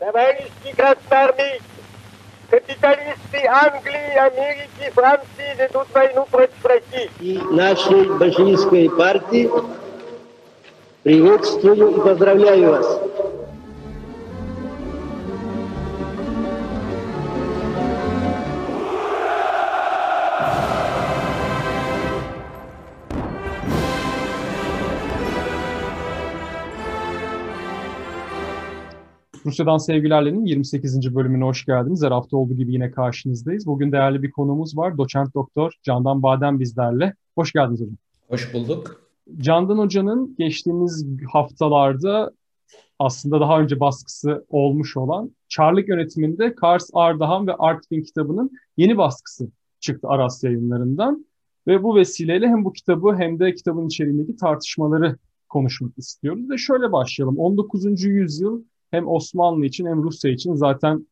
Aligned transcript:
Товарищи 0.00 0.74
красноармейцы, 0.76 1.62
капиталисты 2.50 3.46
Англии, 3.48 4.18
Америки, 4.18 4.90
Франции 4.92 5.56
ведут 5.56 5.86
войну 5.92 6.26
против 6.30 6.64
России. 6.64 7.10
И 7.20 7.38
нашей 7.50 8.04
большевистской 8.18 8.90
партии 8.90 9.50
приветствую 11.04 11.96
и 11.96 12.00
поздравляю 12.00 12.70
вас. 12.70 13.00
Rusya'dan 29.54 29.78
Sevgilerle'nin 29.78 30.44
28. 30.44 31.14
bölümüne 31.14 31.44
hoş 31.44 31.64
geldiniz. 31.64 32.02
Her 32.02 32.10
hafta 32.10 32.36
olduğu 32.36 32.54
gibi 32.54 32.72
yine 32.72 32.90
karşınızdayız. 32.90 33.66
Bugün 33.66 33.92
değerli 33.92 34.22
bir 34.22 34.30
konuğumuz 34.30 34.76
var. 34.76 34.98
Doçent 34.98 35.34
Doktor 35.34 35.72
Candan 35.82 36.22
Badem 36.22 36.60
bizlerle. 36.60 37.14
Hoş 37.34 37.52
geldiniz 37.52 37.80
hocam. 37.80 37.96
Hoş 38.28 38.54
bulduk. 38.54 39.00
Candan 39.36 39.78
Hoca'nın 39.78 40.34
geçtiğimiz 40.38 41.06
haftalarda 41.32 42.32
aslında 42.98 43.40
daha 43.40 43.60
önce 43.60 43.80
baskısı 43.80 44.44
olmuş 44.48 44.96
olan 44.96 45.30
Çarlık 45.48 45.88
yönetiminde 45.88 46.54
Kars 46.54 46.90
Ardahan 46.92 47.46
ve 47.46 47.54
Artvin 47.54 48.02
kitabının 48.02 48.50
yeni 48.76 48.98
baskısı 48.98 49.48
çıktı 49.80 50.08
Aras 50.08 50.44
yayınlarından. 50.44 51.26
Ve 51.66 51.82
bu 51.82 51.96
vesileyle 51.96 52.48
hem 52.48 52.64
bu 52.64 52.72
kitabı 52.72 53.16
hem 53.16 53.38
de 53.38 53.54
kitabın 53.54 53.86
içeriğindeki 53.86 54.36
tartışmaları 54.36 55.18
konuşmak 55.48 55.98
istiyoruz. 55.98 56.50
Ve 56.50 56.58
şöyle 56.58 56.92
başlayalım. 56.92 57.38
19. 57.38 58.04
yüzyıl 58.04 58.62
hem 58.94 59.08
Osmanlı 59.08 59.66
için 59.66 59.86
hem 59.86 60.02
Rusya 60.02 60.30
için 60.30 60.54
zaten 60.54 61.06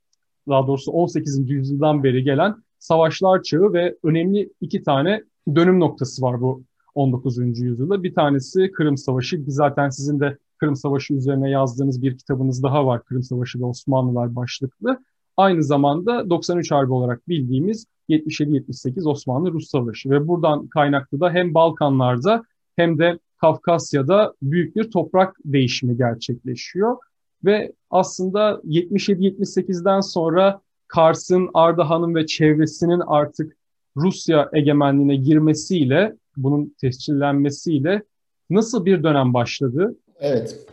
daha 0.49 0.67
doğrusu 0.67 0.93
18. 0.93 1.51
yüzyıldan 1.51 2.05
beri 2.05 2.25
gelen 2.25 2.57
savaşlar 2.79 3.43
çağı 3.43 3.73
ve 3.73 3.97
önemli 4.03 4.53
iki 4.61 4.83
tane 4.83 5.23
dönüm 5.55 5.81
noktası 5.81 6.23
var 6.23 6.41
bu 6.41 6.63
19. 6.95 7.39
yüzyılda. 7.39 8.03
Bir 8.03 8.15
tanesi 8.15 8.73
Kırım 8.73 8.97
Savaşı. 8.97 9.43
Zaten 9.47 9.89
sizin 9.89 10.21
de 10.21 10.39
Kırım 10.59 10.77
Savaşı 10.77 11.15
üzerine 11.15 11.51
yazdığınız 11.51 12.03
bir 12.03 12.19
kitabınız 12.19 12.63
daha 12.63 12.87
var. 12.87 13.05
Kırım 13.05 13.23
Savaşı 13.23 13.61
ve 13.61 13.65
Osmanlılar 13.65 14.37
başlıklı. 14.37 14.99
Aynı 15.37 15.63
zamanda 15.63 16.31
93 16.31 16.71
Harbi 16.71 16.93
olarak 16.93 17.29
bildiğimiz 17.29 17.87
77-78 18.09 19.09
Osmanlı-Rus 19.09 19.69
Savaşı 19.69 20.11
ve 20.11 20.29
buradan 20.29 20.67
kaynaklı 20.67 21.21
da 21.21 21.31
hem 21.31 21.55
Balkanlarda 21.55 22.43
hem 22.77 22.99
de 22.99 23.19
Kafkasya'da 23.37 24.35
büyük 24.43 24.77
bir 24.77 24.91
toprak 24.91 25.37
değişimi 25.45 25.97
gerçekleşiyor. 25.97 26.97
Ve 27.45 27.73
aslında 27.91 28.61
77-78'den 28.65 30.01
sonra 30.01 30.61
Kars'ın, 30.89 31.51
Ardahan'ın 31.55 32.15
ve 32.15 32.27
çevresinin 32.27 33.03
artık 33.07 33.57
Rusya 33.97 34.51
egemenliğine 34.53 35.17
girmesiyle, 35.17 36.17
bunun 36.37 36.75
tescillenmesiyle 36.81 38.03
nasıl 38.51 38.85
bir 38.85 39.03
dönem 39.03 39.35
başladı? 39.35 39.97
Evet, 40.21 40.67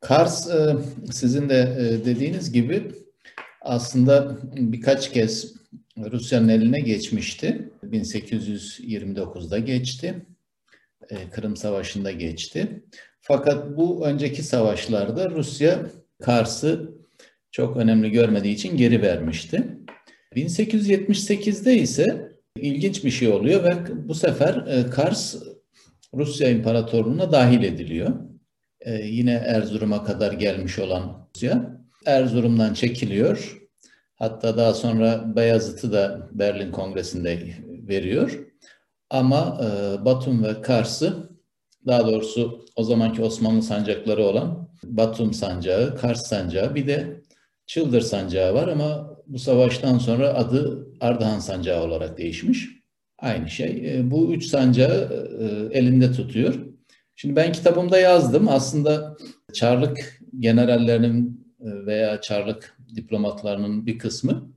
Kars 0.00 0.50
e, 0.50 0.76
sizin 1.12 1.48
de 1.48 1.76
e, 1.78 2.04
dediğiniz 2.04 2.52
gibi 2.52 2.92
aslında 3.60 4.38
birkaç 4.56 5.12
kez 5.12 5.54
Rusya'nın 6.12 6.48
eline 6.48 6.80
geçmişti. 6.80 7.70
1829'da 7.84 9.58
geçti. 9.58 10.26
E, 11.10 11.30
Kırım 11.30 11.56
Savaşı'nda 11.56 12.12
geçti. 12.12 12.84
Fakat 13.20 13.76
bu 13.76 14.06
önceki 14.06 14.42
savaşlarda 14.42 15.30
Rusya 15.30 15.86
Kars'ı 16.22 16.92
çok 17.50 17.76
önemli 17.76 18.10
görmediği 18.10 18.54
için 18.54 18.76
geri 18.76 19.02
vermişti. 19.02 19.78
1878'de 20.36 21.74
ise 21.74 22.32
ilginç 22.56 23.04
bir 23.04 23.10
şey 23.10 23.28
oluyor 23.28 23.64
ve 23.64 24.08
bu 24.08 24.14
sefer 24.14 24.66
e, 24.66 24.90
Kars 24.90 25.36
Rusya 26.14 26.48
İmparatorluğu'na 26.48 27.32
dahil 27.32 27.62
ediliyor. 27.62 28.10
Ee, 28.80 28.94
yine 28.94 29.32
Erzurum'a 29.32 30.04
kadar 30.04 30.32
gelmiş 30.32 30.78
olan 30.78 31.28
Rusya 31.34 31.80
Erzurum'dan 32.06 32.74
çekiliyor. 32.74 33.62
Hatta 34.14 34.56
daha 34.56 34.74
sonra 34.74 35.36
Beyazıt'ı 35.36 35.92
da 35.92 36.28
Berlin 36.32 36.72
Kongresi'nde 36.72 37.38
veriyor. 37.88 38.46
Ama 39.10 39.60
e, 39.62 40.04
Batum 40.04 40.44
ve 40.44 40.60
Kars'ı 40.62 41.30
daha 41.86 42.06
doğrusu 42.06 42.66
o 42.76 42.84
zamanki 42.84 43.22
Osmanlı 43.22 43.62
sancakları 43.62 44.24
olan 44.24 44.68
Batum 44.84 45.34
sancağı, 45.34 45.96
Kars 45.96 46.26
sancağı 46.26 46.74
bir 46.74 46.86
de 46.86 47.22
Çıldır 47.66 48.00
sancağı 48.00 48.54
var 48.54 48.68
ama 48.68 49.16
bu 49.26 49.38
savaştan 49.38 49.98
sonra 49.98 50.34
adı 50.34 50.88
Ardahan 51.00 51.38
sancağı 51.38 51.84
olarak 51.84 52.18
değişmiş. 52.18 52.68
Aynı 53.18 53.48
şey. 53.48 53.98
E, 53.98 54.10
bu 54.10 54.34
üç 54.34 54.44
sancağı 54.44 55.26
e, 55.40 55.78
elinde 55.78 56.12
tutuyor. 56.12 56.54
Şimdi 57.16 57.36
ben 57.36 57.52
kitabımda 57.52 57.98
yazdım. 57.98 58.48
Aslında 58.48 59.16
Çarlık 59.52 60.20
generallerinin 60.38 61.46
e, 61.60 61.86
veya 61.86 62.20
Çarlık 62.20 62.76
diplomatlarının 62.96 63.86
bir 63.86 63.98
kısmı 63.98 64.52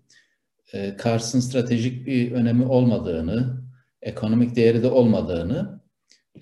Kars'ın 0.98 1.40
stratejik 1.40 2.08
bir 2.08 2.32
önemi 2.32 2.66
olmadığını, 2.66 3.62
ekonomik 4.02 4.56
değeri 4.56 4.84
de 4.84 4.88
olmadığını, 4.88 5.82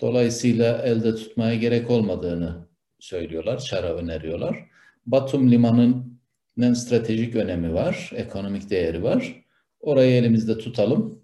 dolayısıyla 0.01 0.77
elde 0.77 1.15
tutmaya 1.15 1.55
gerek 1.55 1.89
olmadığını 1.89 2.67
söylüyorlar, 3.03 3.59
çara 3.59 3.95
öneriyorlar. 3.95 4.65
Batum 5.05 5.51
limanının 5.51 6.73
stratejik 6.73 7.35
önemi 7.35 7.73
var, 7.73 8.11
ekonomik 8.15 8.69
değeri 8.69 9.03
var. 9.03 9.43
Orayı 9.79 10.13
elimizde 10.15 10.57
tutalım 10.57 11.23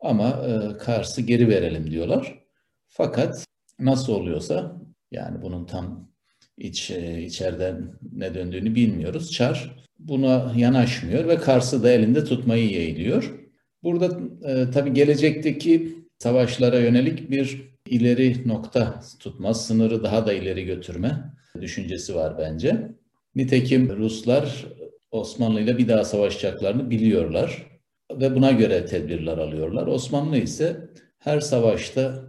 ama 0.00 0.28
e, 0.28 0.78
Kars'ı 0.78 1.22
geri 1.22 1.48
verelim 1.48 1.90
diyorlar. 1.90 2.44
Fakat 2.88 3.46
nasıl 3.78 4.12
oluyorsa 4.12 4.80
yani 5.10 5.42
bunun 5.42 5.66
tam 5.66 6.10
iç 6.58 6.90
e, 6.90 7.22
içeriden 7.22 7.92
ne 8.12 8.34
döndüğünü 8.34 8.74
bilmiyoruz. 8.74 9.32
Çar 9.32 9.84
buna 9.98 10.52
yanaşmıyor 10.56 11.28
ve 11.28 11.36
Kars'ı 11.36 11.82
da 11.82 11.90
elinde 11.90 12.24
tutmayı 12.24 12.70
yeğliyor. 12.70 13.34
Burada 13.82 14.20
e, 14.48 14.70
tabii 14.70 14.92
gelecekteki 14.92 15.94
savaşlara 16.18 16.78
yönelik 16.78 17.30
bir 17.30 17.73
ileri 17.86 18.48
nokta 18.48 19.00
tutma, 19.20 19.54
sınırı 19.54 20.04
daha 20.04 20.26
da 20.26 20.32
ileri 20.32 20.64
götürme 20.64 21.32
düşüncesi 21.60 22.14
var 22.14 22.38
bence. 22.38 22.88
Nitekim 23.34 23.96
Ruslar 23.96 24.66
Osmanlı 25.10 25.60
ile 25.60 25.78
bir 25.78 25.88
daha 25.88 26.04
savaşacaklarını 26.04 26.90
biliyorlar 26.90 27.66
ve 28.12 28.34
buna 28.34 28.52
göre 28.52 28.86
tedbirler 28.86 29.38
alıyorlar. 29.38 29.86
Osmanlı 29.86 30.36
ise 30.36 30.90
her 31.18 31.40
savaşta 31.40 32.24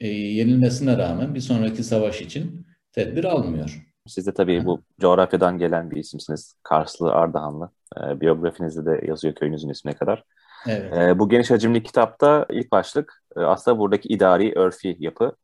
e, 0.00 0.08
yenilmesine 0.08 0.98
rağmen 0.98 1.34
bir 1.34 1.40
sonraki 1.40 1.84
savaş 1.84 2.20
için 2.20 2.66
tedbir 2.92 3.24
almıyor. 3.24 3.86
Siz 4.06 4.26
de 4.26 4.34
tabii 4.34 4.64
bu 4.64 4.82
coğrafyadan 5.00 5.58
gelen 5.58 5.90
bir 5.90 5.96
isimsiniz. 5.96 6.54
Karslı, 6.62 7.12
Ardahanlı. 7.12 7.70
E, 7.96 8.20
biyografinizde 8.20 8.86
de 8.86 9.06
yazıyor 9.06 9.34
köyünüzün 9.34 9.68
ismine 9.68 9.94
kadar. 9.94 10.24
Evet. 10.66 10.92
E, 10.92 11.18
bu 11.18 11.28
geniş 11.28 11.50
hacimli 11.50 11.82
kitapta 11.82 12.46
ilk 12.50 12.72
başlık 12.72 13.22
e, 13.36 13.40
aslında 13.40 13.78
buradaki 13.78 14.08
idari, 14.08 14.52
örfi 14.56 14.96
yapı. 14.98 15.36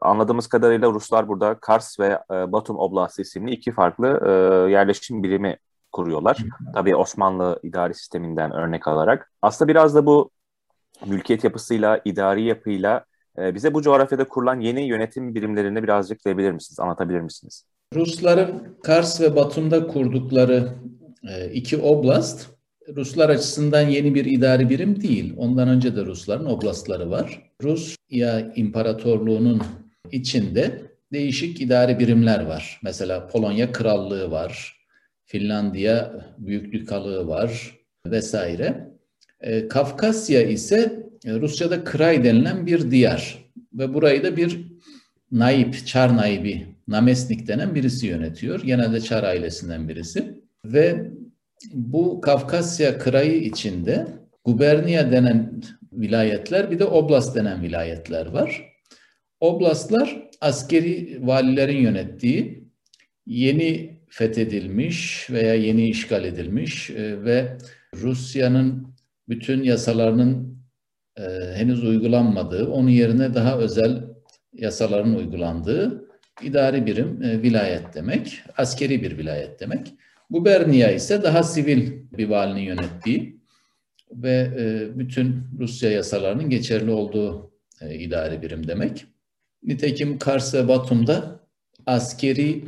Anladığımız 0.00 0.46
kadarıyla 0.46 0.88
Ruslar 0.88 1.28
burada 1.28 1.54
Kars 1.54 2.00
ve 2.00 2.18
e, 2.30 2.52
Batum 2.52 2.78
Oblasti 2.78 3.22
isimli 3.22 3.50
iki 3.50 3.72
farklı 3.72 4.20
e, 4.26 4.30
yerleşim 4.70 5.22
birimi 5.22 5.56
kuruyorlar. 5.92 6.36
Tabii 6.74 6.96
Osmanlı 6.96 7.60
idari 7.62 7.94
sisteminden 7.94 8.52
örnek 8.52 8.88
alarak. 8.88 9.32
Aslında 9.42 9.68
biraz 9.68 9.94
da 9.94 10.06
bu 10.06 10.30
mülkiyet 11.06 11.44
yapısıyla, 11.44 12.00
idari 12.04 12.42
yapıyla 12.42 13.04
e, 13.38 13.54
bize 13.54 13.74
bu 13.74 13.82
coğrafyada 13.82 14.28
kurulan 14.28 14.60
yeni 14.60 14.82
yönetim 14.82 15.34
birimlerini 15.34 15.82
birazcık 15.82 16.24
diyebilir 16.24 16.52
misiniz, 16.52 16.80
anlatabilir 16.80 17.20
misiniz? 17.20 17.66
Rusların 17.94 18.78
Kars 18.82 19.20
ve 19.20 19.36
Batum'da 19.36 19.86
kurdukları 19.86 20.72
iki 21.52 21.76
oblast 21.76 22.55
Ruslar 22.94 23.28
açısından 23.28 23.80
yeni 23.80 24.14
bir 24.14 24.24
idari 24.24 24.70
birim 24.70 25.02
değil. 25.02 25.34
Ondan 25.36 25.68
önce 25.68 25.96
de 25.96 26.04
Rusların 26.04 26.46
oblastları 26.46 27.10
var. 27.10 27.42
Rusya 27.62 28.52
İmparatorluğu'nun 28.56 29.62
içinde 30.12 30.82
değişik 31.12 31.60
idari 31.60 31.98
birimler 31.98 32.44
var. 32.46 32.80
Mesela 32.82 33.26
Polonya 33.26 33.72
Krallığı 33.72 34.30
var, 34.30 34.76
Finlandiya 35.24 36.26
Büyüklük 36.38 36.92
Halığı 36.92 37.28
var 37.28 37.78
vesaire. 38.06 38.90
E, 39.40 39.68
Kafkasya 39.68 40.42
ise 40.42 41.06
e, 41.24 41.32
Rusça'da 41.32 41.84
Kray 41.84 42.24
denilen 42.24 42.66
bir 42.66 42.90
diyar 42.90 43.38
ve 43.72 43.94
burayı 43.94 44.22
da 44.22 44.36
bir 44.36 44.66
naip, 45.32 45.86
çar 45.86 46.16
naibi, 46.16 46.66
namesnik 46.88 47.48
denen 47.48 47.74
birisi 47.74 48.06
yönetiyor. 48.06 48.62
Genelde 48.62 49.00
çar 49.00 49.22
ailesinden 49.22 49.88
birisi. 49.88 50.40
Ve 50.64 51.10
bu 51.72 52.20
Kafkasya 52.20 52.98
Krayı 52.98 53.36
içinde 53.36 54.06
guberniya 54.44 55.12
denen 55.12 55.62
vilayetler 55.92 56.70
bir 56.70 56.78
de 56.78 56.84
oblast 56.84 57.36
denen 57.36 57.62
vilayetler 57.62 58.26
var. 58.26 58.72
Oblastlar 59.40 60.28
askeri 60.40 61.18
valilerin 61.26 61.76
yönettiği 61.76 62.64
yeni 63.26 64.00
fethedilmiş 64.08 65.30
veya 65.30 65.54
yeni 65.54 65.88
işgal 65.88 66.24
edilmiş 66.24 66.90
e, 66.90 67.24
ve 67.24 67.58
Rusya'nın 67.94 68.86
bütün 69.28 69.62
yasalarının 69.62 70.58
e, 71.18 71.22
henüz 71.54 71.84
uygulanmadığı, 71.84 72.70
onun 72.70 72.88
yerine 72.88 73.34
daha 73.34 73.58
özel 73.58 74.04
yasaların 74.52 75.14
uygulandığı 75.14 76.08
idari 76.42 76.86
birim 76.86 77.22
e, 77.22 77.42
vilayet 77.42 77.94
demek, 77.94 78.40
askeri 78.56 79.02
bir 79.02 79.18
vilayet 79.18 79.60
demek. 79.60 79.94
Bu 80.30 80.44
Bernia 80.44 80.90
ise 80.90 81.22
daha 81.22 81.42
sivil 81.42 81.92
bir 82.12 82.28
valinin 82.28 82.60
yönettiği 82.60 83.40
ve 84.12 84.50
e, 84.58 84.98
bütün 84.98 85.44
Rusya 85.58 85.90
yasalarının 85.90 86.50
geçerli 86.50 86.90
olduğu 86.90 87.52
e, 87.80 87.94
idari 87.94 88.42
birim 88.42 88.68
demek. 88.68 89.06
Nitekim 89.62 90.18
Kars 90.18 90.54
ve 90.54 90.68
Batum'da 90.68 91.40
askeri 91.86 92.64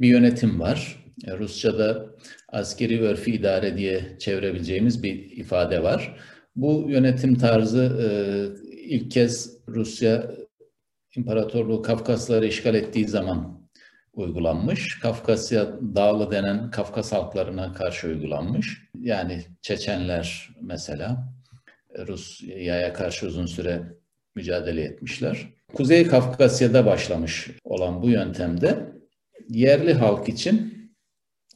bir 0.00 0.08
yönetim 0.08 0.60
var. 0.60 1.04
E, 1.26 1.38
Rusça'da 1.38 2.06
askeri 2.48 3.00
örfi 3.00 3.32
idare 3.32 3.76
diye 3.76 4.16
çevirebileceğimiz 4.18 5.02
bir 5.02 5.30
ifade 5.30 5.82
var. 5.82 6.16
Bu 6.56 6.86
yönetim 6.88 7.34
tarzı 7.34 7.96
ilk 8.72 9.10
kez 9.10 9.58
Rusya 9.68 10.30
İmparatorluğu 11.16 11.82
Kafkasları 11.82 12.46
işgal 12.46 12.74
ettiği 12.74 13.08
zaman 13.08 13.63
uygulanmış. 14.16 14.98
Kafkasya 15.00 15.66
Dağlı 15.94 16.30
denen 16.30 16.70
Kafkas 16.70 17.12
halklarına 17.12 17.72
karşı 17.72 18.06
uygulanmış. 18.06 18.82
Yani 19.00 19.44
Çeçenler 19.62 20.48
mesela 20.60 21.32
Rusya'ya 21.98 22.92
karşı 22.92 23.26
uzun 23.26 23.46
süre 23.46 23.82
mücadele 24.34 24.82
etmişler. 24.82 25.46
Kuzey 25.74 26.06
Kafkasya'da 26.06 26.86
başlamış 26.86 27.50
olan 27.64 28.02
bu 28.02 28.10
yöntemde 28.10 28.92
yerli 29.48 29.94
halk 29.94 30.28
için 30.28 30.74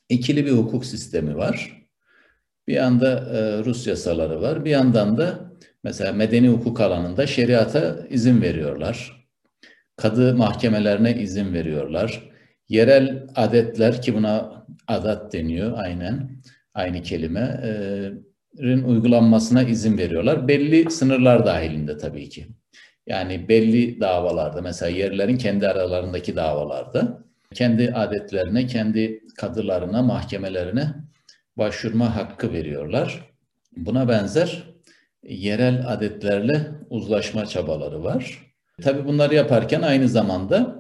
ikili 0.09 0.47
bir 0.47 0.53
hukuk 0.53 0.85
sistemi 0.85 1.37
var. 1.37 1.87
Bir 2.69 2.75
yanda 2.75 3.37
e, 3.37 3.65
Rus 3.65 3.87
yasaları 3.87 4.43
var, 4.43 4.65
bir 4.65 4.71
yandan 4.71 5.19
da 5.19 5.53
mesela 5.85 6.13
medeni 6.13 6.49
hukuk 6.49 6.81
alanında 6.81 7.27
şeriata 7.27 8.07
izin 8.11 8.43
veriyorlar. 8.43 9.29
Kadı 9.97 10.37
mahkemelerine 10.37 11.23
izin 11.23 11.55
veriyorlar. 11.55 12.29
Yerel 12.69 13.27
adetler 13.37 14.03
ki 14.03 14.15
buna 14.15 14.65
adat 14.87 15.33
deniyor 15.33 15.79
aynen 15.79 16.31
aynı 16.75 17.03
kelime 17.03 17.61
rin 18.59 18.83
uygulanmasına 18.83 19.63
izin 19.63 19.99
veriyorlar. 19.99 20.49
Belli 20.49 20.91
sınırlar 20.91 21.47
dahilinde 21.47 21.99
tabii 21.99 22.29
ki. 22.29 22.47
Yani 23.07 23.49
belli 23.49 24.01
davalarda 24.01 24.63
mesela 24.63 24.91
yerlerin 24.91 25.37
kendi 25.37 25.69
aralarındaki 25.69 26.37
davalarda 26.37 27.25
kendi 27.55 27.93
adetlerine, 27.93 28.67
kendi 28.67 29.21
kadılarına, 29.37 30.03
mahkemelerine 30.03 30.95
başvurma 31.57 32.17
hakkı 32.17 32.53
veriyorlar. 32.53 33.25
Buna 33.77 34.09
benzer 34.09 34.63
yerel 35.23 35.85
adetlerle 35.93 36.69
uzlaşma 36.91 37.47
çabaları 37.47 38.05
var. 38.05 38.39
Tabii 38.83 39.07
bunları 39.07 39.35
yaparken 39.35 39.83
aynı 39.83 40.09
zamanda 40.09 40.78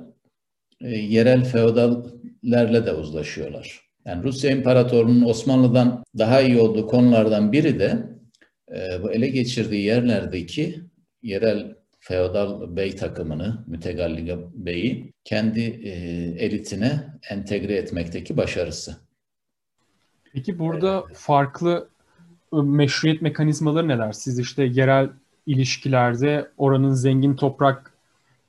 e, 0.81 0.89
yerel 0.99 1.45
feodallerle 1.45 2.87
de 2.87 2.93
uzlaşıyorlar. 2.93 3.81
Yani 4.05 4.25
Rusya 4.25 4.51
İmparatorluğu'nun 4.51 5.29
Osmanlı'dan 5.29 6.05
daha 6.19 6.41
iyi 6.41 6.61
olduğu 6.61 6.87
konulardan 6.87 7.53
biri 7.53 7.81
de 7.81 8.09
e, 8.75 9.03
bu 9.03 9.13
ele 9.13 9.29
geçirdiği 9.29 9.85
yerlerdeki 9.85 10.81
yerel 11.23 11.75
feodal 12.01 12.77
bey 12.77 12.97
takımını, 12.97 13.65
mütegalliga 13.67 14.39
beyi 14.55 15.13
kendi 15.25 15.61
e, 15.61 15.91
elitine 16.45 17.05
entegre 17.31 17.75
etmekteki 17.75 18.37
başarısı. 18.37 18.97
Peki 20.33 20.59
burada 20.59 21.05
farklı 21.15 21.89
ıı, 22.55 22.63
meşruiyet 22.63 23.23
mekanizmaları 23.23 23.89
neler? 23.89 24.13
Siz 24.13 24.39
işte 24.39 24.65
yerel 24.65 25.11
ilişkilerde 25.47 26.49
oranın 26.59 26.93
zengin 26.93 27.37
toprak 27.37 27.98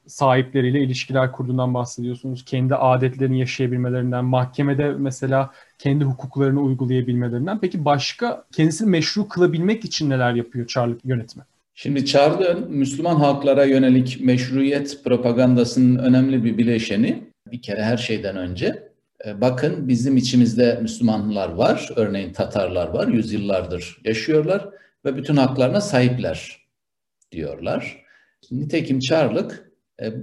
sahipleriyle 0.10 0.84
ilişkiler 0.84 1.32
kurduğundan 1.32 1.74
bahsediyorsunuz. 1.74 2.46
Kendi 2.46 2.76
adetlerini 2.76 3.40
yaşayabilmelerinden, 3.40 4.26
mahkemede 4.26 4.92
mesela 4.92 5.52
kendi 5.78 6.06
hukuklarını 6.06 6.62
uygulayabilmelerinden. 6.62 7.60
Peki 7.60 7.86
başka 7.86 8.46
kendisini 8.52 8.90
meşru 8.90 9.28
kılabilmek 9.28 9.86
için 9.86 10.10
neler 10.10 10.34
yapıyor 10.34 10.68
Çarlık 10.68 11.06
yönetimi? 11.06 11.44
Şimdi 11.74 12.06
Çarlık'ın 12.06 12.72
Müslüman 12.72 13.16
halklara 13.16 13.66
yönelik 13.66 14.22
meşruiyet 14.22 15.04
propagandasının 15.04 15.96
önemli 16.00 16.44
bir 16.44 16.58
bileşeni 16.58 17.24
bir 17.52 17.62
kere 17.62 17.84
her 17.84 17.98
şeyden 17.98 18.38
önce 18.38 18.90
e, 19.26 19.42
bakın 19.42 19.88
bizim 19.88 20.18
içimizde 20.18 20.80
Müslümanlar 20.82 21.50
var, 21.50 21.90
örneğin 21.96 22.34
Tatarlar 22.34 22.88
var, 22.88 23.08
yüzyıllardır 23.08 24.02
yaşıyorlar 24.06 24.70
ve 25.06 25.18
bütün 25.18 25.38
haklarına 25.38 25.82
sahipler 25.82 26.58
diyorlar. 27.32 28.06
Nitekim 28.52 29.00
Çarlık 29.00 29.69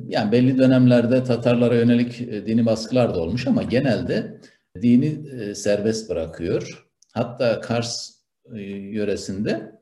yani 0.08 0.32
belli 0.32 0.58
dönemlerde 0.58 1.24
Tatarlara 1.24 1.74
yönelik 1.74 2.20
e, 2.20 2.46
dini 2.46 2.66
baskılar 2.66 3.14
da 3.14 3.20
olmuş 3.20 3.46
ama 3.46 3.62
genelde 3.62 4.40
dini 4.82 5.54
serbest 5.54 6.10
bırakıyor. 6.10 6.86
Hatta 7.12 7.60
Kars 7.60 8.16
yöresinde 8.54 9.72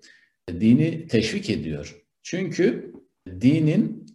dini 0.48 1.06
teşvik 1.06 1.50
ediyor. 1.50 2.04
Çünkü 2.22 2.92
dinin 3.40 4.06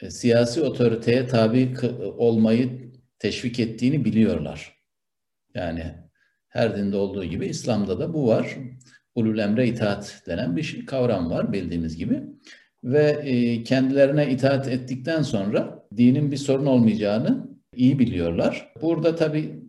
e, 0.00 0.10
siyasi 0.10 0.62
otoriteye 0.62 1.26
tabi 1.26 1.74
olmayı 2.16 2.92
teşvik 3.18 3.60
ettiğini 3.60 4.04
biliyorlar. 4.04 4.82
Yani 5.54 5.94
her 6.48 6.76
dinde 6.76 6.96
olduğu 6.96 7.24
gibi 7.24 7.46
İslam'da 7.46 8.00
da 8.00 8.14
bu 8.14 8.26
var. 8.26 8.56
Ulul 9.14 9.38
emre 9.38 9.68
itaat 9.68 10.22
denen 10.26 10.56
bir 10.56 10.62
şey, 10.62 10.86
kavram 10.86 11.30
var 11.30 11.52
bildiğimiz 11.52 11.96
gibi. 11.96 12.22
Ve 12.84 13.20
e, 13.24 13.62
kendilerine 13.62 14.30
itaat 14.30 14.68
ettikten 14.68 15.22
sonra 15.22 15.86
dinin 15.96 16.32
bir 16.32 16.36
sorun 16.36 16.66
olmayacağını 16.66 17.48
iyi 17.76 17.98
biliyorlar. 17.98 18.72
Burada 18.82 19.16
tabi 19.16 19.62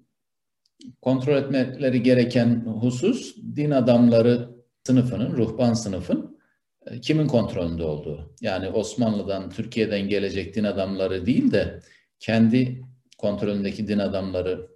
kontrol 1.02 1.38
etmeleri 1.38 2.04
gereken 2.04 2.66
husus 2.66 3.36
din 3.56 3.72
adamları 3.72 4.50
sınıfının, 4.88 5.38
ruhban 5.38 5.74
sınıfın 5.74 6.40
e, 6.86 7.02
kimin 7.02 7.28
kontrolünde 7.28 7.84
olduğu. 7.84 8.36
Yani 8.42 8.70
Osmanlı'dan, 8.70 9.50
Türkiye'den 9.50 10.10
gelecek 10.10 10.56
din 10.56 10.64
adamları 10.64 11.26
değil 11.26 11.52
de 11.52 11.80
kendi 12.20 12.82
kontrolündeki 13.18 13.88
din 13.88 14.00
adamları 14.00 14.68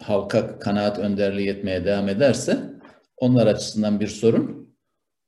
halka 0.00 0.58
kanaat 0.58 0.98
önderliği 0.98 1.48
etmeye 1.48 1.84
devam 1.84 2.08
ederse 2.08 2.58
onlar 3.16 3.46
açısından 3.46 4.00
bir 4.00 4.06
sorun 4.06 4.76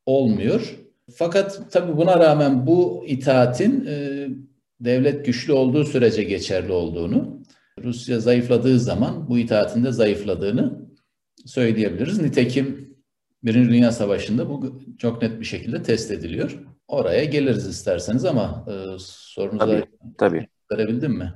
olmuyor. 0.07 0.86
Fakat 1.15 1.73
tabii 1.73 1.97
buna 1.97 2.21
rağmen 2.21 2.67
bu 2.67 3.05
itaatin 3.07 3.87
e, 3.87 4.29
devlet 4.81 5.27
güçlü 5.27 5.53
olduğu 5.53 5.85
sürece 5.85 6.25
geçerli 6.25 6.73
olduğunu, 6.73 7.43
Rusya 7.83 8.21
zayıfladığı 8.21 8.79
zaman 8.79 9.29
bu 9.29 9.39
itaatin 9.39 9.85
de 9.85 9.93
zayıfladığını 9.93 10.89
söyleyebiliriz. 11.47 12.21
Nitekim 12.21 12.97
Birinci 13.43 13.71
Dünya 13.71 13.93
Savaşı'nda 13.93 14.49
bu 14.49 14.81
çok 14.99 15.23
net 15.23 15.41
bir 15.41 15.45
şekilde 15.45 15.83
test 15.83 16.11
ediliyor. 16.11 16.59
Oraya 16.89 17.25
geliriz 17.25 17.67
isterseniz 17.67 18.25
ama 18.25 18.65
e, 18.69 18.73
sorunuza 18.99 19.67
tabii, 19.67 19.85
tabii. 20.19 20.49
verebildim 20.73 21.13
mi? 21.13 21.35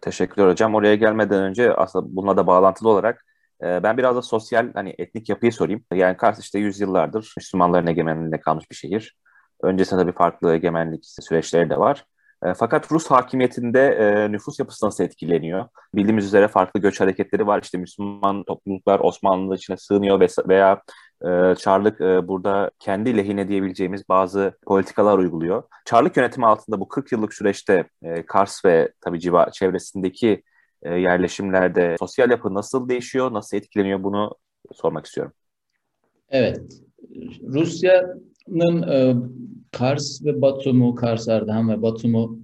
Teşekkürler 0.00 0.48
hocam. 0.48 0.74
Oraya 0.74 0.94
gelmeden 0.94 1.42
önce 1.42 1.74
aslında 1.74 2.16
bununla 2.16 2.36
da 2.36 2.46
bağlantılı 2.46 2.88
olarak 2.88 3.26
ben 3.62 3.98
biraz 3.98 4.16
da 4.16 4.22
sosyal 4.22 4.72
hani 4.74 4.94
etnik 4.98 5.28
yapıyı 5.28 5.52
sorayım. 5.52 5.84
Yani 5.94 6.16
Kars 6.16 6.38
işte 6.38 6.58
yüzyıllardır 6.58 7.34
Müslümanların 7.36 7.86
egemenliğinde 7.86 8.40
kalmış 8.40 8.70
bir 8.70 8.76
şehir. 8.76 9.16
Öncesinde 9.62 10.00
tabii 10.00 10.12
farklı 10.12 10.54
egemenlik 10.54 11.04
süreçleri 11.06 11.70
de 11.70 11.78
var. 11.78 12.04
E, 12.44 12.54
fakat 12.54 12.92
Rus 12.92 13.06
hakimiyetinde 13.06 13.86
e, 13.88 14.32
nüfus 14.32 14.58
yapısı 14.58 14.86
nasıl 14.86 15.04
etkileniyor? 15.04 15.68
Bildiğimiz 15.94 16.26
üzere 16.26 16.48
farklı 16.48 16.80
göç 16.80 17.00
hareketleri 17.00 17.46
var. 17.46 17.62
İşte 17.62 17.78
Müslüman 17.78 18.44
topluluklar 18.44 19.00
Osmanlı 19.00 19.54
içine 19.54 19.76
sığınıyor 19.76 20.20
veya 20.48 20.82
e, 21.24 21.54
Çarlık 21.54 22.00
e, 22.00 22.28
burada 22.28 22.70
kendi 22.78 23.16
lehine 23.16 23.48
diyebileceğimiz 23.48 24.08
bazı 24.08 24.52
politikalar 24.66 25.18
uyguluyor. 25.18 25.62
Çarlık 25.84 26.16
yönetimi 26.16 26.46
altında 26.46 26.80
bu 26.80 26.88
40 26.88 27.12
yıllık 27.12 27.34
süreçte 27.34 27.84
Kars 28.26 28.64
ve 28.64 28.92
tabii 29.00 29.20
civa 29.20 29.50
çevresindeki 29.50 30.42
e, 30.82 30.94
yerleşimlerde 30.94 31.96
sosyal 31.98 32.30
yapı 32.30 32.54
nasıl 32.54 32.88
değişiyor, 32.88 33.32
nasıl 33.32 33.56
etkileniyor 33.56 34.02
bunu 34.02 34.34
sormak 34.72 35.06
istiyorum. 35.06 35.32
Evet, 36.28 36.60
Rusya'nın 37.42 38.82
e, 38.82 39.14
Kars 39.72 40.24
ve 40.24 40.42
Batum'u, 40.42 40.94
Kars 40.94 41.28
Ardahan 41.28 41.68
ve 41.68 41.82
Batum'u 41.82 42.40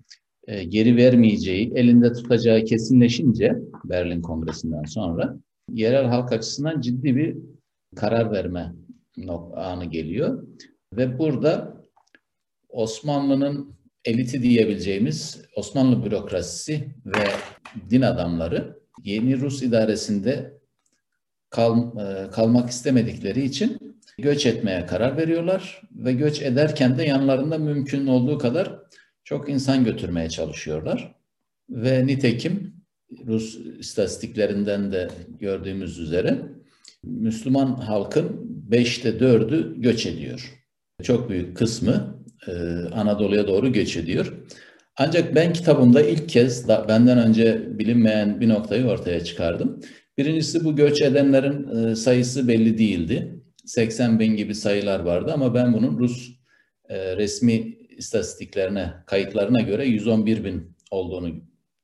e, 0.47 0.65
geri 0.65 0.97
vermeyeceği, 0.97 1.73
elinde 1.75 2.13
tutacağı 2.13 2.65
kesinleşince 2.65 3.57
Berlin 3.85 4.23
Kongresi'nden 4.23 4.85
sonra 4.85 5.37
yerel 5.73 6.05
halk 6.05 6.33
açısından 6.33 6.81
ciddi 6.81 7.17
bir 7.17 7.37
karar 7.97 8.33
verme 8.33 8.73
anı 9.55 9.85
geliyor. 9.85 10.47
Ve 10.97 11.19
burada 11.19 11.77
Osmanlı'nın 12.69 13.77
eliti 14.05 14.43
diyebileceğimiz 14.43 15.41
Osmanlı 15.57 16.05
bürokrasisi 16.05 16.89
ve 17.07 17.25
din 17.91 18.03
adamları 18.03 18.79
yeni 19.05 19.41
Rus 19.41 19.63
idaresinde 19.63 20.59
kal, 21.51 21.99
e, 21.99 22.31
kalmak 22.31 22.71
istemedikleri 22.71 23.45
için 23.45 23.97
göç 24.19 24.47
etmeye 24.47 24.87
karar 24.87 25.17
veriyorlar 25.17 25.83
ve 25.93 26.13
göç 26.13 26.43
ederken 26.43 26.99
de 26.99 27.03
yanlarında 27.03 27.59
mümkün 27.59 28.07
olduğu 28.07 28.39
kadar 28.39 28.79
çok 29.25 29.49
insan 29.49 29.85
götürmeye 29.85 30.29
çalışıyorlar. 30.29 31.15
Ve 31.71 32.07
nitekim 32.07 32.77
Rus 33.27 33.59
istatistiklerinden 33.79 34.93
de 34.93 35.09
gördüğümüz 35.41 35.99
üzere 35.99 36.43
Müslüman 37.03 37.75
halkın 37.75 38.41
beşte 38.71 39.21
dördü 39.21 39.75
göç 39.77 40.07
ediyor. 40.07 40.53
Çok 41.03 41.31
büyük 41.31 41.57
kısmı 41.57 42.25
e, 42.47 42.53
Anadolu'ya 42.93 43.47
doğru 43.47 43.73
göç 43.73 43.97
ediyor. 43.97 44.33
Ancak 44.97 45.35
ben 45.35 45.53
kitabımda 45.53 46.03
ilk 46.03 46.29
kez 46.29 46.69
da 46.69 46.89
benden 46.89 47.19
önce 47.19 47.79
bilinmeyen 47.79 48.41
bir 48.41 48.49
noktayı 48.49 48.87
ortaya 48.87 49.25
çıkardım. 49.25 49.81
Birincisi 50.19 50.65
bu 50.65 50.77
göç 50.77 51.03
edenlerin 51.03 51.91
e, 51.91 51.97
sayısı 51.97 52.49
belli 52.49 52.79
değildi. 52.79 53.43
80 53.65 54.21
bin 54.21 54.37
gibi 54.37 54.55
sayılar 54.55 55.01
vardı 55.01 55.33
ama 55.35 55.55
ben 55.55 55.73
bunun 55.73 55.99
Rus 55.99 56.31
e, 56.89 57.17
resmi 57.17 57.77
istatistiklerine, 57.97 58.93
kayıtlarına 59.07 59.61
göre 59.61 59.87
111 59.87 60.45
bin 60.45 60.77
olduğunu 60.91 61.31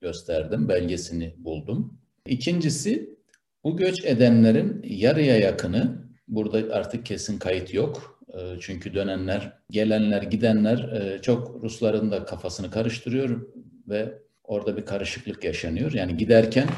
gösterdim, 0.00 0.69
belgesini 0.69 1.35
buldum. 1.38 1.99
İkincisi 2.26 3.16
bu 3.64 3.76
göç 3.76 4.04
edenlerin 4.04 4.83
yarıya 4.85 5.38
yakını, 5.38 6.09
burada 6.28 6.75
artık 6.75 7.07
kesin 7.07 7.38
kayıt 7.38 7.75
yok. 7.75 8.12
E, 8.32 8.38
çünkü 8.60 8.94
dönenler, 8.94 9.52
gelenler, 9.70 10.22
gidenler 10.22 10.78
e, 10.78 11.22
çok 11.22 11.62
Rusların 11.62 12.10
da 12.10 12.24
kafasını 12.24 12.70
karıştırıyor 12.70 13.46
ve 13.88 14.18
orada 14.44 14.76
bir 14.76 14.86
karışıklık 14.86 15.44
yaşanıyor. 15.44 15.92
Yani 15.92 16.16
giderken 16.16 16.68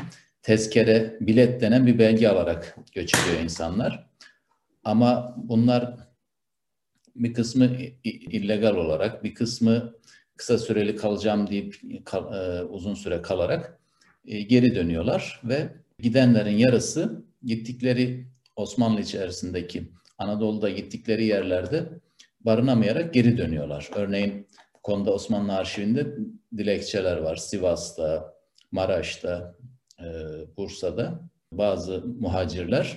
tezkere, 0.42 1.16
bilet 1.20 1.60
denen 1.60 1.86
bir 1.86 1.98
belge 1.98 2.28
alarak 2.28 2.76
göç 2.92 3.14
ediyor 3.14 3.42
insanlar. 3.42 4.06
Ama 4.84 5.34
bunlar 5.36 5.96
bir 7.16 7.34
kısmı 7.34 7.70
illegal 8.04 8.76
olarak, 8.76 9.24
bir 9.24 9.34
kısmı 9.34 9.94
kısa 10.36 10.58
süreli 10.58 10.96
kalacağım 10.96 11.50
deyip 11.50 11.80
e, 12.14 12.62
uzun 12.62 12.94
süre 12.94 13.22
kalarak 13.22 13.78
e, 14.26 14.42
geri 14.42 14.74
dönüyorlar 14.74 15.40
ve 15.44 15.68
gidenlerin 15.98 16.56
yarısı 16.56 17.24
gittikleri 17.42 18.26
Osmanlı 18.56 19.00
içerisindeki 19.00 19.90
Anadolu'da 20.18 20.70
gittikleri 20.70 21.24
yerlerde 21.24 21.88
barınamayarak 22.40 23.14
geri 23.14 23.38
dönüyorlar. 23.38 23.90
Örneğin 23.94 24.48
bu 24.74 24.82
konuda 24.82 25.12
Osmanlı 25.12 25.52
arşivinde 25.52 26.06
dilekçeler 26.56 27.16
var. 27.16 27.36
Sivas'ta, 27.36 28.34
Maraş'ta, 28.70 29.54
e, 30.00 30.06
Bursa'da 30.56 31.20
bazı 31.52 32.04
muhacirler, 32.20 32.96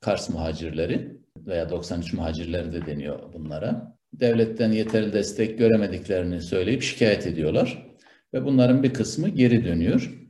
Kars 0.00 0.28
muhacirleri 0.28 1.16
veya 1.46 1.70
93 1.70 2.12
muhacirleri 2.12 2.72
de 2.72 2.86
deniyor 2.86 3.32
bunlara. 3.32 3.96
Devletten 4.12 4.72
yeterli 4.72 5.12
destek 5.12 5.58
göremediklerini 5.58 6.42
söyleyip 6.42 6.82
şikayet 6.82 7.26
ediyorlar. 7.26 7.86
Ve 8.34 8.44
bunların 8.44 8.82
bir 8.82 8.94
kısmı 8.94 9.28
geri 9.28 9.64
dönüyor. 9.64 10.26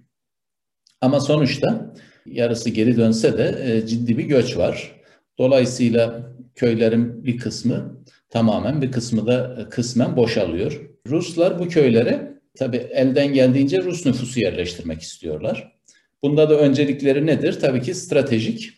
Ama 1.01 1.21
sonuçta 1.21 1.95
yarısı 2.27 2.71
geri 2.71 2.97
dönse 2.97 3.39
de 3.39 3.59
e, 3.63 3.87
ciddi 3.87 4.19
bir 4.19 4.25
göç 4.25 4.57
var. 4.57 4.96
Dolayısıyla 5.39 6.33
köylerin 6.55 7.25
bir 7.25 7.39
kısmı 7.39 8.03
tamamen 8.31 8.83
bir 8.83 8.93
kısmı 8.93 9.27
da 9.27 9.57
e, 9.61 9.69
kısmen 9.69 10.17
boşalıyor. 10.17 10.91
Ruslar 11.09 11.59
bu 11.59 11.69
köylere 11.69 12.41
tabi 12.59 12.77
elden 12.77 13.33
geldiğince 13.33 13.83
Rus 13.83 14.07
nüfusu 14.07 14.41
yerleştirmek 14.41 15.03
istiyorlar. 15.03 15.77
Bunda 16.23 16.51
da 16.51 16.59
öncelikleri 16.59 17.27
nedir? 17.27 17.61
Tabii 17.61 17.83
ki 17.83 17.95
stratejik 17.95 18.73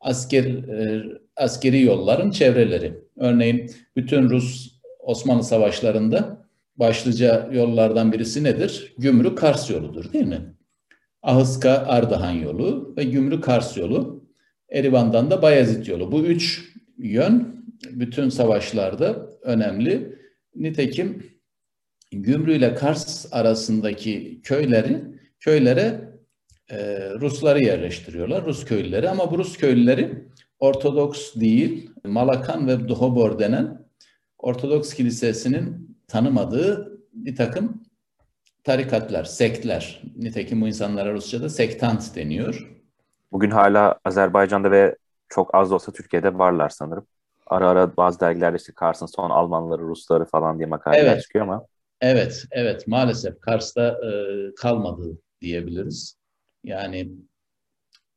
asker 0.00 0.44
e, 0.44 1.04
askeri 1.36 1.82
yolların 1.82 2.30
çevreleri. 2.30 2.94
Örneğin 3.16 3.70
bütün 3.96 4.30
Rus 4.30 4.76
Osmanlı 5.00 5.44
savaşlarında 5.44 6.46
başlıca 6.76 7.50
yollardan 7.52 8.12
birisi 8.12 8.44
nedir? 8.44 8.94
Gümrük 8.98 9.38
Kars 9.38 9.70
yoludur 9.70 10.12
değil 10.12 10.26
mi? 10.26 10.54
Ahıska 11.22 11.70
Ardahan 11.70 12.32
yolu 12.32 12.94
ve 12.96 13.04
Gümrük 13.04 13.44
Kars 13.44 13.76
yolu. 13.76 14.25
Erivan'dan 14.70 15.30
da 15.30 15.42
Bayezid 15.42 15.86
yolu. 15.86 16.12
Bu 16.12 16.20
üç 16.20 16.74
yön 16.98 17.64
bütün 17.90 18.28
savaşlarda 18.28 19.30
önemli. 19.42 20.16
Nitekim 20.54 21.36
Gümrü 22.12 22.56
ile 22.56 22.74
Kars 22.74 23.26
arasındaki 23.32 24.40
köyleri 24.42 25.02
köylere 25.40 26.00
e, 26.70 27.10
Rusları 27.20 27.62
yerleştiriyorlar, 27.62 28.44
Rus 28.44 28.64
köylüleri. 28.64 29.08
Ama 29.10 29.30
bu 29.30 29.38
Rus 29.38 29.56
köylüleri 29.56 30.26
Ortodoks 30.58 31.34
değil, 31.34 31.90
Malakan 32.04 32.68
ve 32.68 32.88
Duhobor 32.88 33.38
denen 33.38 33.86
Ortodoks 34.38 34.94
Kilisesi'nin 34.94 35.96
tanımadığı 36.08 37.00
bir 37.12 37.36
takım 37.36 37.82
tarikatlar, 38.64 39.24
sektler. 39.24 40.02
Nitekim 40.16 40.60
bu 40.60 40.68
insanlara 40.68 41.12
Rusça'da 41.12 41.48
sektant 41.48 42.16
deniyor. 42.16 42.75
Bugün 43.32 43.50
hala 43.50 43.98
Azerbaycan'da 44.04 44.70
ve 44.70 44.96
çok 45.28 45.54
az 45.54 45.70
da 45.70 45.74
olsa 45.74 45.92
Türkiye'de 45.92 46.38
varlar 46.38 46.68
sanırım. 46.68 47.06
Ara 47.46 47.68
ara 47.68 47.96
bazı 47.96 48.20
dergilerde 48.20 48.56
işte 48.56 48.72
Kars'ın 48.72 49.06
son 49.06 49.30
Almanları, 49.30 49.82
Rusları 49.82 50.24
falan 50.24 50.58
diye 50.58 50.66
makaleler 50.66 51.12
evet. 51.12 51.22
çıkıyor 51.22 51.44
ama. 51.44 51.66
Evet, 52.00 52.44
evet 52.50 52.86
maalesef 52.86 53.40
Kars'ta 53.40 53.88
e, 53.88 54.10
kalmadı 54.54 55.18
diyebiliriz. 55.40 56.18
Yani 56.64 57.12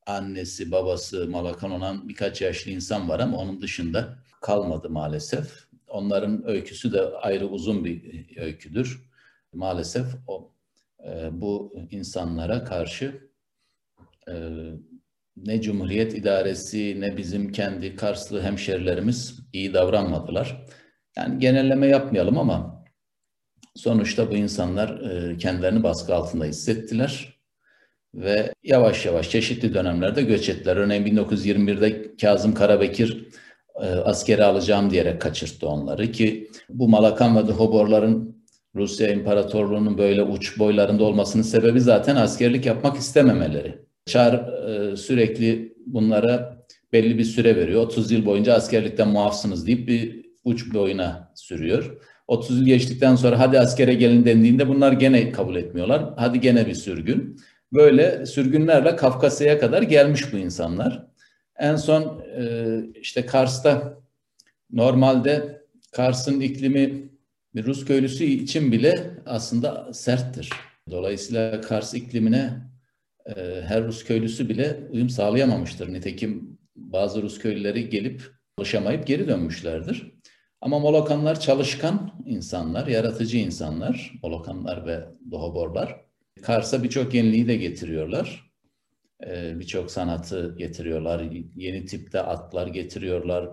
annesi, 0.08 0.72
babası 0.72 1.28
Malakan 1.28 1.72
olan 1.72 2.10
birkaç 2.10 2.42
yaşlı 2.42 2.72
insan 2.72 3.10
var 3.10 3.20
ama 3.20 3.38
onun 3.38 3.62
dışında 3.62 4.16
kalmadı 4.42 4.89
maalesef. 4.89 5.70
Onların 5.88 6.48
öyküsü 6.50 6.94
de 6.94 7.01
ayrı 7.01 7.48
uzun 7.48 7.86
bir 7.86 8.28
öyküdür. 8.38 9.10
Maalesef 9.54 10.06
o 10.28 10.51
e, 11.06 11.30
bu 11.32 11.74
insanlara 11.92 12.63
karşı 12.63 13.30
e, 14.28 14.34
ne 15.46 15.62
Cumhuriyet 15.62 16.13
İdaresi 16.17 17.01
ne 17.01 17.17
bizim 17.17 17.51
kendi 17.51 17.96
Karslı 17.96 18.41
hemşerilerimiz 18.41 19.39
iyi 19.53 19.74
davranmadılar. 19.74 20.65
Yani 21.17 21.39
genelleme 21.39 21.88
yapmayalım 21.88 22.38
ama 22.38 22.86
sonuçta 23.75 24.31
bu 24.31 24.36
insanlar 24.36 25.00
e, 25.00 25.38
kendilerini 25.38 25.84
baskı 25.84 26.15
altında 26.15 26.46
hissettiler 26.46 27.39
ve 28.13 28.53
yavaş 28.63 29.05
yavaş 29.05 29.29
çeşitli 29.29 29.74
dönemlerde 29.74 30.22
göç 30.22 30.50
ettiler. 30.50 30.77
Örneğin 30.77 31.05
1921'de 31.05 32.15
Kazım 32.15 32.53
Karabekir 32.53 33.27
e, 33.81 33.86
askeri 33.86 34.43
alacağım 34.43 34.91
diyerek 34.91 35.22
kaçırttı 35.22 35.67
onları 35.67 36.12
ki 36.12 36.51
bu 36.69 36.89
Malakan 36.89 37.36
ve 37.48 37.51
Hoborların 37.51 38.39
Rusya 38.75 39.12
İmparatorluğu'nun 39.12 39.98
böyle 39.98 40.24
uç 40.24 40.60
boylarında 40.60 41.03
olmasının 41.03 41.43
sebebi 41.43 41.81
zaten 41.81 42.15
askerlik 42.15 42.65
yapmak 42.65 42.98
istememeleri. 42.98 43.88
Çar 44.10 44.34
e, 44.34 44.98
sürekli 44.98 45.74
bunlara 45.86 46.63
belli 46.94 47.18
bir 47.18 47.24
süre 47.24 47.56
veriyor. 47.56 47.82
30 47.82 48.12
yıl 48.12 48.25
boyunca 48.25 48.54
askerlikten 48.54 49.08
muafsınız 49.08 49.68
deyip 49.68 49.88
bir 49.88 50.25
uç 50.44 50.74
boyuna 50.74 51.32
sürüyor. 51.36 51.98
30 52.28 52.60
yıl 52.60 52.66
geçtikten 52.66 53.16
sonra 53.16 53.39
hadi 53.39 53.60
askere 53.60 53.94
gelin 53.94 54.25
dendiğinde 54.25 54.68
bunlar 54.68 54.92
gene 54.92 55.32
kabul 55.32 55.56
etmiyorlar. 55.56 56.13
Hadi 56.18 56.39
gene 56.39 56.68
bir 56.68 56.74
sürgün. 56.74 57.38
Böyle 57.74 58.25
sürgünlerle 58.25 58.96
Kafkasya'ya 58.96 59.60
kadar 59.60 59.82
gelmiş 59.82 60.34
bu 60.34 60.38
insanlar. 60.38 61.08
En 61.60 61.75
son 61.75 62.24
e, 62.38 62.44
işte 63.01 63.25
Kars'ta 63.25 64.00
normalde 64.72 65.62
Kars'ın 65.92 66.39
iklimi 66.39 67.10
bir 67.56 67.66
Rus 67.66 67.86
köylüsü 67.86 68.24
için 68.24 68.72
bile 68.72 69.10
aslında 69.25 69.94
serttir. 69.94 70.50
Dolayısıyla 70.92 71.62
Kars 71.62 71.94
iklimine 71.94 72.68
her 73.67 73.83
Rus 73.83 74.03
köylüsü 74.03 74.50
bile 74.50 74.77
uyum 74.91 75.09
sağlayamamıştır. 75.09 75.93
Nitekim 75.93 76.59
bazı 76.75 77.21
Rus 77.21 77.39
köylüleri 77.39 77.89
gelip 77.89 78.21
çalışamayıp 78.57 79.07
geri 79.07 79.27
dönmüşlerdir. 79.27 80.12
Ama 80.62 80.79
Molokanlar 80.79 81.39
çalışkan 81.39 82.12
insanlar, 82.25 82.88
yaratıcı 82.88 83.38
insanlar, 83.38 84.13
Molokanlar 84.24 84.86
ve 84.86 85.05
Dohoborlar. 85.31 86.01
Kars'a 86.41 86.83
birçok 86.83 87.13
yeniliği 87.13 87.48
de 87.48 87.55
getiriyorlar. 87.55 88.51
Ee, 89.27 89.59
birçok 89.59 89.91
sanatı 89.91 90.55
getiriyorlar. 90.57 91.21
Yeni 91.55 91.86
tipte 91.86 92.21
atlar 92.21 92.67
getiriyorlar. 92.67 93.50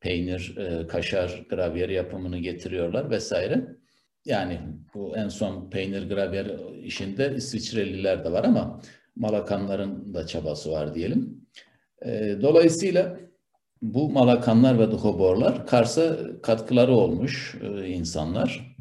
Peynir, 0.00 0.56
e, 0.56 0.86
kaşar, 0.86 1.46
gravyer 1.50 1.88
yapımını 1.88 2.38
getiriyorlar 2.38 3.10
vesaire. 3.10 3.76
Yani 4.24 4.60
bu 4.94 5.16
en 5.16 5.28
son 5.28 5.70
peynir 5.70 6.08
gravyer 6.08 6.46
işinde 6.82 7.34
İsviçreliler 7.36 8.24
de 8.24 8.32
var 8.32 8.44
ama 8.44 8.80
Malakanların 9.20 10.14
da 10.14 10.26
çabası 10.26 10.70
var 10.70 10.94
diyelim. 10.94 11.46
Ee, 12.06 12.36
dolayısıyla 12.42 13.16
bu 13.82 14.10
Malakanlar 14.10 14.78
ve 14.78 14.90
Duhoborlar 14.90 15.66
Kars'a 15.66 16.16
katkıları 16.42 16.92
olmuş 16.92 17.56
e, 17.62 17.88
insanlar. 17.88 18.76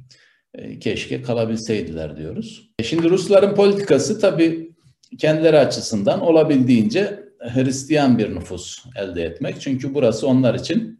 E, 0.54 0.80
keşke 0.80 1.22
kalabilseydiler 1.22 2.18
diyoruz. 2.18 2.72
E, 2.80 2.84
şimdi 2.84 3.10
Rusların 3.10 3.56
politikası 3.56 4.20
tabii 4.20 4.72
kendileri 5.18 5.58
açısından 5.58 6.22
olabildiğince 6.22 7.24
Hristiyan 7.40 8.18
bir 8.18 8.36
nüfus 8.36 8.86
elde 8.96 9.24
etmek. 9.24 9.62
Çünkü 9.62 9.94
burası 9.94 10.28
onlar 10.28 10.56
için 10.56 11.00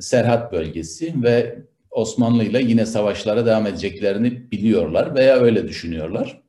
Serhat 0.00 0.52
bölgesi 0.52 1.22
ve 1.22 1.58
Osmanlı 1.90 2.44
ile 2.44 2.62
yine 2.62 2.86
savaşlara 2.86 3.46
devam 3.46 3.66
edeceklerini 3.66 4.50
biliyorlar 4.50 5.14
veya 5.14 5.36
öyle 5.36 5.68
düşünüyorlar. 5.68 6.47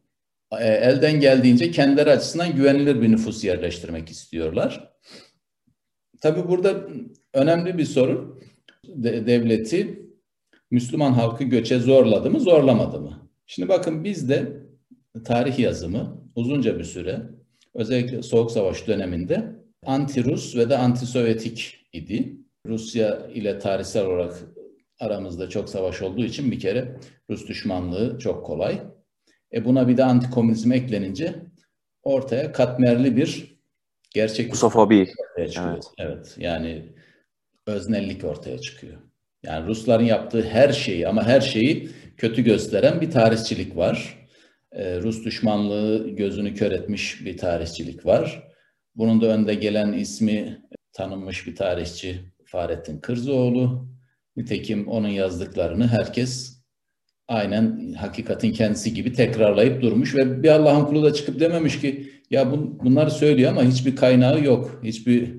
E, 0.52 0.68
elden 0.68 1.20
geldiğince 1.20 1.72
kendileri 1.72 2.12
açısından 2.12 2.56
güvenilir 2.56 3.02
bir 3.02 3.12
nüfus 3.12 3.44
yerleştirmek 3.44 4.10
istiyorlar. 4.10 4.94
Tabii 6.22 6.48
burada 6.48 6.88
önemli 7.34 7.78
bir 7.78 7.86
sorun 7.86 8.40
de, 8.88 9.28
devleti 9.28 10.10
Müslüman 10.72 11.14
halkı 11.14 11.44
göçe 11.44 11.80
zorladı 11.80 12.32
mı, 12.32 12.40
zorlamadı 12.40 13.02
mı? 13.02 13.30
Şimdi 13.48 13.70
bakın 13.70 14.04
bizde 14.04 14.64
tarih 15.26 15.60
yazımı 15.60 16.24
uzunca 16.36 16.80
bir 16.80 16.84
süre 16.84 17.22
özellikle 17.74 18.24
Soğuk 18.24 18.52
Savaş 18.52 18.88
döneminde 18.88 19.56
anti-Rus 19.86 20.58
ve 20.58 20.70
de 20.70 20.76
anti-Sovyetik 20.76 21.76
idi. 21.94 22.36
Rusya 22.66 23.28
ile 23.28 23.60
tarihsel 23.60 24.06
olarak 24.06 24.34
aramızda 25.00 25.50
çok 25.50 25.70
savaş 25.70 26.02
olduğu 26.02 26.24
için 26.24 26.52
bir 26.52 26.60
kere 26.60 27.00
Rus 27.30 27.48
düşmanlığı 27.48 28.20
çok 28.20 28.46
kolay. 28.46 28.82
E 29.54 29.66
buna 29.66 29.88
bir 29.88 29.98
de 29.98 30.04
anti-komünizm 30.04 30.72
eklenince 30.72 31.36
ortaya 32.04 32.52
katmerli 32.52 33.18
bir 33.18 33.60
gerçek 34.14 34.54
Rusofobi. 34.54 35.08
Evet. 35.38 35.84
evet. 35.98 36.36
Yani 36.38 36.86
öznellik 37.68 38.24
ortaya 38.24 38.60
çıkıyor. 38.60 38.98
Yani 39.44 39.68
Rusların 39.68 40.06
yaptığı 40.06 40.42
her 40.42 40.70
şeyi 40.70 41.08
ama 41.08 41.24
her 41.24 41.42
şeyi 41.42 41.90
kötü 42.18 42.44
gösteren 42.44 43.02
bir 43.02 43.12
tarihçilik 43.12 43.78
var. 43.78 44.28
Ee, 44.72 45.02
Rus 45.02 45.26
düşmanlığı 45.26 46.10
gözünü 46.10 46.54
kör 46.56 46.72
etmiş 46.72 47.26
bir 47.26 47.38
tarihçilik 47.38 48.06
var. 48.06 48.50
Bunun 48.96 49.22
da 49.22 49.26
önde 49.26 49.54
gelen 49.54 49.94
ismi 49.94 50.62
tanınmış 50.94 51.48
bir 51.48 51.56
tarihçi 51.56 52.20
Fahrettin 52.46 53.00
Kırzoğlu. 53.00 53.90
Nitekim 54.36 54.88
onun 54.88 55.08
yazdıklarını 55.08 55.88
herkes 55.88 56.59
aynen 57.30 57.94
hakikatin 57.94 58.52
kendisi 58.52 58.94
gibi 58.94 59.14
tekrarlayıp 59.14 59.82
durmuş 59.82 60.16
ve 60.16 60.44
bir 60.44 60.50
Allah'ın 60.50 60.86
kulu 60.86 61.04
da 61.04 61.14
çıkıp 61.14 61.40
dememiş 61.40 61.82
ki 61.82 62.12
ya 62.30 62.52
bun, 62.52 62.80
bunları 62.84 63.12
söylüyor 63.12 63.52
ama 63.52 63.64
hiçbir 63.64 63.96
kaynağı 63.96 64.44
yok. 64.44 64.82
Hiçbir 64.84 65.36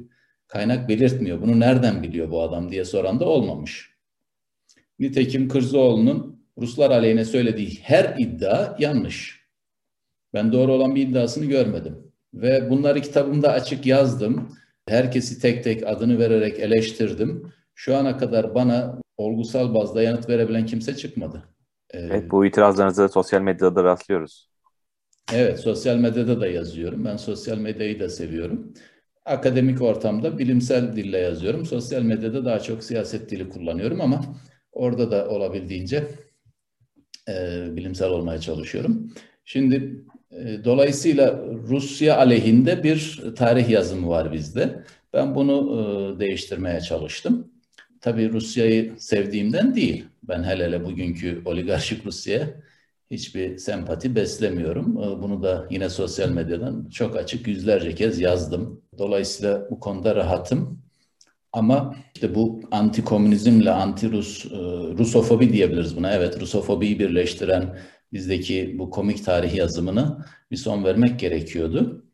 kaynak 0.48 0.88
belirtmiyor. 0.88 1.42
Bunu 1.42 1.60
nereden 1.60 2.02
biliyor 2.02 2.30
bu 2.30 2.42
adam 2.42 2.70
diye 2.70 2.84
soran 2.84 3.20
da 3.20 3.24
olmamış. 3.24 3.90
Nitekim 4.98 5.48
Kırzoğlu'nun 5.48 6.44
Ruslar 6.58 6.90
aleyhine 6.90 7.24
söylediği 7.24 7.78
her 7.82 8.14
iddia 8.18 8.76
yanlış. 8.78 9.40
Ben 10.34 10.52
doğru 10.52 10.72
olan 10.72 10.94
bir 10.94 11.08
iddiasını 11.08 11.44
görmedim. 11.44 12.12
Ve 12.34 12.70
bunları 12.70 13.00
kitabımda 13.00 13.52
açık 13.52 13.86
yazdım. 13.86 14.56
Herkesi 14.88 15.40
tek 15.40 15.64
tek 15.64 15.86
adını 15.86 16.18
vererek 16.18 16.60
eleştirdim. 16.60 17.52
Şu 17.74 17.96
ana 17.96 18.16
kadar 18.16 18.54
bana 18.54 19.00
olgusal 19.16 19.74
bazda 19.74 20.02
yanıt 20.02 20.28
verebilen 20.28 20.66
kimse 20.66 20.96
çıkmadı. 20.96 21.44
Evet 21.92 22.30
bu 22.30 22.46
itirazlarınızı 22.46 23.08
sosyal 23.08 23.40
medyada 23.40 23.84
rastlıyoruz. 23.84 24.50
Evet 25.32 25.60
sosyal 25.60 25.96
medyada 25.96 26.40
da 26.40 26.46
yazıyorum. 26.46 27.04
Ben 27.04 27.16
sosyal 27.16 27.58
medyayı 27.58 28.00
da 28.00 28.08
seviyorum. 28.08 28.74
Akademik 29.24 29.82
ortamda 29.82 30.38
bilimsel 30.38 30.96
dille 30.96 31.18
yazıyorum. 31.18 31.66
Sosyal 31.66 32.02
medyada 32.02 32.44
daha 32.44 32.60
çok 32.60 32.84
siyaset 32.84 33.30
dili 33.30 33.48
kullanıyorum 33.48 34.00
ama 34.00 34.24
orada 34.72 35.10
da 35.10 35.28
olabildiğince 35.28 36.08
e, 37.28 37.66
bilimsel 37.76 38.08
olmaya 38.08 38.40
çalışıyorum. 38.40 39.12
Şimdi 39.44 40.04
e, 40.30 40.64
dolayısıyla 40.64 41.44
Rusya 41.68 42.16
aleyhinde 42.16 42.82
bir 42.82 43.22
tarih 43.36 43.68
yazımı 43.68 44.08
var 44.08 44.32
bizde. 44.32 44.84
Ben 45.12 45.34
bunu 45.34 45.56
e, 46.16 46.20
değiştirmeye 46.20 46.80
çalıştım. 46.80 47.50
Tabii 48.00 48.32
Rusya'yı 48.32 48.94
sevdiğimden 48.98 49.74
değil. 49.74 50.06
Ben 50.22 50.42
hele 50.44 50.64
hele 50.64 50.84
bugünkü 50.84 51.42
oligarşik 51.44 52.06
Rusya'ya 52.06 52.48
hiçbir 53.10 53.58
sempati 53.58 54.14
beslemiyorum. 54.14 54.98
E, 55.02 55.22
bunu 55.22 55.42
da 55.42 55.66
yine 55.70 55.88
sosyal 55.90 56.30
medyadan 56.30 56.88
çok 56.90 57.16
açık 57.16 57.46
yüzlerce 57.46 57.94
kez 57.94 58.20
yazdım. 58.20 58.82
Dolayısıyla 58.98 59.70
bu 59.70 59.80
konuda 59.80 60.16
rahatım. 60.16 60.82
Ama 61.52 61.96
işte 62.14 62.34
bu 62.34 62.60
anti-komünizmle 62.70 63.70
anti-Rus, 63.70 64.46
e, 64.46 64.58
Rusofobi 64.98 65.52
diyebiliriz 65.52 65.96
buna. 65.96 66.12
Evet, 66.14 66.40
Rusofobiyi 66.40 66.98
birleştiren 66.98 67.78
bizdeki 68.12 68.76
bu 68.78 68.90
komik 68.90 69.24
tarih 69.24 69.54
yazımını 69.54 70.26
bir 70.50 70.56
son 70.56 70.84
vermek 70.84 71.20
gerekiyordu. 71.20 72.04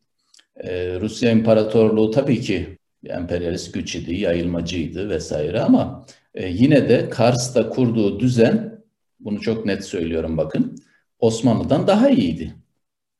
Ee, 0.57 1.01
Rusya 1.01 1.31
İmparatorluğu 1.31 2.11
tabii 2.11 2.41
ki 2.41 2.76
emperyalist 3.09 3.75
güç 3.75 3.97
idi, 3.97 4.14
yayılmacıydı 4.14 5.09
vesaire 5.09 5.61
ama 5.61 6.07
e, 6.35 6.49
yine 6.49 6.88
de 6.88 7.09
Kars'ta 7.11 7.69
kurduğu 7.69 8.21
düzen, 8.21 8.83
bunu 9.21 9.40
çok 9.40 9.66
net 9.66 9.85
söylüyorum 9.85 10.37
bakın, 10.37 10.77
Osmanlı'dan 11.19 11.87
daha 11.87 12.11
iyiydi. 12.11 12.55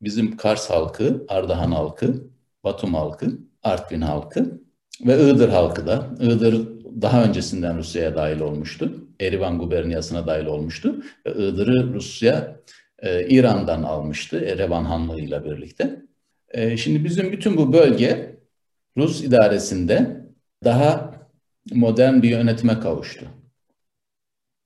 Bizim 0.03 0.37
Kars 0.37 0.70
halkı, 0.70 1.25
Ardahan 1.29 1.72
halkı, 1.72 2.31
Batum 2.64 2.94
halkı, 2.94 3.38
Artvin 3.62 4.01
halkı 4.01 4.61
ve 5.07 5.31
Iğdır 5.31 5.49
halkı 5.49 5.87
da. 5.87 6.11
Iğdır 6.20 6.68
daha 7.03 7.25
öncesinden 7.25 7.79
Rusya'ya 7.79 8.16
dahil 8.16 8.40
olmuştu. 8.40 8.92
Erivan 9.20 9.59
guberniyasına 9.59 10.27
dahil 10.27 10.46
olmuştu. 10.46 11.03
Ve 11.27 11.31
Iğdır'ı 11.31 11.94
Rusya 11.94 12.61
e, 12.99 13.29
İran'dan 13.29 13.83
almıştı 13.83 14.44
Erevan 14.44 14.85
Hanlığı 14.85 15.20
ile 15.20 15.44
birlikte. 15.44 16.03
E, 16.51 16.77
şimdi 16.77 17.05
bizim 17.05 17.33
bütün 17.33 17.57
bu 17.57 17.72
bölge 17.72 18.36
Rus 18.97 19.25
idaresinde 19.25 20.27
daha 20.65 21.13
modern 21.73 22.23
bir 22.23 22.29
yönetime 22.29 22.81
kavuştu. 22.81 23.27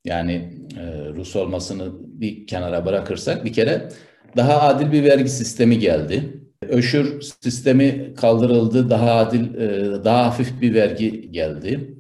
Yani 0.05 0.33
e, 0.77 1.09
Rus 1.14 1.37
olmasını 1.37 1.93
bir 2.21 2.47
kenara 2.47 2.87
bırakırsak 2.87 3.45
bir 3.45 3.53
kere 3.53 3.88
daha 4.37 4.61
adil 4.62 4.93
bir 4.93 5.05
vergi 5.05 5.29
sistemi 5.29 5.79
geldi. 5.79 6.43
Öşür 6.69 7.21
sistemi 7.21 8.14
kaldırıldı, 8.14 8.90
daha 8.90 9.14
adil, 9.14 9.55
e, 9.55 10.05
daha 10.05 10.27
hafif 10.27 10.61
bir 10.61 10.75
vergi 10.75 11.31
geldi. 11.33 11.95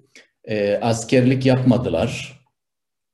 E, 0.44 0.76
askerlik 0.76 1.46
yapmadılar. 1.46 2.40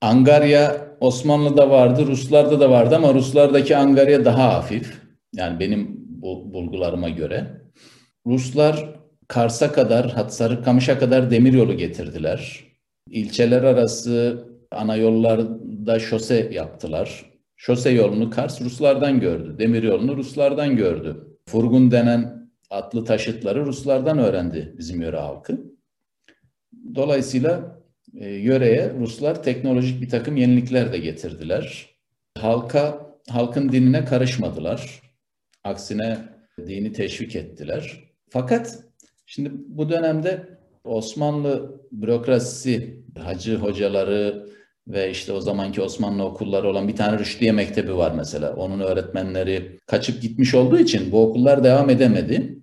Angarya 0.01 0.87
Osmanlı'da 1.01 1.71
vardı, 1.71 2.07
Ruslarda 2.07 2.61
da 2.61 2.71
vardı 2.71 2.97
ama 2.97 3.15
Ruslardaki 3.15 3.77
Angarya 3.77 4.25
daha 4.25 4.55
hafif. 4.55 5.01
Yani 5.35 5.61
benim 5.61 5.97
bu 6.09 6.53
bulgularıma 6.53 7.09
göre. 7.09 7.61
Ruslar 8.27 8.97
Kars'a 9.29 9.73
kadar, 9.73 10.29
Sarıkamış'a 10.29 10.99
kadar 10.99 11.31
demiryolu 11.31 11.77
getirdiler. 11.77 12.65
İlçeler 13.11 13.63
arası 13.63 14.45
ana 14.71 14.97
yollarda 14.97 15.99
şose 15.99 16.51
yaptılar. 16.53 17.33
Şose 17.57 17.91
yolunu 17.91 18.31
Kars 18.31 18.61
Ruslardan 18.61 19.21
gördü. 19.21 19.59
Demir 19.59 19.83
yolunu 19.83 20.17
Ruslardan 20.17 20.77
gördü. 20.77 21.37
Furgun 21.49 21.91
denen 21.91 22.51
atlı 22.71 23.05
taşıtları 23.05 23.67
Ruslardan 23.67 24.19
öğrendi 24.19 24.75
bizim 24.79 25.01
yöre 25.01 25.17
halkı. 25.17 25.61
Dolayısıyla 26.95 27.83
e, 28.15 28.29
yöreye 28.29 28.95
Ruslar 28.99 29.43
teknolojik 29.43 30.03
bir 30.03 30.09
takım 30.09 30.37
yenilikler 30.37 30.93
de 30.93 30.99
getirdiler. 30.99 31.91
Halka, 32.39 33.07
halkın 33.29 33.73
dinine 33.73 34.05
karışmadılar. 34.05 35.03
Aksine 35.65 36.19
dini 36.67 36.93
teşvik 36.93 37.37
ettiler. 37.37 38.01
Fakat 38.31 38.86
şimdi 39.27 39.51
bu 39.55 39.89
dönemde 39.89 40.59
Osmanlı 40.85 41.81
bürokrasisi, 41.93 43.03
hacı 43.19 43.57
hocaları 43.57 44.47
ve 44.89 45.11
işte 45.11 45.33
o 45.33 45.41
zamanki 45.41 45.83
Osmanlı 45.83 46.25
okulları 46.25 46.69
olan 46.69 46.89
bir 46.89 46.97
tane 46.97 47.19
Rüşdiye 47.19 47.53
Mektebi 47.53 47.97
var 47.97 48.13
mesela. 48.17 48.57
Onun 48.57 48.81
öğretmenleri 48.81 49.79
kaçıp 49.87 50.23
gitmiş 50.23 50.55
olduğu 50.55 50.79
için 50.79 51.13
bu 51.13 51.23
okullar 51.23 51.65
devam 51.65 51.91
edemedi. 51.91 52.59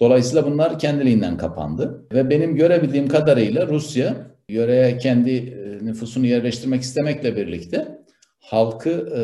Dolayısıyla 0.00 0.46
bunlar 0.46 0.78
kendiliğinden 0.78 1.36
kapandı. 1.36 2.06
Ve 2.12 2.30
benim 2.30 2.56
görebildiğim 2.56 3.08
kadarıyla 3.08 3.66
Rusya 3.66 4.16
yöreye 4.48 4.98
kendi 4.98 5.30
e, 5.30 5.84
nüfusunu 5.84 6.26
yerleştirmek 6.26 6.82
istemekle 6.82 7.36
birlikte 7.36 7.98
halkı 8.40 8.90
e, 8.90 9.22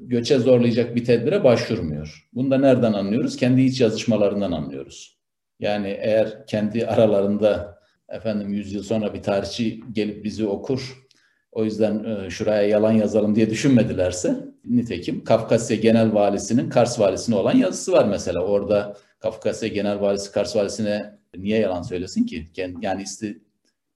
göçe 0.00 0.38
zorlayacak 0.38 0.96
bir 0.96 1.04
tedbire 1.04 1.44
başvurmuyor. 1.44 2.28
Bunu 2.34 2.50
da 2.50 2.58
nereden 2.58 2.92
anlıyoruz? 2.92 3.36
Kendi 3.36 3.62
iç 3.62 3.80
yazışmalarından 3.80 4.52
anlıyoruz. 4.52 5.17
Yani 5.60 5.88
eğer 6.00 6.46
kendi 6.46 6.86
aralarında 6.86 7.78
efendim 8.08 8.52
yüzyıl 8.52 8.82
sonra 8.82 9.14
bir 9.14 9.22
tarihçi 9.22 9.80
gelip 9.92 10.24
bizi 10.24 10.46
okur, 10.46 11.08
o 11.52 11.64
yüzden 11.64 12.04
e, 12.04 12.30
şuraya 12.30 12.62
yalan 12.62 12.92
yazalım 12.92 13.34
diye 13.34 13.50
düşünmedilerse, 13.50 14.44
nitekim 14.64 15.24
Kafkasya 15.24 15.76
Genel 15.76 16.14
Valisi'nin 16.14 16.70
Kars 16.70 17.00
Valisi'ne 17.00 17.36
olan 17.36 17.56
yazısı 17.56 17.92
var 17.92 18.08
mesela. 18.08 18.44
Orada 18.44 18.96
Kafkasya 19.18 19.68
Genel 19.68 20.00
Valisi 20.00 20.32
Kars 20.32 20.56
Valisi'ne 20.56 21.18
niye 21.36 21.58
yalan 21.58 21.82
söylesin 21.82 22.24
ki? 22.24 22.46
Yani 22.80 23.02
isti, 23.02 23.42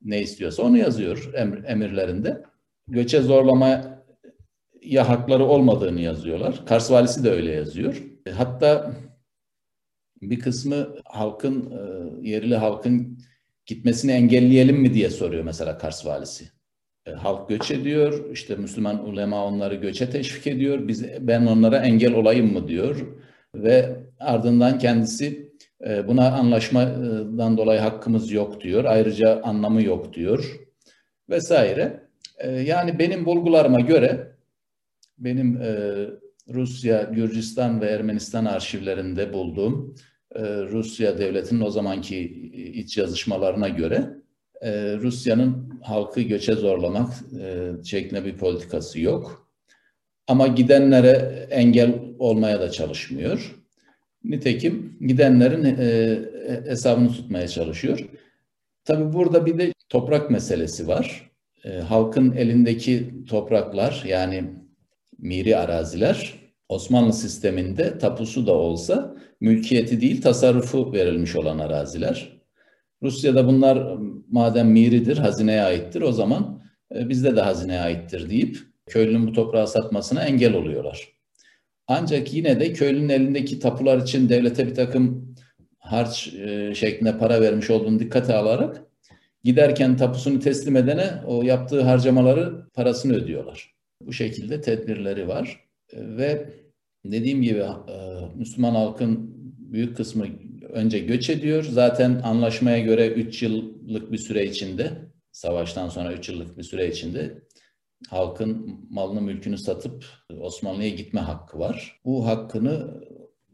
ne 0.05 0.20
istiyorsa 0.20 0.62
onu 0.62 0.79
yazıyor 0.79 1.31
emir, 1.35 1.64
emirlerinde. 1.64 2.42
Göçe 2.88 3.20
zorlamaya 3.20 4.03
hakları 4.96 5.44
olmadığını 5.44 6.01
yazıyorlar. 6.01 6.66
Kars 6.66 6.90
valisi 6.90 7.25
de 7.25 7.31
öyle 7.31 7.53
yazıyor. 7.53 8.03
Hatta 8.37 8.92
Bir 10.22 10.40
kısmı 10.40 10.88
halkın, 11.04 11.70
e, 11.70 12.28
yerli 12.28 12.56
halkın 12.56 13.18
gitmesini 13.66 14.12
engelleyelim 14.12 14.76
mi 14.76 14.94
diye 14.94 15.11
soruyor 15.11 15.44
mesela 15.44 15.78
Kars 15.78 16.06
valisi. 16.06 16.48
E, 17.06 17.11
halk 17.11 17.48
göç 17.48 17.70
ediyor, 17.70 18.30
işte 18.32 18.54
Müslüman 18.54 19.08
ulema 19.08 19.44
onları 19.44 19.74
göçe 19.74 20.11
teşvik 20.11 20.46
ediyor, 20.46 20.88
biz, 20.88 21.04
ben 21.20 21.46
onlara 21.46 21.76
engel 21.76 22.14
olayım 22.14 22.52
mı 22.52 22.68
diyor. 22.68 23.06
Ve 23.54 23.96
ardından 24.20 24.78
kendisi 24.78 25.52
e, 25.87 26.08
buna 26.08 26.32
anlaşmadan 26.32 27.56
dolayı 27.56 27.80
hakkımız 27.80 28.32
yok 28.32 28.61
diyor, 28.61 28.85
ayrıca 28.85 29.42
anlamı 29.42 29.82
yok 29.82 30.14
diyor 30.14 30.61
vesaire. 31.30 32.02
Yani 32.64 32.98
benim 32.98 33.26
bulgularıma 33.26 33.80
göre, 33.80 34.37
benim 35.18 35.61
Rusya, 36.48 37.02
Gürcistan 37.02 37.80
ve 37.80 37.87
Ermenistan 37.87 38.44
arşivlerinde 38.44 39.32
bulduğum 39.32 39.94
Rusya 40.70 41.18
devletinin 41.18 41.60
o 41.60 41.70
zamanki 41.70 42.18
iç 42.74 42.98
yazışmalarına 42.98 43.68
göre 43.68 44.22
e, 44.62 44.96
Rusya'nın 44.96 45.80
halkı 45.82 46.20
göçe 46.20 46.54
zorlamak 46.54 47.12
e, 47.40 47.70
şeklinde 47.84 48.24
bir 48.24 48.36
politikası 48.36 49.00
yok. 49.00 49.48
Ama 50.26 50.46
gidenlere 50.46 51.46
engel 51.50 51.94
olmaya 52.18 52.60
da 52.60 52.70
çalışmıyor. 52.70 53.56
Nitekim 54.24 54.98
gidenlerin 55.06 55.64
hesabını 56.66 57.12
tutmaya 57.12 57.48
çalışıyor. 57.48 58.08
Tabi 58.84 59.12
burada 59.12 59.46
bir 59.46 59.58
de 59.58 59.72
toprak 59.88 60.30
meselesi 60.30 60.88
var. 60.88 61.30
Halkın 61.88 62.32
elindeki 62.32 63.10
topraklar 63.28 64.04
yani 64.06 64.44
miri 65.18 65.56
araziler 65.56 66.34
Osmanlı 66.68 67.12
sisteminde 67.12 67.98
tapusu 67.98 68.46
da 68.46 68.52
olsa 68.52 69.16
mülkiyeti 69.42 70.00
değil 70.00 70.22
tasarrufu 70.22 70.92
verilmiş 70.92 71.37
olan 71.37 71.59
araziler. 71.59 72.40
Rusya'da 73.02 73.46
bunlar 73.46 73.98
madem 74.31 74.70
miridir, 74.70 75.16
hazineye 75.18 75.62
aittir 75.62 76.02
o 76.02 76.12
zaman 76.12 76.62
e, 76.94 77.09
bizde 77.09 77.37
de 77.37 77.40
hazineye 77.40 77.81
aittir 77.81 78.31
deyip 78.31 78.59
köylünün 78.87 79.26
bu 79.26 79.33
toprağı 79.33 79.68
satmasına 79.68 80.24
engel 80.24 80.55
oluyorlar. 80.55 81.09
Ancak 81.87 82.35
yine 82.35 82.61
de 82.61 82.72
köylünün 82.72 83.09
elindeki 83.09 83.59
tapular 83.59 83.98
için 83.98 84.28
devlete 84.28 84.66
bir 84.66 84.74
takım 84.74 85.35
harç 85.78 86.35
e, 86.35 86.74
şeklinde 86.74 87.18
para 87.18 87.40
vermiş 87.40 87.70
olduğunu 87.70 87.98
dikkate 87.98 88.35
alarak 88.35 88.83
giderken 89.44 89.96
tapusunu 89.96 90.40
teslim 90.40 90.76
edene 90.76 91.11
o 91.26 91.42
yaptığı 91.42 91.83
harcamaları 91.83 92.70
parasını 92.74 93.14
ödüyorlar. 93.14 93.74
Bu 94.00 94.12
şekilde 94.12 94.61
tedbirleri 94.61 95.28
var 95.28 95.61
ve 95.92 96.62
dediğim 97.04 97.42
gibi 97.42 97.60
e, 97.60 97.96
Müslüman 98.34 98.74
halkın 98.74 99.32
büyük 99.58 99.96
kısmı 99.96 100.26
önce 100.68 100.98
göç 100.98 101.30
ediyor. 101.30 101.64
Zaten 101.64 102.20
anlaşmaya 102.24 102.78
göre 102.78 103.08
3 103.08 103.42
yıllık 103.42 104.12
bir 104.12 104.18
süre 104.18 104.46
içinde, 104.46 104.90
savaştan 105.32 105.88
sonra 105.88 106.12
3 106.12 106.28
yıllık 106.28 106.58
bir 106.58 106.62
süre 106.62 106.88
içinde 106.88 107.42
halkın 108.10 108.80
malını 108.90 109.20
mülkünü 109.20 109.58
satıp 109.58 110.04
Osmanlı'ya 110.40 110.88
gitme 110.88 111.20
hakkı 111.20 111.58
var. 111.58 112.00
Bu 112.04 112.26
hakkını 112.26 113.00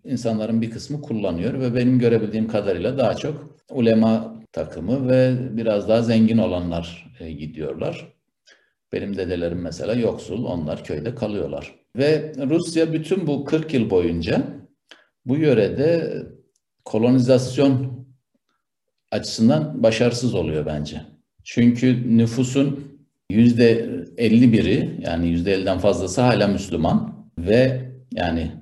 insanların 0.05 0.63
bir 0.63 0.71
kısmı 0.71 1.03
kullanıyor 1.03 1.61
ve 1.61 1.75
benim 1.75 1.99
görebildiğim 1.99 2.49
kadarıyla 2.49 2.99
daha 2.99 3.15
çok 3.15 3.57
ulema 3.71 4.43
takımı 4.53 5.09
ve 5.09 5.37
biraz 5.57 5.89
daha 5.89 6.03
zengin 6.03 6.39
olanlar 6.39 7.15
e, 7.21 7.33
gidiyorlar. 7.33 8.18
Benim 8.93 9.17
dedelerim 9.17 9.61
mesela 9.61 9.95
yoksul, 9.95 10.45
onlar 10.45 10.85
köyde 10.85 11.15
kalıyorlar. 11.15 11.75
Ve 11.97 12.33
Rusya 12.49 12.93
bütün 12.93 13.27
bu 13.27 13.45
40 13.45 13.75
yıl 13.75 13.91
boyunca 13.91 14.43
bu 15.27 15.37
yörede 15.37 16.23
kolonizasyon 16.85 18.07
açısından 19.11 19.83
başarısız 19.83 20.35
oluyor 20.35 20.67
bence. 20.67 21.01
Çünkü 21.45 22.19
nüfusun 22.19 22.99
yüzde 23.31 23.81
51'i 24.19 25.01
yani 25.01 25.29
yüzde 25.29 25.55
50'den 25.55 25.79
fazlası 25.79 26.21
hala 26.21 26.49
Müslüman 26.49 27.29
ve 27.39 27.91
yani 28.13 28.53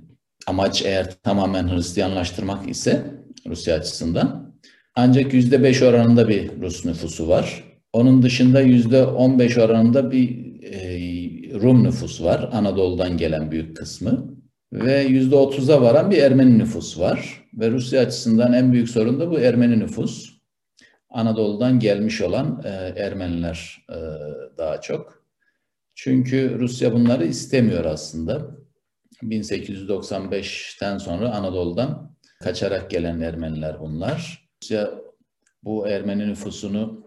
amaç 0.47 0.83
eğer 0.83 1.23
tamamen 1.23 1.69
Hristiyanlaştırmak 1.69 2.69
ise 2.69 3.03
Rusya 3.47 3.77
açısından 3.77 4.55
ancak 4.95 5.35
yüzde 5.35 5.63
5 5.63 5.83
oranında 5.83 6.29
bir 6.29 6.61
Rus 6.61 6.85
nüfusu 6.85 7.29
var. 7.29 7.65
Onun 7.93 8.23
dışında 8.23 8.61
yüzde 8.61 9.05
15 9.05 9.59
oranında 9.59 10.11
bir 10.11 10.47
e, 10.63 11.61
Rum 11.61 11.85
nüfus 11.85 12.23
var. 12.23 12.49
Anadolu'dan 12.53 13.17
gelen 13.17 13.51
büyük 13.51 13.77
kısmı. 13.77 14.37
Ve 14.73 15.01
yüzde 15.01 15.37
otuza 15.37 15.83
varan 15.83 16.11
bir 16.11 16.19
Ermeni 16.19 16.59
nüfus 16.59 16.99
var. 16.99 17.45
Ve 17.55 17.71
Rusya 17.71 18.03
açısından 18.03 18.53
en 18.53 18.73
büyük 18.73 18.89
sorun 18.89 19.21
da 19.21 19.31
bu 19.31 19.41
Ermeni 19.41 19.79
nüfus. 19.79 20.37
Anadolu'dan 21.11 21.79
gelmiş 21.79 22.21
olan 22.21 22.63
e, 22.65 22.69
Ermeniler 22.97 23.87
e, 23.91 23.99
daha 24.59 24.81
çok. 24.81 25.27
Çünkü 25.95 26.59
Rusya 26.59 26.93
bunları 26.93 27.27
istemiyor 27.27 27.85
aslında. 27.85 28.57
1895'ten 29.23 30.99
sonra 30.99 31.31
Anadolu'dan 31.31 32.17
kaçarak 32.43 32.91
gelen 32.91 33.21
Ermeniler 33.21 33.81
bunlar. 33.81 34.49
Rusya 34.63 34.91
bu 35.65 35.89
Ermeni 35.89 36.29
nüfusunu 36.29 37.06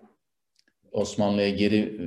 Osmanlı'ya 0.92 1.50
geri 1.50 1.78
e, 1.80 2.04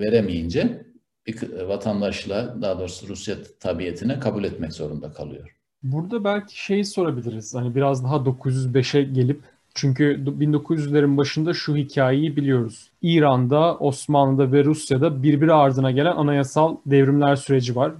veremeyince 0.00 0.86
bir 1.26 1.60
vatandaşla 1.68 2.62
daha 2.62 2.78
doğrusu 2.78 3.08
Rusya 3.08 3.36
tabiyetine 3.60 4.20
kabul 4.20 4.44
etmek 4.44 4.72
zorunda 4.72 5.12
kalıyor. 5.12 5.56
Burada 5.82 6.24
belki 6.24 6.64
şeyi 6.64 6.84
sorabiliriz. 6.84 7.54
Hani 7.54 7.74
biraz 7.74 8.04
daha 8.04 8.16
905'e 8.16 9.02
gelip 9.02 9.40
çünkü 9.74 10.24
1900'lerin 10.40 11.16
başında 11.16 11.54
şu 11.54 11.76
hikayeyi 11.76 12.36
biliyoruz. 12.36 12.90
İran'da, 13.02 13.76
Osmanlı'da 13.76 14.52
ve 14.52 14.64
Rusya'da 14.64 15.22
birbiri 15.22 15.52
ardına 15.52 15.90
gelen 15.90 16.16
anayasal 16.16 16.76
devrimler 16.86 17.36
süreci 17.36 17.76
var. 17.76 17.92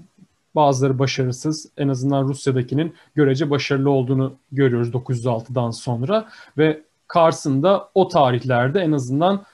Bazıları 0.55 0.99
başarısız. 0.99 1.69
En 1.77 1.89
azından 1.89 2.29
Rusya'dakinin 2.29 2.95
görece 3.15 3.51
başarılı 3.51 3.91
olduğunu 3.91 4.35
görüyoruz 4.53 4.89
906'dan 4.89 5.71
sonra. 5.71 6.29
Ve 6.59 6.83
Kars'ın 7.09 7.63
da 7.63 7.89
o 7.95 8.09
tarihlerde 8.09 8.81
en 8.81 8.93
azından 8.93 9.45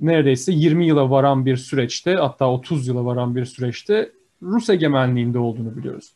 neredeyse 0.00 0.52
20 0.52 0.86
yıla 0.86 1.10
varan 1.10 1.46
bir 1.46 1.56
süreçte 1.56 2.14
hatta 2.14 2.50
30 2.50 2.88
yıla 2.88 3.04
varan 3.04 3.36
bir 3.36 3.44
süreçte 3.44 4.12
Rus 4.42 4.70
egemenliğinde 4.70 5.38
olduğunu 5.38 5.76
biliyoruz. 5.76 6.12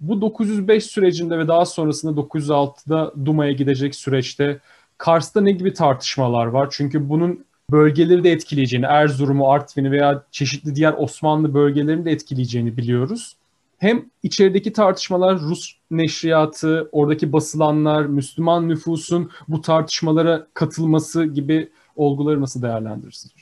Bu 0.00 0.20
905 0.20 0.84
sürecinde 0.84 1.38
ve 1.38 1.48
daha 1.48 1.66
sonrasında 1.66 2.20
906'da 2.20 3.12
Duma'ya 3.24 3.52
gidecek 3.52 3.94
süreçte 3.94 4.60
Kars'ta 4.98 5.40
ne 5.40 5.52
gibi 5.52 5.72
tartışmalar 5.72 6.46
var? 6.46 6.68
Çünkü 6.70 7.08
bunun 7.08 7.44
bölgeleri 7.70 8.24
de 8.24 8.32
etkileyeceğini, 8.32 8.86
Erzurum'u, 8.86 9.50
Artvin'i 9.50 9.90
veya 9.90 10.24
çeşitli 10.30 10.74
diğer 10.74 10.94
Osmanlı 10.98 11.54
bölgelerini 11.54 12.04
de 12.04 12.10
etkileyeceğini 12.10 12.76
biliyoruz. 12.76 13.36
Hem 13.78 14.04
içerideki 14.22 14.72
tartışmalar 14.72 15.40
Rus 15.40 15.72
neşriyatı, 15.90 16.88
oradaki 16.92 17.32
basılanlar, 17.32 18.04
Müslüman 18.06 18.68
nüfusun 18.68 19.30
bu 19.48 19.60
tartışmalara 19.60 20.46
katılması 20.54 21.24
gibi 21.24 21.68
olguları 21.96 22.40
nasıl 22.40 22.62
değerlendirirsiniz? 22.62 23.34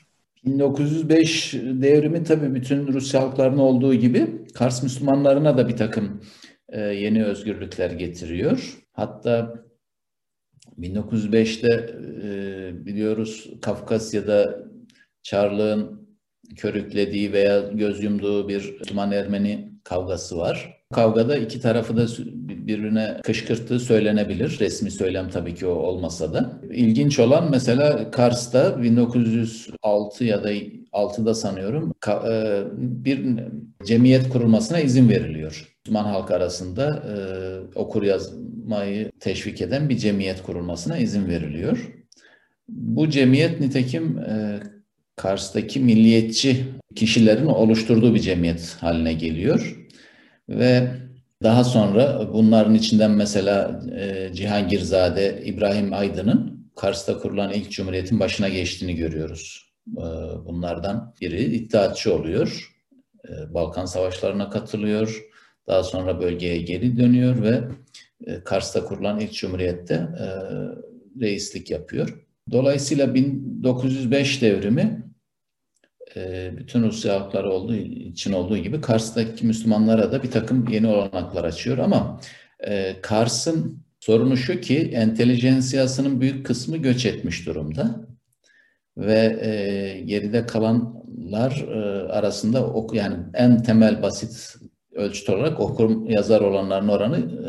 1905 0.45 1.55
devrimi 1.55 2.25
tabii 2.25 2.55
bütün 2.55 2.87
Rus 2.87 3.15
halklarına 3.15 3.63
olduğu 3.63 3.95
gibi 3.95 4.47
Kars 4.55 4.83
Müslümanlarına 4.83 5.59
da 5.59 5.69
bir 5.69 5.77
takım 5.77 6.21
e, 6.69 6.81
yeni 6.81 7.25
özgürlükler 7.25 7.91
getiriyor. 7.91 8.79
Hatta 8.93 9.55
1905'te 10.79 11.97
e, 12.25 12.87
biliyoruz 12.87 13.51
Kafkasya'da 13.63 14.71
Çarlığın 15.23 16.09
körüklediği 16.57 17.33
veya 17.33 17.61
göz 17.61 18.03
yumduğu 18.03 18.49
bir 18.49 18.79
Müslüman 18.79 19.13
Ermeni 19.13 19.73
kavgası 19.85 20.39
var. 20.39 20.80
Kavgada 20.95 21.37
iki 21.37 21.61
tarafı 21.61 21.97
da 21.97 22.07
birbirine 22.27 23.21
kışkırttığı 23.25 23.81
söylenebilir. 23.81 24.61
Resmi 24.61 24.91
söylem 24.91 25.31
tabii 25.31 25.55
ki 25.55 25.67
o 25.67 25.71
olmasa 25.71 26.33
da. 26.33 26.61
İlginç 26.73 27.19
olan 27.19 27.51
mesela 27.51 28.11
Kars'ta 28.11 28.83
1906 28.83 30.25
ya 30.25 30.45
da 30.45 30.53
6'da 30.93 31.35
sanıyorum 31.35 31.95
e, 32.09 32.63
bir 32.73 33.39
cemiyet 33.85 34.29
kurulmasına 34.29 34.81
izin 34.81 35.09
veriliyor. 35.09 35.77
Müslüman 35.87 36.05
halk 36.05 36.31
arasında 36.31 37.03
e, 37.09 37.15
okur 37.79 38.03
yazmayı 38.03 39.11
teşvik 39.21 39.63
eden 39.63 39.89
bir 39.89 39.97
cemiyet 39.97 40.43
kurulmasına 40.43 40.99
izin 40.99 41.29
veriliyor. 41.29 41.93
Bu 42.69 43.11
cemiyet 43.11 43.61
nitekim 43.61 44.19
e, 44.19 44.61
Kars'taki 45.17 45.81
milliyetçi 45.81 46.65
kişilerin 46.95 47.47
oluşturduğu 47.47 48.15
bir 48.15 48.21
cemiyet 48.21 48.77
haline 48.81 49.13
geliyor. 49.13 49.80
Ve 50.51 50.91
daha 51.43 51.65
sonra 51.65 52.29
bunların 52.33 52.75
içinden 52.75 53.11
mesela 53.11 53.83
e, 53.97 54.31
Cihangirzade 54.35 55.43
İbrahim 55.45 55.93
Aydın'ın 55.93 56.71
Kars'ta 56.77 57.19
kurulan 57.19 57.53
ilk 57.53 57.71
cumhuriyetin 57.71 58.21
başına 58.21 58.49
geçtiğini 58.49 58.95
görüyoruz. 58.95 59.73
E, 59.97 60.05
bunlardan 60.47 61.15
biri 61.21 61.45
iddiatçı 61.45 62.15
oluyor. 62.15 62.77
E, 63.29 63.55
Balkan 63.55 63.85
savaşlarına 63.85 64.51
katılıyor. 64.51 65.25
Daha 65.67 65.83
sonra 65.83 66.21
bölgeye 66.21 66.57
geri 66.57 66.97
dönüyor 66.97 67.43
ve 67.43 67.61
e, 68.27 68.45
Kars'ta 68.45 68.85
kurulan 68.85 69.21
ilk 69.21 69.33
cumhuriyette 69.33 70.09
reislik 71.21 71.71
yapıyor. 71.71 72.27
Dolayısıyla 72.51 73.15
1905 73.15 74.43
devrimi 74.43 75.10
bütün 76.57 76.83
Rusya 76.83 77.21
halkları 77.21 77.51
olduğu 77.51 77.75
için 77.75 78.33
olduğu 78.33 78.57
gibi 78.57 78.81
Kars'taki 78.81 79.47
Müslümanlara 79.47 80.13
da 80.13 80.23
bir 80.23 80.31
takım 80.31 80.69
yeni 80.69 80.87
olanaklar 80.87 81.45
açıyor 81.45 81.79
ama 81.79 82.21
e, 82.61 82.97
Kars'ın 83.03 83.83
sorunu 84.01 84.37
şu 84.37 84.61
ki 84.61 84.79
entelijensiyasının 84.79 86.21
büyük 86.21 86.47
kısmı 86.47 86.77
göç 86.77 87.07
etmiş 87.07 87.47
durumda 87.47 88.07
ve 88.97 89.39
e, 89.43 90.01
geride 90.01 90.47
kalanlar 90.47 91.67
e, 91.69 92.09
arasında 92.09 92.75
yani 92.93 93.17
en 93.35 93.63
temel 93.63 94.03
basit 94.03 94.57
ölçüt 94.93 95.29
olarak 95.29 95.61
okur 95.61 96.09
yazar 96.09 96.41
olanların 96.41 96.89
oranı 96.89 97.41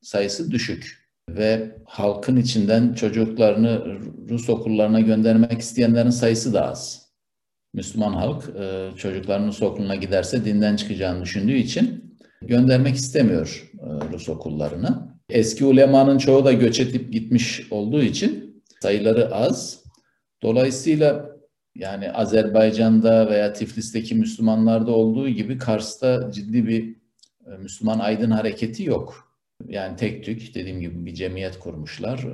sayısı 0.00 0.50
düşük 0.50 1.04
ve 1.30 1.76
halkın 1.84 2.36
içinden 2.36 2.94
çocuklarını 2.94 3.98
Rus 4.30 4.50
okullarına 4.50 5.00
göndermek 5.00 5.60
isteyenlerin 5.60 6.10
sayısı 6.10 6.54
da 6.54 6.70
az. 6.70 7.03
Müslüman 7.74 8.12
halk 8.12 8.44
e, 8.60 8.90
çocuklarının 8.96 9.48
Rus 9.48 9.62
okuluna 9.62 9.94
giderse 9.96 10.44
dinden 10.44 10.76
çıkacağını 10.76 11.22
düşündüğü 11.22 11.56
için 11.56 12.16
göndermek 12.42 12.94
istemiyor 12.94 13.72
e, 13.80 14.12
Rus 14.12 14.28
okullarına. 14.28 15.18
Eski 15.28 15.64
ulemanın 15.64 16.18
çoğu 16.18 16.44
da 16.44 16.52
göç 16.52 16.80
edip 16.80 17.12
gitmiş 17.12 17.72
olduğu 17.72 18.02
için 18.02 18.62
sayıları 18.80 19.34
az. 19.34 19.84
Dolayısıyla 20.42 21.30
yani 21.74 22.12
Azerbaycan'da 22.12 23.30
veya 23.30 23.52
Tiflis'teki 23.52 24.14
Müslümanlarda 24.14 24.92
olduğu 24.92 25.28
gibi 25.28 25.58
Kars'ta 25.58 26.30
ciddi 26.32 26.66
bir 26.66 26.96
e, 27.46 27.56
Müslüman 27.58 27.98
aydın 27.98 28.30
hareketi 28.30 28.84
yok. 28.84 29.34
Yani 29.66 29.96
tek 29.96 30.24
tük 30.24 30.54
dediğim 30.54 30.80
gibi 30.80 31.06
bir 31.06 31.14
cemiyet 31.14 31.58
kurmuşlar. 31.58 32.26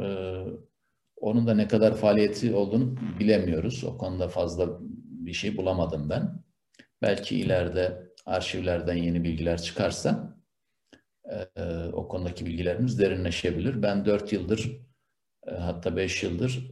Onun 1.17 1.47
da 1.47 1.55
ne 1.55 1.69
kadar 1.69 1.97
faaliyeti 1.97 2.55
olduğunu 2.55 2.97
bilemiyoruz. 3.21 3.85
O 3.85 3.99
konuda 3.99 4.29
fazla 4.29 4.69
bir 5.31 5.35
şey 5.35 5.57
bulamadım 5.57 6.11
ben. 6.11 6.45
Belki 7.03 7.37
ileride 7.37 8.03
arşivlerden 8.27 8.95
yeni 8.95 9.25
bilgiler 9.25 9.63
çıkarsa 9.63 10.37
e, 11.57 11.65
o 11.93 12.09
konudaki 12.09 12.47
bilgilerimiz 12.47 12.99
derinleşebilir. 12.99 13.83
Ben 13.83 14.05
dört 14.05 14.33
yıldır 14.33 14.81
e, 15.47 15.51
hatta 15.51 15.97
beş 15.97 16.23
yıldır 16.23 16.71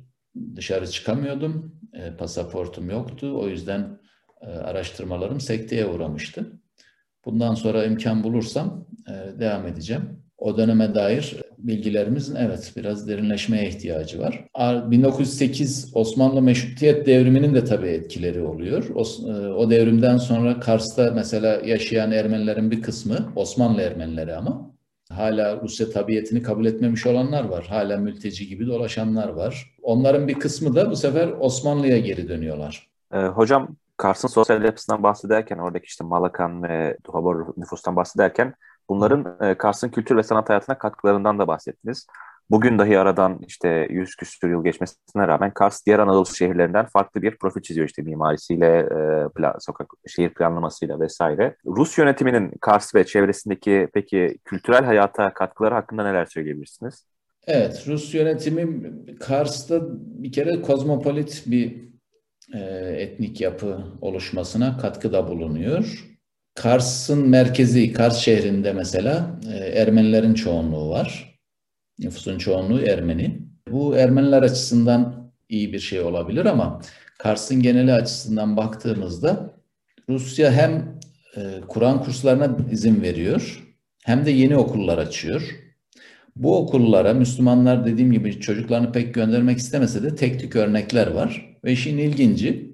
dışarı 0.56 0.90
çıkamıyordum. 0.90 1.80
E, 1.92 2.16
pasaportum 2.16 2.90
yoktu. 2.90 3.38
O 3.40 3.48
yüzden 3.48 4.00
e, 4.40 4.46
araştırmalarım 4.46 5.40
sekteye 5.40 5.86
uğramıştı. 5.86 6.60
Bundan 7.24 7.54
sonra 7.54 7.84
imkan 7.84 8.24
bulursam 8.24 8.86
e, 9.08 9.40
devam 9.40 9.66
edeceğim. 9.66 10.27
O 10.38 10.56
döneme 10.56 10.94
dair 10.94 11.36
bilgilerimizin 11.58 12.34
evet 12.34 12.72
biraz 12.76 13.08
derinleşmeye 13.08 13.68
ihtiyacı 13.68 14.18
var. 14.20 14.44
1908 14.90 15.90
Osmanlı 15.94 16.42
Meşrutiyet 16.42 17.06
devriminin 17.06 17.54
de 17.54 17.64
tabii 17.64 17.88
etkileri 17.88 18.42
oluyor. 18.42 18.84
O, 18.94 19.02
e, 19.30 19.52
o 19.52 19.70
devrimden 19.70 20.16
sonra 20.16 20.60
Kars'ta 20.60 21.10
mesela 21.14 21.60
yaşayan 21.64 22.12
Ermenilerin 22.12 22.70
bir 22.70 22.82
kısmı 22.82 23.32
Osmanlı 23.36 23.82
Ermenileri 23.82 24.36
ama 24.36 24.70
hala 25.10 25.60
Rusya 25.62 25.90
tabiiyetini 25.90 26.42
kabul 26.42 26.66
etmemiş 26.66 27.06
olanlar 27.06 27.44
var. 27.44 27.66
Hala 27.68 27.96
mülteci 27.96 28.48
gibi 28.48 28.66
dolaşanlar 28.66 29.28
var. 29.28 29.74
Onların 29.82 30.28
bir 30.28 30.34
kısmı 30.34 30.74
da 30.74 30.90
bu 30.90 30.96
sefer 30.96 31.28
Osmanlı'ya 31.40 31.98
geri 31.98 32.28
dönüyorlar. 32.28 32.88
Ee, 33.12 33.18
hocam 33.18 33.76
Kars'ın 33.96 34.28
sosyal 34.28 34.64
yapısından 34.64 35.02
bahsederken 35.02 35.58
oradaki 35.58 35.84
işte 35.84 36.04
Malakan 36.04 36.62
ve 36.62 36.96
Duhabor 37.04 37.46
nüfustan 37.56 37.96
bahsederken 37.96 38.54
bunların 38.88 39.36
e, 39.40 39.54
Kars'ın 39.58 39.88
kültür 39.88 40.16
ve 40.16 40.22
sanat 40.22 40.48
hayatına 40.48 40.78
katkılarından 40.78 41.38
da 41.38 41.48
bahsettiniz. 41.48 42.06
Bugün 42.50 42.78
dahi 42.78 42.98
aradan 42.98 43.40
işte 43.46 43.86
yüz 43.90 44.16
küsur 44.16 44.48
yıl 44.48 44.64
geçmesine 44.64 45.28
rağmen 45.28 45.50
Kars 45.50 45.86
diğer 45.86 45.98
Anadolu 45.98 46.26
şehirlerinden 46.26 46.86
farklı 46.86 47.22
bir 47.22 47.38
profil 47.38 47.62
çiziyor 47.62 47.86
işte 47.86 48.02
mimarisiyle, 48.02 48.78
e, 48.78 49.28
plan, 49.36 49.54
sokak 49.60 49.90
şehir 50.06 50.34
planlamasıyla 50.34 51.00
vesaire. 51.00 51.56
Rus 51.66 51.98
yönetiminin 51.98 52.52
Kars 52.60 52.94
ve 52.94 53.06
çevresindeki 53.06 53.88
peki 53.94 54.38
kültürel 54.44 54.84
hayata 54.84 55.34
katkıları 55.34 55.74
hakkında 55.74 56.02
neler 56.02 56.26
söyleyebilirsiniz? 56.26 57.06
Evet, 57.46 57.84
Rus 57.86 58.14
yönetimi 58.14 58.92
Kars'ta 59.20 59.80
bir 59.94 60.32
kere 60.32 60.62
kozmopolit 60.62 61.42
bir 61.46 61.88
e, 62.54 62.58
etnik 62.98 63.40
yapı 63.40 63.78
oluşmasına 64.00 64.78
katkıda 64.78 65.28
bulunuyor. 65.28 66.04
Kars'ın 66.58 67.28
merkezi, 67.28 67.92
Kars 67.92 68.18
şehrinde 68.18 68.72
mesela 68.72 69.40
e, 69.52 69.56
Ermenilerin 69.56 70.34
çoğunluğu 70.34 70.90
var. 70.90 71.38
Nüfusun 71.98 72.38
çoğunluğu 72.38 72.80
Ermeni. 72.80 73.38
Bu 73.70 73.96
Ermeniler 73.96 74.42
açısından 74.42 75.32
iyi 75.48 75.72
bir 75.72 75.78
şey 75.78 76.00
olabilir 76.00 76.44
ama 76.44 76.80
Kars'ın 77.18 77.62
geneli 77.62 77.92
açısından 77.92 78.56
baktığımızda 78.56 79.54
Rusya 80.08 80.52
hem 80.52 81.00
e, 81.36 81.40
Kur'an 81.68 82.02
kurslarına 82.02 82.56
izin 82.70 83.02
veriyor 83.02 83.64
hem 84.04 84.26
de 84.26 84.30
yeni 84.30 84.56
okullar 84.56 84.98
açıyor. 84.98 85.42
Bu 86.36 86.56
okullara 86.56 87.14
Müslümanlar 87.14 87.86
dediğim 87.86 88.12
gibi 88.12 88.40
çocuklarını 88.40 88.92
pek 88.92 89.14
göndermek 89.14 89.58
istemese 89.58 90.02
de 90.02 90.14
tek 90.14 90.40
tük 90.40 90.56
örnekler 90.56 91.06
var. 91.06 91.56
Ve 91.64 91.72
işin 91.72 91.98
ilginci 91.98 92.67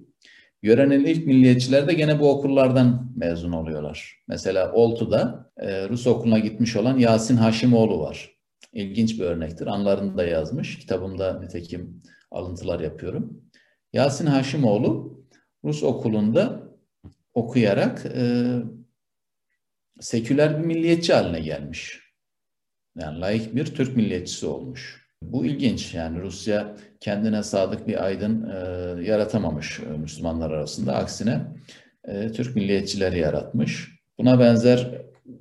yörenin 0.64 1.04
ilk 1.04 1.26
milliyetçiler 1.26 1.88
de 1.88 1.94
gene 1.94 2.20
bu 2.20 2.30
okullardan 2.30 3.12
mezun 3.16 3.52
oluyorlar. 3.52 4.22
Mesela 4.28 4.72
Oltu'da 4.72 5.50
e, 5.56 5.88
Rus 5.88 6.06
okuluna 6.06 6.38
gitmiş 6.38 6.76
olan 6.76 6.98
Yasin 6.98 7.36
Haşimoğlu 7.36 8.00
var 8.00 8.34
ilginç 8.74 9.20
bir 9.20 9.24
örnektir. 9.24 9.66
Anlarını 9.66 10.16
da 10.16 10.24
yazmış. 10.24 10.78
Kitabımda 10.78 11.40
nitekim 11.40 12.02
alıntılar 12.30 12.80
yapıyorum. 12.80 13.42
Yasin 13.92 14.26
Haşimoğlu 14.26 15.20
Rus 15.64 15.82
okulunda 15.82 16.68
okuyarak 17.34 18.06
e, 18.06 18.44
seküler 20.00 20.58
bir 20.58 20.64
milliyetçi 20.64 21.12
haline 21.12 21.40
gelmiş. 21.40 22.00
Yani 22.98 23.20
layık 23.20 23.56
bir 23.56 23.66
Türk 23.66 23.96
milliyetçisi 23.96 24.46
olmuş. 24.46 25.03
Bu 25.32 25.46
ilginç. 25.46 25.94
Yani 25.94 26.20
Rusya 26.20 26.76
kendine 27.00 27.42
sadık 27.42 27.88
bir 27.88 28.04
aydın 28.04 28.50
e, 28.50 28.56
yaratamamış 29.04 29.80
e, 29.80 29.98
Müslümanlar 29.98 30.50
arasında. 30.50 30.94
Aksine 30.94 31.40
e, 32.04 32.32
Türk 32.32 32.56
milliyetçileri 32.56 33.18
yaratmış. 33.18 33.88
Buna 34.18 34.40
benzer 34.40 34.90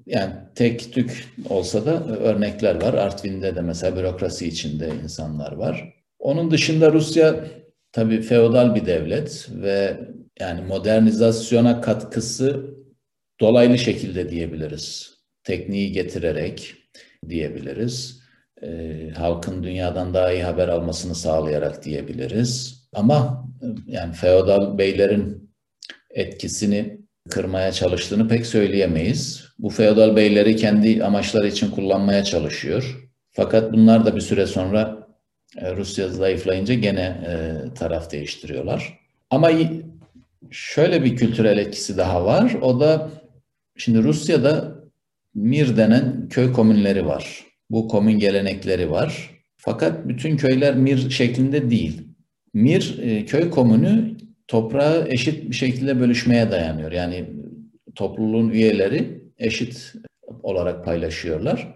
yani 0.06 0.34
tek 0.56 0.94
tük 0.94 1.28
olsa 1.50 1.86
da 1.86 2.08
örnekler 2.08 2.82
var. 2.82 2.94
Artvin'de 2.94 3.56
de 3.56 3.62
mesela 3.62 3.98
bürokrasi 3.98 4.48
içinde 4.48 4.90
insanlar 5.04 5.52
var. 5.52 5.94
Onun 6.20 6.52
dışında 6.52 6.94
Rusya 6.94 7.46
tabii 7.92 8.22
feodal 8.22 8.76
bir 8.76 8.86
devlet 8.86 9.48
ve 9.52 10.00
yani 10.40 10.62
modernizasyona 10.62 11.82
katkısı 11.82 12.76
dolaylı 13.40 13.78
şekilde 13.78 14.30
diyebiliriz. 14.30 15.14
Tekniği 15.44 15.92
getirerek 15.92 16.76
diyebiliriz. 17.30 18.23
E, 18.64 19.10
halkın 19.18 19.64
dünyadan 19.64 20.14
daha 20.14 20.32
iyi 20.32 20.44
haber 20.44 20.68
almasını 20.68 21.16
sağlayarak 21.16 21.84
diyebiliriz. 21.84 22.84
Ama 22.94 23.46
yani 23.88 24.14
feodal 24.14 24.78
beylerin 24.78 25.54
etkisini 26.10 27.00
kırmaya 27.30 27.72
çalıştığını 27.72 28.28
pek 28.28 28.46
söyleyemeyiz. 28.46 29.44
Bu 29.60 29.70
feodal 29.70 30.16
beyleri 30.16 30.56
kendi 30.56 31.04
amaçları 31.04 31.48
için 31.48 31.72
kullanmaya 31.72 32.24
çalışıyor. 32.24 33.10
Fakat 33.32 33.74
bunlar 33.74 34.06
da 34.06 34.16
bir 34.16 34.22
süre 34.22 34.48
sonra 34.48 35.08
e, 35.58 35.76
Rusya 35.76 36.08
zayıflayınca 36.08 36.74
gene 36.74 37.02
e, 37.02 37.74
taraf 37.74 38.12
değiştiriyorlar. 38.12 39.00
Ama 39.30 39.52
şöyle 40.52 41.04
bir 41.04 41.16
kültürel 41.16 41.58
etkisi 41.58 41.98
daha 41.98 42.26
var. 42.26 42.54
O 42.62 42.80
da 42.80 43.10
şimdi 43.78 44.04
Rusya'da 44.04 44.84
Mir 45.36 45.78
denen 45.78 46.30
köy 46.30 46.54
komünleri 46.54 47.06
var. 47.06 47.44
Bu 47.74 47.88
komün 47.88 48.20
gelenekleri 48.20 48.92
var. 48.92 49.42
Fakat 49.58 50.08
bütün 50.08 50.38
köyler 50.38 50.76
Mir 50.76 51.10
şeklinde 51.10 51.70
değil. 51.70 52.02
Mir 52.54 53.00
e, 53.02 53.26
köy 53.26 53.50
komünü 53.50 54.18
toprağı 54.48 55.08
eşit 55.10 55.50
bir 55.50 55.56
şekilde 55.56 56.00
bölüşmeye 56.00 56.52
dayanıyor. 56.52 56.92
Yani 56.92 57.26
topluluğun 57.96 58.50
üyeleri 58.50 59.22
eşit 59.38 59.94
olarak 60.44 60.86
paylaşıyorlar. 60.86 61.76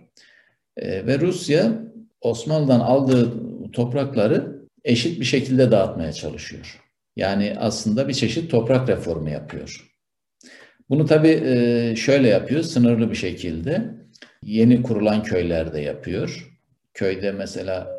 E, 0.78 1.08
ve 1.08 1.20
Rusya 1.20 1.84
Osmanlı'dan 2.22 2.80
aldığı 2.80 3.34
toprakları 3.72 4.62
eşit 4.84 5.20
bir 5.20 5.26
şekilde 5.26 5.72
dağıtmaya 5.72 6.14
çalışıyor. 6.14 6.82
Yani 7.16 7.56
aslında 7.58 8.08
bir 8.08 8.14
çeşit 8.14 8.52
toprak 8.52 8.90
reformu 8.90 9.30
yapıyor. 9.30 9.88
Bunu 10.90 11.06
tabii 11.06 11.42
e, 11.46 11.96
şöyle 11.96 12.28
yapıyor, 12.28 12.64
sınırlı 12.64 13.12
bir 13.12 13.16
şekilde. 13.16 13.97
Yeni 14.44 14.82
kurulan 14.82 15.24
köylerde 15.24 15.82
yapıyor. 15.82 16.58
Köyde 16.94 17.32
mesela 17.32 17.98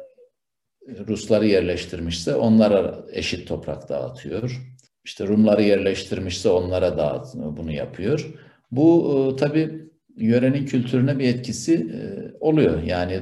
Rusları 1.09 1.47
yerleştirmişse 1.47 2.35
onlara 2.35 3.05
eşit 3.13 3.49
toprak 3.49 3.89
dağıtıyor. 3.89 4.63
İşte 5.05 5.27
Rumları 5.27 5.63
yerleştirmişse 5.63 6.49
onlara 6.49 6.99
dağıt 6.99 7.35
bunu 7.35 7.73
yapıyor. 7.73 8.35
Bu 8.71 9.15
e, 9.33 9.37
tabii 9.37 9.89
yörenin 10.17 10.67
kültürüne 10.67 11.19
bir 11.19 11.29
etkisi 11.29 11.75
e, 11.75 11.99
oluyor. 12.41 12.83
Yani 12.83 13.21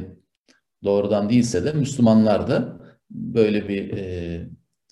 doğrudan 0.85 1.31
değilse 1.31 1.65
de 1.65 1.73
Müslümanlar 1.73 2.49
da 2.49 2.81
böyle 3.11 3.69
bir 3.69 3.97
e, 3.97 4.41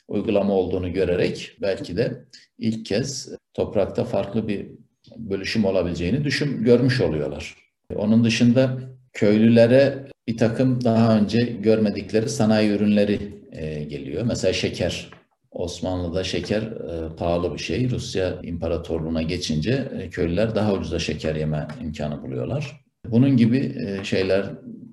uygulama 0.08 0.52
olduğunu 0.52 0.92
görerek 0.92 1.56
belki 1.62 1.96
de 1.96 2.24
ilk 2.58 2.86
kez 2.86 3.34
toprakta 3.54 4.04
farklı 4.04 4.48
bir 4.48 4.70
bölüşüm 5.16 5.64
olabileceğini 5.64 6.24
düşün, 6.24 6.64
görmüş 6.64 7.00
oluyorlar. 7.00 7.63
Onun 7.94 8.24
dışında 8.24 8.78
köylülere 9.12 10.08
bir 10.28 10.36
takım 10.36 10.84
daha 10.84 11.18
önce 11.18 11.42
görmedikleri 11.42 12.28
sanayi 12.28 12.70
ürünleri 12.70 13.34
e, 13.52 13.84
geliyor. 13.84 14.24
Mesela 14.26 14.52
şeker. 14.52 15.10
Osmanlı'da 15.50 16.24
şeker 16.24 16.62
e, 16.62 17.16
pahalı 17.16 17.54
bir 17.54 17.58
şey. 17.58 17.90
Rusya 17.90 18.40
İmparatorluğu'na 18.42 19.22
geçince 19.22 19.88
e, 19.98 20.10
köylüler 20.10 20.54
daha 20.54 20.72
ucuza 20.72 20.98
şeker 20.98 21.34
yeme 21.34 21.68
imkanı 21.82 22.22
buluyorlar. 22.22 22.84
Bunun 23.06 23.36
gibi 23.36 23.74
şeyler 24.02 24.46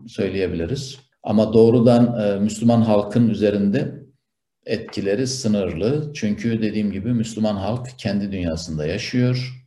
söyleyebiliriz. 0.08 1.00
Ama 1.24 1.54
doğrudan 1.54 2.42
Müslüman 2.42 2.82
halkın 2.82 3.30
üzerinde 3.30 4.02
etkileri 4.66 5.28
sınırlı. 5.28 6.12
Çünkü 6.14 6.62
dediğim 6.62 6.92
gibi 6.92 7.14
Müslüman 7.14 7.56
halk 7.56 7.88
kendi 7.98 8.32
dünyasında 8.32 8.86
yaşıyor. 8.86 9.64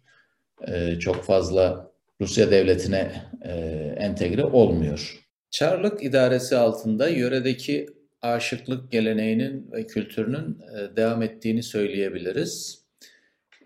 Çok 1.00 1.22
fazla 1.24 1.90
Rusya 2.20 2.50
devletine 2.50 3.12
e, 3.42 3.52
entegre 3.98 4.44
olmuyor. 4.44 5.24
Çarlık 5.50 6.04
idaresi 6.04 6.56
altında 6.56 7.08
yöredeki 7.08 7.86
aşıklık 8.22 8.92
geleneğinin 8.92 9.72
ve 9.72 9.86
kültürünün 9.86 10.58
e, 10.76 10.96
devam 10.96 11.22
ettiğini 11.22 11.62
söyleyebiliriz. 11.62 12.84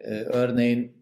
E, 0.01 0.11
örneğin 0.11 0.99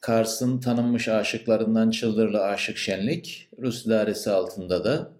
Kars'ın 0.00 0.60
tanınmış 0.60 1.08
aşıklarından 1.08 1.90
Çıldırlı 1.90 2.42
Aşık 2.42 2.76
Şenlik, 2.78 3.48
Rus 3.58 3.86
idaresi 3.86 4.30
altında 4.30 4.84
da 4.84 5.12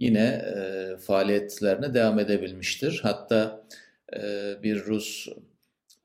yine 0.00 0.42
e, 0.56 0.96
faaliyetlerine 0.96 1.94
devam 1.94 2.18
edebilmiştir. 2.18 3.00
Hatta 3.02 3.66
e, 4.16 4.20
bir 4.62 4.84
Rus 4.84 5.28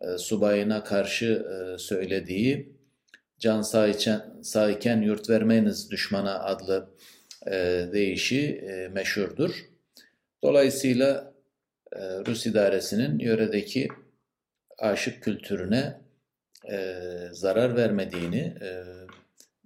e, 0.01 0.17
subayına 0.17 0.83
karşı 0.83 1.25
e, 1.25 1.77
söylediği 1.77 2.76
can 3.39 3.61
sağ 4.41 4.69
iken, 4.71 5.01
yurt 5.01 5.29
vermeyiniz 5.29 5.91
düşmana 5.91 6.39
adlı 6.39 6.89
e, 7.47 7.85
deyişi 7.93 8.51
e, 8.51 8.87
meşhurdur. 8.87 9.65
Dolayısıyla 10.43 11.33
e, 11.91 11.99
Rus 11.99 12.45
idaresinin 12.45 13.19
yöredeki 13.19 13.87
aşık 14.77 15.23
kültürüne 15.23 16.01
e, 16.71 17.03
zarar 17.31 17.75
vermediğini 17.75 18.55
e, 18.61 18.83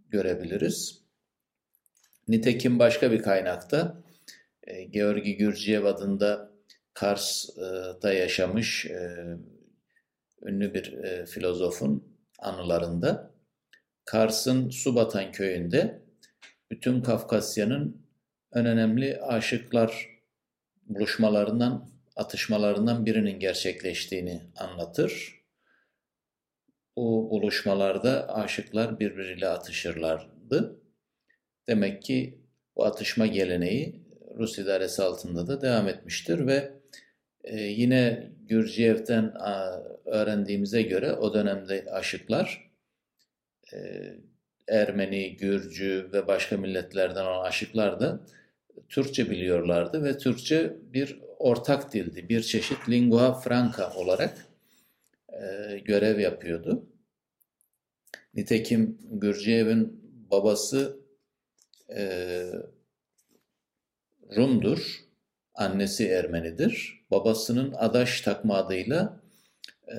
görebiliriz. 0.10 1.02
Nitekim 2.28 2.80
başka 2.80 3.12
bir 3.12 3.22
kaynakta 3.22 4.04
e, 4.64 4.84
Georgi 4.84 5.38
Gürciyev 5.38 5.86
adında 5.86 6.52
Kars'ta 6.94 8.14
yaşamış 8.14 8.86
e, 8.86 9.26
ünlü 10.42 10.74
bir 10.74 10.94
e, 10.94 11.26
filozofun 11.26 12.18
anılarında 12.40 13.31
Kars'ın 14.06 14.70
Subatan 14.70 15.32
köyünde 15.32 16.02
bütün 16.72 17.02
Kafkasya'nın 17.02 18.08
en 18.54 18.66
önemli 18.66 19.22
aşıklar 19.22 20.10
buluşmalarından, 20.84 21.90
atışmalarından 22.16 23.06
birinin 23.06 23.40
gerçekleştiğini 23.40 24.42
anlatır. 24.58 25.42
Bu 26.98 27.30
buluşmalarda 27.32 28.36
aşıklar 28.36 29.00
birbiriyle 29.00 29.48
atışırlardı. 29.48 30.82
Demek 31.68 32.04
ki 32.04 32.42
bu 32.76 32.86
atışma 32.86 33.28
geleneği 33.28 34.02
Rus 34.38 34.60
idaresi 34.60 35.04
altında 35.04 35.48
da 35.48 35.62
devam 35.62 35.88
etmiştir 35.88 36.48
ve 36.48 36.72
e, 37.44 37.62
yine 37.62 38.32
Gürciyev'den 38.42 39.34
öğrendiğimize 40.06 40.82
göre 40.82 41.14
o 41.14 41.34
dönemde 41.34 41.86
aşıklar 41.92 42.71
e, 43.74 43.80
Ermeni, 44.68 45.38
Gürcü 45.38 46.10
ve 46.14 46.28
başka 46.28 46.58
milletlerden 46.58 47.26
olan 47.26 47.46
aşıklar 47.46 48.00
da 48.00 48.20
Türkçe 48.90 49.30
biliyorlardı 49.30 50.04
ve 50.04 50.18
Türkçe 50.18 50.78
bir 50.94 51.20
ortak 51.40 51.94
dildi. 51.94 52.30
Bir 52.30 52.42
çeşit 52.42 52.90
lingua 52.90 53.34
franca 53.34 53.94
olarak 53.94 54.46
e, 55.34 55.80
görev 55.80 56.20
yapıyordu. 56.20 56.86
Nitekim 58.34 58.98
Gürciyev'in 59.12 60.02
babası 60.32 61.00
e, 61.90 62.44
Rum'dur, 64.36 65.00
annesi 65.54 66.08
Ermenidir. 66.08 67.06
Babasının 67.12 67.74
Adaş 67.78 68.22
takma 68.22 68.56
adıyla 68.56 69.22
e, 69.88 69.98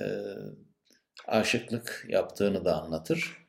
aşıklık 1.27 2.05
yaptığını 2.09 2.65
da 2.65 2.81
anlatır. 2.81 3.42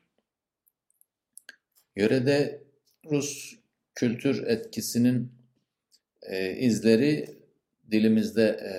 Yörede 1.95 2.63
Rus 3.11 3.55
kültür 3.95 4.47
etkisinin 4.47 5.31
e, 6.21 6.51
izleri 6.51 7.29
dilimizde 7.91 8.43
e, 8.43 8.73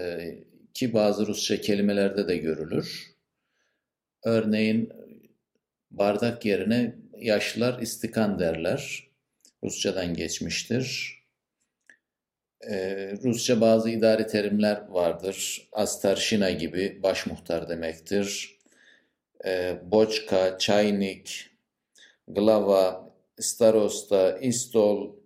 ki 0.75 0.95
bazı 0.95 1.27
Rusça 1.27 1.61
kelimelerde 1.61 2.29
de 2.29 2.37
görülür. 2.37 3.17
Örneğin 4.25 4.93
bardak 5.91 6.45
yerine 6.45 6.95
yaşlılar 7.19 7.83
istikan 7.83 8.39
derler. 8.39 9.07
Rusçadan 9.65 10.15
geçmiştir. 10.15 11.17
Ee, 12.71 13.13
Rusça 13.25 13.61
bazı 13.61 13.91
idari 13.91 14.27
terimler 14.27 14.89
vardır. 14.89 15.69
Astarşina 15.73 16.51
gibi 16.51 17.01
baş 17.03 17.27
muhtar 17.27 17.69
demektir. 17.69 18.59
Ee, 19.45 19.77
boçka, 19.85 20.59
çaynik, 20.59 21.51
glava, 22.29 23.06
starosta, 23.41 24.39
istol, 24.39 25.17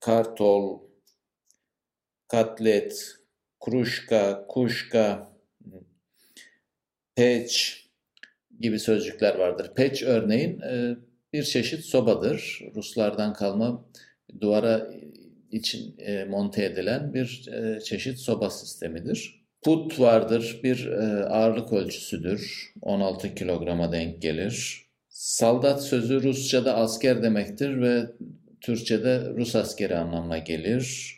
kartol, 0.00 0.80
katlet, 2.28 3.16
kruşka, 3.60 4.46
kuşka, 4.48 5.32
peç 7.14 7.84
gibi 8.60 8.78
sözcükler 8.78 9.38
vardır. 9.38 9.72
Peç 9.76 10.02
örneğin 10.02 10.60
e, 10.60 10.96
bir 11.32 11.42
çeşit 11.42 11.84
sobadır. 11.84 12.60
Ruslardan 12.74 13.32
kalma 13.32 13.84
duvara 14.40 14.90
için 15.50 15.98
e, 15.98 16.24
monte 16.24 16.64
edilen 16.64 17.14
bir 17.14 17.48
e, 17.52 17.80
çeşit 17.80 18.18
soba 18.18 18.50
sistemidir. 18.50 19.44
Put 19.62 20.00
vardır, 20.00 20.60
bir 20.62 20.86
ağırlık 21.30 21.72
ölçüsüdür. 21.72 22.72
16 22.82 23.34
kilograma 23.34 23.92
denk 23.92 24.22
gelir. 24.22 24.83
Saldat 25.14 25.84
sözü 25.84 26.22
Rusça'da 26.22 26.76
asker 26.76 27.22
demektir 27.22 27.80
ve 27.80 28.06
Türkçe'de 28.60 29.32
Rus 29.36 29.56
askeri 29.56 29.96
anlamına 29.96 30.38
gelir. 30.38 31.16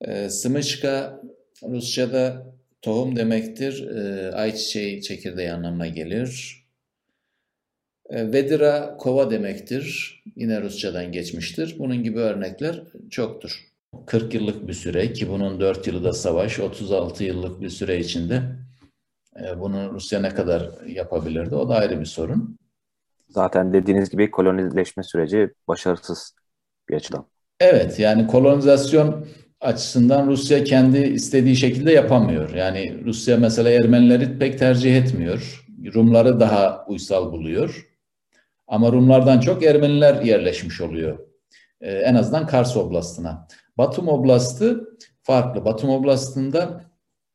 E, 0.00 0.28
Sımıçka 0.28 1.20
Rusça'da 1.62 2.46
tohum 2.82 3.16
demektir. 3.16 3.88
E, 3.88 4.32
ayçiçeği 4.32 5.02
çekirdeği 5.02 5.52
anlamına 5.52 5.86
gelir. 5.86 6.62
E, 8.10 8.32
Vedira 8.32 8.96
kova 8.96 9.30
demektir. 9.30 10.18
Yine 10.36 10.62
Rusçadan 10.62 11.12
geçmiştir. 11.12 11.76
Bunun 11.78 12.02
gibi 12.02 12.18
örnekler 12.18 12.82
çoktur. 13.10 13.64
40 14.06 14.34
yıllık 14.34 14.68
bir 14.68 14.74
süre 14.74 15.12
ki 15.12 15.28
bunun 15.28 15.60
4 15.60 15.86
yılı 15.86 16.04
da 16.04 16.12
savaş, 16.12 16.60
36 16.60 17.24
yıllık 17.24 17.60
bir 17.60 17.70
süre 17.70 18.00
içinde 18.00 18.42
e, 19.40 19.60
bunu 19.60 19.92
Rusya 19.92 20.20
ne 20.20 20.28
kadar 20.28 20.86
yapabilirdi 20.86 21.54
o 21.54 21.68
da 21.68 21.74
ayrı 21.74 22.00
bir 22.00 22.06
sorun. 22.06 22.61
Zaten 23.32 23.72
dediğiniz 23.72 24.10
gibi 24.10 24.30
kolonileşme 24.30 25.02
süreci 25.02 25.50
başarısız 25.68 26.34
bir 26.88 26.94
açıdan. 26.94 27.26
Evet 27.60 27.98
yani 27.98 28.26
kolonizasyon 28.26 29.26
açısından 29.60 30.26
Rusya 30.26 30.64
kendi 30.64 30.98
istediği 30.98 31.56
şekilde 31.56 31.92
yapamıyor. 31.92 32.54
Yani 32.54 33.04
Rusya 33.04 33.36
mesela 33.36 33.70
Ermenileri 33.70 34.38
pek 34.38 34.58
tercih 34.58 34.96
etmiyor. 34.96 35.64
Rumları 35.94 36.40
daha 36.40 36.84
uysal 36.88 37.32
buluyor. 37.32 37.88
Ama 38.66 38.92
Rumlardan 38.92 39.40
çok 39.40 39.64
Ermeniler 39.64 40.22
yerleşmiş 40.22 40.80
oluyor. 40.80 41.18
Ee, 41.80 41.92
en 41.92 42.14
azından 42.14 42.46
Kars 42.46 42.76
Oblastı'na. 42.76 43.48
Batum 43.78 44.08
Oblastı 44.08 44.98
farklı. 45.22 45.64
Batum 45.64 45.90
Oblastı'nda 45.90 46.84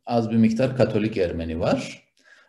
az 0.06 0.32
bir 0.32 0.38
miktar 0.38 0.78
Katolik 0.78 1.18
Ermeni 1.18 1.60
var. 1.60 2.07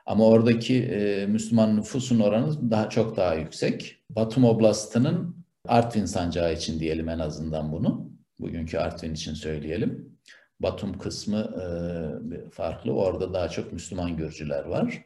Ama 0.09 0.27
oradaki 0.27 0.83
e, 0.83 1.27
Müslüman 1.27 1.77
nüfusun 1.77 2.21
oranı 2.21 2.71
daha 2.71 2.91
çok 2.91 3.17
daha 3.17 3.35
yüksek. 3.35 3.97
Batum 4.11 4.45
Oblastı'nın 4.45 5.45
Artvin 5.69 6.05
sancağı 6.05 6.53
için 6.55 6.81
diyelim 6.81 7.09
en 7.09 7.19
azından 7.19 7.73
bunu. 7.73 8.11
Bugünkü 8.41 8.79
Artvin 8.79 9.15
için 9.15 9.35
söyleyelim. 9.35 10.19
Batum 10.61 10.99
kısmı 10.99 11.39
e, 11.39 12.51
farklı. 12.51 12.93
Orada 12.93 13.35
daha 13.35 13.49
çok 13.49 13.73
Müslüman 13.73 14.17
Gürcüler 14.17 14.65
var. 14.65 15.05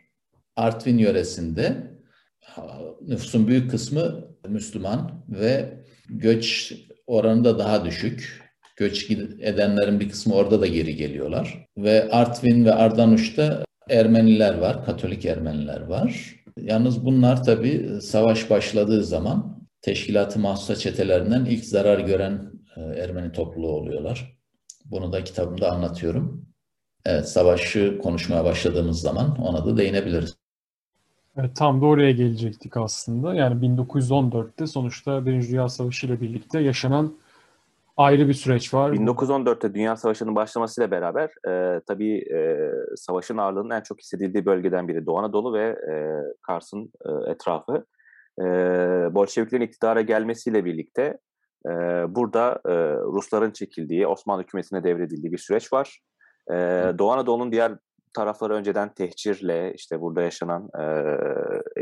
Artvin 0.56 0.98
yöresinde 0.98 1.90
nüfusun 3.00 3.48
büyük 3.48 3.70
kısmı 3.70 4.24
Müslüman 4.48 5.24
ve 5.28 5.78
göç 6.08 6.74
oranı 7.06 7.44
da 7.44 7.58
daha 7.58 7.84
düşük. 7.84 8.42
Göç 8.76 9.10
edenlerin 9.40 10.00
bir 10.00 10.08
kısmı 10.08 10.34
orada 10.34 10.60
da 10.60 10.66
geri 10.66 10.96
geliyorlar. 10.96 11.68
Ve 11.76 12.10
Artvin 12.10 12.64
ve 12.64 12.74
Ardanuş'ta 12.74 13.64
Ermeniler 13.90 14.58
var, 14.58 14.84
Katolik 14.84 15.24
Ermeniler 15.24 15.80
var. 15.80 16.36
Yalnız 16.60 17.04
bunlar 17.04 17.44
tabii 17.44 18.00
savaş 18.02 18.50
başladığı 18.50 19.04
zaman 19.04 19.62
teşkilatı 19.82 20.38
mahsusa 20.38 20.76
çetelerinden 20.76 21.44
ilk 21.44 21.64
zarar 21.64 21.98
gören 21.98 22.52
e, 22.76 22.80
Ermeni 22.80 23.32
topluluğu 23.32 23.72
oluyorlar. 23.72 24.36
Bunu 24.84 25.12
da 25.12 25.24
kitabımda 25.24 25.72
anlatıyorum. 25.72 26.46
Evet, 27.04 27.28
savaşı 27.28 27.98
konuşmaya 28.02 28.44
başladığımız 28.44 29.00
zaman 29.00 29.38
ona 29.38 29.66
da 29.66 29.76
değinebiliriz. 29.76 30.36
Evet, 31.36 31.56
tam 31.56 31.80
da 31.80 31.86
oraya 31.86 32.12
gelecektik 32.12 32.76
aslında. 32.76 33.34
Yani 33.34 33.66
1914'te 33.66 34.66
sonuçta 34.66 35.26
Birinci 35.26 35.48
Dünya 35.48 35.68
Savaşı 35.68 36.06
ile 36.06 36.20
birlikte 36.20 36.60
yaşanan 36.60 37.14
ayrı 37.96 38.28
bir 38.28 38.34
süreç 38.34 38.74
var. 38.74 38.92
1914'te 38.92 39.74
Dünya 39.74 39.96
Savaşı'nın 39.96 40.34
başlamasıyla 40.34 40.90
beraber 40.90 41.30
e, 41.48 41.80
tabii 41.86 42.18
e, 42.18 42.70
savaşın 42.96 43.36
ağırlığının 43.36 43.70
en 43.70 43.80
çok 43.80 43.98
hissedildiği 43.98 44.46
bölgeden 44.46 44.88
biri 44.88 45.06
Doğu 45.06 45.18
Anadolu 45.18 45.54
ve 45.54 45.64
e, 45.64 45.94
Kars'ın 46.42 46.92
e, 47.06 47.30
etrafı. 47.30 47.86
E, 48.40 48.44
Bolşeviklerin 49.14 49.62
iktidara 49.62 50.00
gelmesiyle 50.00 50.64
birlikte 50.64 51.18
e, 51.66 51.70
burada 52.08 52.60
e, 52.66 52.72
Rusların 52.96 53.50
çekildiği, 53.50 54.06
Osmanlı 54.06 54.42
hükümetine 54.42 54.84
devredildiği 54.84 55.32
bir 55.32 55.38
süreç 55.38 55.72
var. 55.72 56.00
E, 56.50 56.54
Doğu 56.98 57.12
Anadolu'nun 57.12 57.52
diğer 57.52 57.72
tarafları 58.14 58.54
önceden 58.54 58.94
tehcirle, 58.94 59.74
işte 59.74 60.00
burada 60.00 60.22
yaşanan 60.22 60.68
e, 60.80 60.84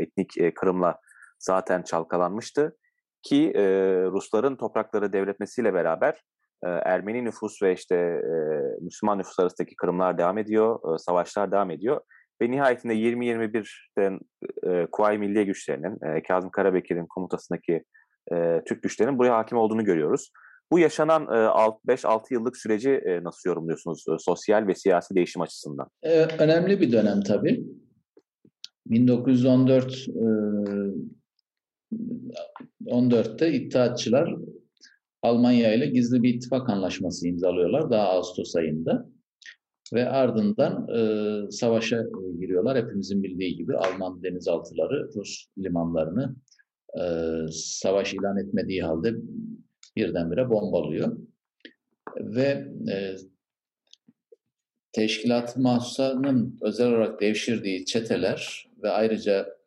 etnik 0.01 0.37
e, 0.37 0.53
kırımla 0.53 0.97
zaten 1.39 1.81
çalkalanmıştı. 1.81 2.77
Ki 3.23 3.51
e, 3.55 3.63
Rusların 4.05 4.55
toprakları 4.55 5.13
devretmesiyle 5.13 5.73
beraber 5.73 6.21
e, 6.63 6.67
Ermeni 6.69 7.23
nüfus 7.23 7.61
ve 7.63 7.73
işte 7.73 7.95
e, 7.95 8.35
Müslüman 8.81 9.17
nüfus 9.17 9.39
arasındaki 9.39 9.75
kırımlar 9.75 10.17
devam 10.17 10.37
ediyor, 10.37 10.95
e, 10.95 10.97
savaşlar 10.97 11.51
devam 11.51 11.71
ediyor. 11.71 12.01
Ve 12.41 12.51
nihayetinde 12.51 12.93
20-21'den 12.93 14.19
e, 14.67 14.87
Kuvayi 14.91 15.19
Milliye 15.19 15.43
güçlerinin, 15.43 15.97
e, 16.05 16.23
Kazım 16.23 16.49
Karabekir'in 16.49 17.05
komutasındaki 17.05 17.83
e, 18.33 18.61
Türk 18.67 18.83
güçlerinin 18.83 19.19
buraya 19.19 19.37
hakim 19.37 19.57
olduğunu 19.57 19.85
görüyoruz. 19.85 20.31
Bu 20.71 20.79
yaşanan 20.79 21.23
e, 21.23 21.93
5-6 21.93 22.33
yıllık 22.33 22.57
süreci 22.57 23.19
nasıl 23.23 23.49
yorumluyorsunuz 23.49 24.05
sosyal 24.19 24.67
ve 24.67 24.75
siyasi 24.75 25.15
değişim 25.15 25.41
açısından? 25.41 25.87
Önemli 26.39 26.81
bir 26.81 26.91
dönem 26.91 27.21
tabii. 27.21 27.63
1914 28.85 29.93
e, 29.93 30.25
14'te 32.85 33.53
İttihatçılar 33.53 34.35
Almanya 35.21 35.73
ile 35.73 35.85
gizli 35.85 36.23
bir 36.23 36.33
ittifak 36.33 36.69
anlaşması 36.69 37.27
imzalıyorlar 37.27 37.91
daha 37.91 38.07
Ağustos 38.07 38.55
ayında. 38.55 39.09
Ve 39.93 40.09
ardından 40.09 40.87
e, 40.87 41.51
savaşa 41.51 42.03
giriyorlar. 42.39 42.77
Hepimizin 42.77 43.23
bildiği 43.23 43.55
gibi 43.55 43.77
Alman 43.77 44.23
denizaltıları 44.23 45.09
Rus 45.15 45.45
limanlarını 45.57 46.35
e, 46.99 47.03
savaş 47.51 48.13
ilan 48.13 48.37
etmediği 48.37 48.83
halde 48.83 49.13
birdenbire 49.95 50.49
bombalıyor. 50.49 51.17
Ve 52.17 52.67
e, 52.91 53.15
teşkilat 54.91 55.57
mahsusanın 55.57 56.57
özel 56.61 56.87
olarak 56.87 57.21
devşirdiği 57.21 57.85
çeteler 57.85 58.69
ve 58.83 58.89
ayrıca 58.89 59.39
e, 59.41 59.60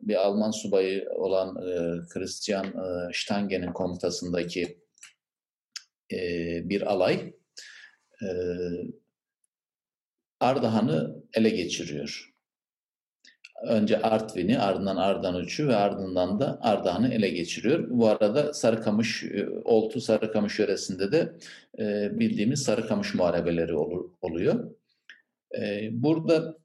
bir 0.00 0.14
Alman 0.14 0.50
subayı 0.50 1.08
olan 1.10 1.56
e, 1.56 2.00
Christian 2.08 2.66
e, 2.66 3.12
Stange'nin 3.14 3.72
komutasındaki 3.72 4.78
e, 6.12 6.18
bir 6.68 6.82
alay 6.92 7.32
Ardahan'ı 10.40 11.24
ele 11.34 11.50
geçiriyor. 11.50 12.32
Önce 13.62 14.02
Artvin'i, 14.02 14.58
ardından 14.58 14.96
Ardanuç'u 14.96 15.68
ve 15.68 15.76
ardından 15.76 16.40
da 16.40 16.58
Ardahan'ı 16.60 17.14
ele 17.14 17.28
geçiriyor. 17.28 17.90
Bu 17.90 18.08
arada 18.08 18.52
Sarıkamış, 18.52 19.24
Oltu 19.64 20.00
Sarıkamış 20.00 20.58
yöresinde 20.58 21.12
de 21.12 21.32
bildiğimiz 22.18 22.62
Sarıkamış 22.62 23.14
muharebeleri 23.14 23.74
oluyor. 24.22 24.70
Burada 25.90 26.61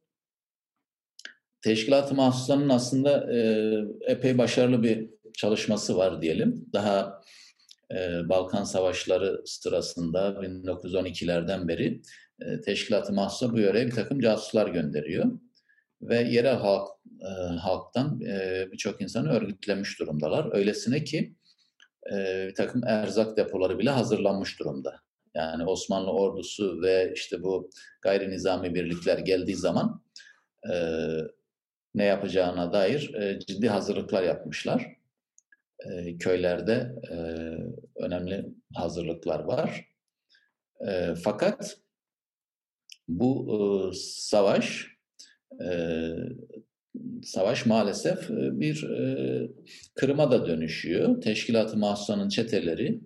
Teşkilat-ı 1.67 2.15
aslında 2.69 3.33
e, 3.33 3.39
epey 4.11 4.37
başarılı 4.37 4.83
bir 4.83 5.09
çalışması 5.33 5.97
var 5.97 6.21
diyelim. 6.21 6.65
Daha 6.73 7.21
e, 7.91 8.29
Balkan 8.29 8.63
Savaşları 8.63 9.41
sırasında 9.45 10.29
1912'lerden 10.29 11.67
beri 11.67 12.01
e, 12.41 12.61
Teşkilat-ı 12.61 13.13
bu 13.53 13.59
yöreye 13.59 13.87
bir 13.87 13.91
takım 13.91 14.19
casuslar 14.19 14.67
gönderiyor 14.67 15.25
ve 16.01 16.21
yerel 16.21 16.55
halk 16.55 16.87
e, 17.21 17.55
halktan 17.55 18.21
e, 18.21 18.67
birçok 18.71 19.01
insanı 19.01 19.31
örgütlemiş 19.31 19.99
durumdalar. 19.99 20.55
Öylesine 20.55 21.03
ki 21.03 21.35
e, 22.13 22.47
bir 22.47 22.55
takım 22.55 22.83
erzak 22.85 23.37
depoları 23.37 23.79
bile 23.79 23.89
hazırlanmış 23.89 24.59
durumda. 24.59 24.95
Yani 25.35 25.65
Osmanlı 25.65 26.11
ordusu 26.11 26.81
ve 26.81 27.11
işte 27.15 27.43
bu 27.43 27.69
gayri 28.01 28.29
nizami 28.29 28.75
birlikler 28.75 29.17
geldiği 29.17 29.55
zaman 29.55 30.03
e, 30.73 30.73
ne 31.97 32.05
yapacağına 32.05 32.73
dair 32.73 33.13
e, 33.13 33.39
ciddi 33.39 33.69
hazırlıklar 33.69 34.23
yapmışlar. 34.23 34.97
E, 35.79 36.17
köylerde 36.17 36.95
e, 37.11 37.15
önemli 38.03 38.45
hazırlıklar 38.73 39.39
var. 39.39 39.87
Fakat 41.23 41.77
bu 43.07 43.91
savaş 43.95 44.87
savaş 47.23 47.65
maalesef 47.65 48.29
bir 48.29 48.87
kırıma 49.95 50.31
da 50.31 50.47
dönüşüyor. 50.47 51.21
Teşkilat-ı 51.21 51.77
Mahsusa'nın 51.77 52.29
çeteleri 52.29 53.01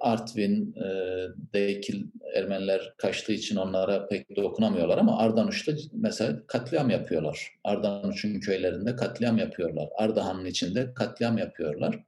Artvin'deki 0.00 2.04
Ermeniler 2.34 2.94
kaçtığı 2.96 3.32
için 3.32 3.56
onlara 3.56 4.08
pek 4.08 4.36
dokunamıyorlar 4.36 4.98
ama 4.98 5.18
Ardanuş'ta 5.18 5.72
mesela 5.92 6.46
katliam 6.46 6.90
yapıyorlar. 6.90 7.58
Ardanuş'un 7.64 8.40
köylerinde 8.40 8.96
katliam 8.96 9.38
yapıyorlar. 9.38 9.88
Ardahan'ın 9.96 10.44
içinde 10.44 10.94
katliam 10.94 11.38
yapıyorlar. 11.38 12.04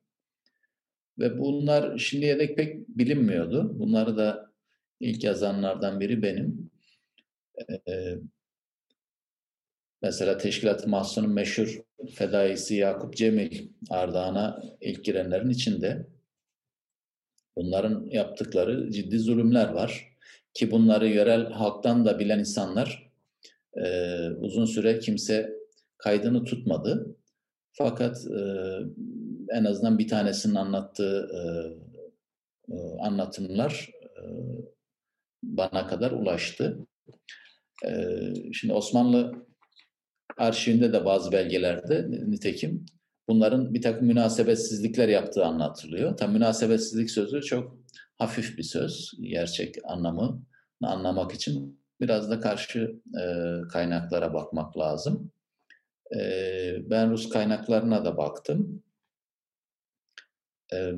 Ve 1.18 1.38
bunlar 1.38 1.98
şimdiye 1.98 2.38
dek 2.38 2.56
pek 2.56 2.88
bilinmiyordu. 2.88 3.78
Bunları 3.78 4.16
da 4.16 4.50
ilk 5.00 5.24
yazanlardan 5.24 6.00
biri 6.00 6.22
benim. 6.22 6.70
Ee, 7.88 8.14
mesela 10.02 10.38
Teşkilat-ı 10.38 10.88
Mahsun'un 10.88 11.30
meşhur 11.30 11.80
fedaisi 12.14 12.74
Yakup 12.74 13.16
Cemil 13.16 13.68
Ardahan'a 13.90 14.62
ilk 14.80 15.04
girenlerin 15.04 15.50
içinde. 15.50 16.06
Bunların 17.56 18.06
yaptıkları 18.06 18.90
ciddi 18.90 19.18
zulümler 19.18 19.68
var. 19.68 20.16
Ki 20.54 20.70
bunları 20.70 21.08
yerel 21.08 21.50
halktan 21.50 22.04
da 22.04 22.18
bilen 22.18 22.38
insanlar 22.38 23.12
e, 23.74 23.84
uzun 24.30 24.64
süre 24.64 24.98
kimse 24.98 25.50
kaydını 25.98 26.44
tutmadı. 26.44 27.16
Fakat 27.72 28.26
e, 28.26 28.40
en 29.50 29.64
azından 29.64 29.98
bir 29.98 30.08
tanesinin 30.08 30.54
anlattığı 30.54 31.28
e, 31.34 31.40
e, 32.74 32.76
anlatımlar 33.00 33.90
e, 34.02 34.22
bana 35.42 35.86
kadar 35.86 36.10
ulaştı. 36.10 36.86
E, 37.86 38.18
şimdi 38.52 38.74
Osmanlı 38.74 39.46
arşivinde 40.38 40.92
de 40.92 41.04
bazı 41.04 41.32
belgelerde 41.32 42.06
nitekim 42.10 42.86
bunların 43.30 43.74
bir 43.74 43.82
takım 43.82 44.06
münasebetsizlikler 44.06 45.08
yaptığı 45.08 45.44
anlatılıyor. 45.44 46.16
Tam 46.16 46.32
münasebetsizlik 46.32 47.10
sözü 47.10 47.42
çok 47.42 47.76
hafif 48.18 48.58
bir 48.58 48.62
söz. 48.62 49.12
Gerçek 49.20 49.74
anlamı 49.84 50.42
anlamak 50.82 51.32
için 51.32 51.80
biraz 52.00 52.30
da 52.30 52.40
karşı 52.40 53.00
e, 53.20 53.24
kaynaklara 53.68 54.34
bakmak 54.34 54.78
lazım. 54.78 55.32
E, 56.16 56.20
ben 56.90 57.10
Rus 57.10 57.28
kaynaklarına 57.28 58.04
da 58.04 58.16
baktım. 58.16 58.82
E, 60.72 60.92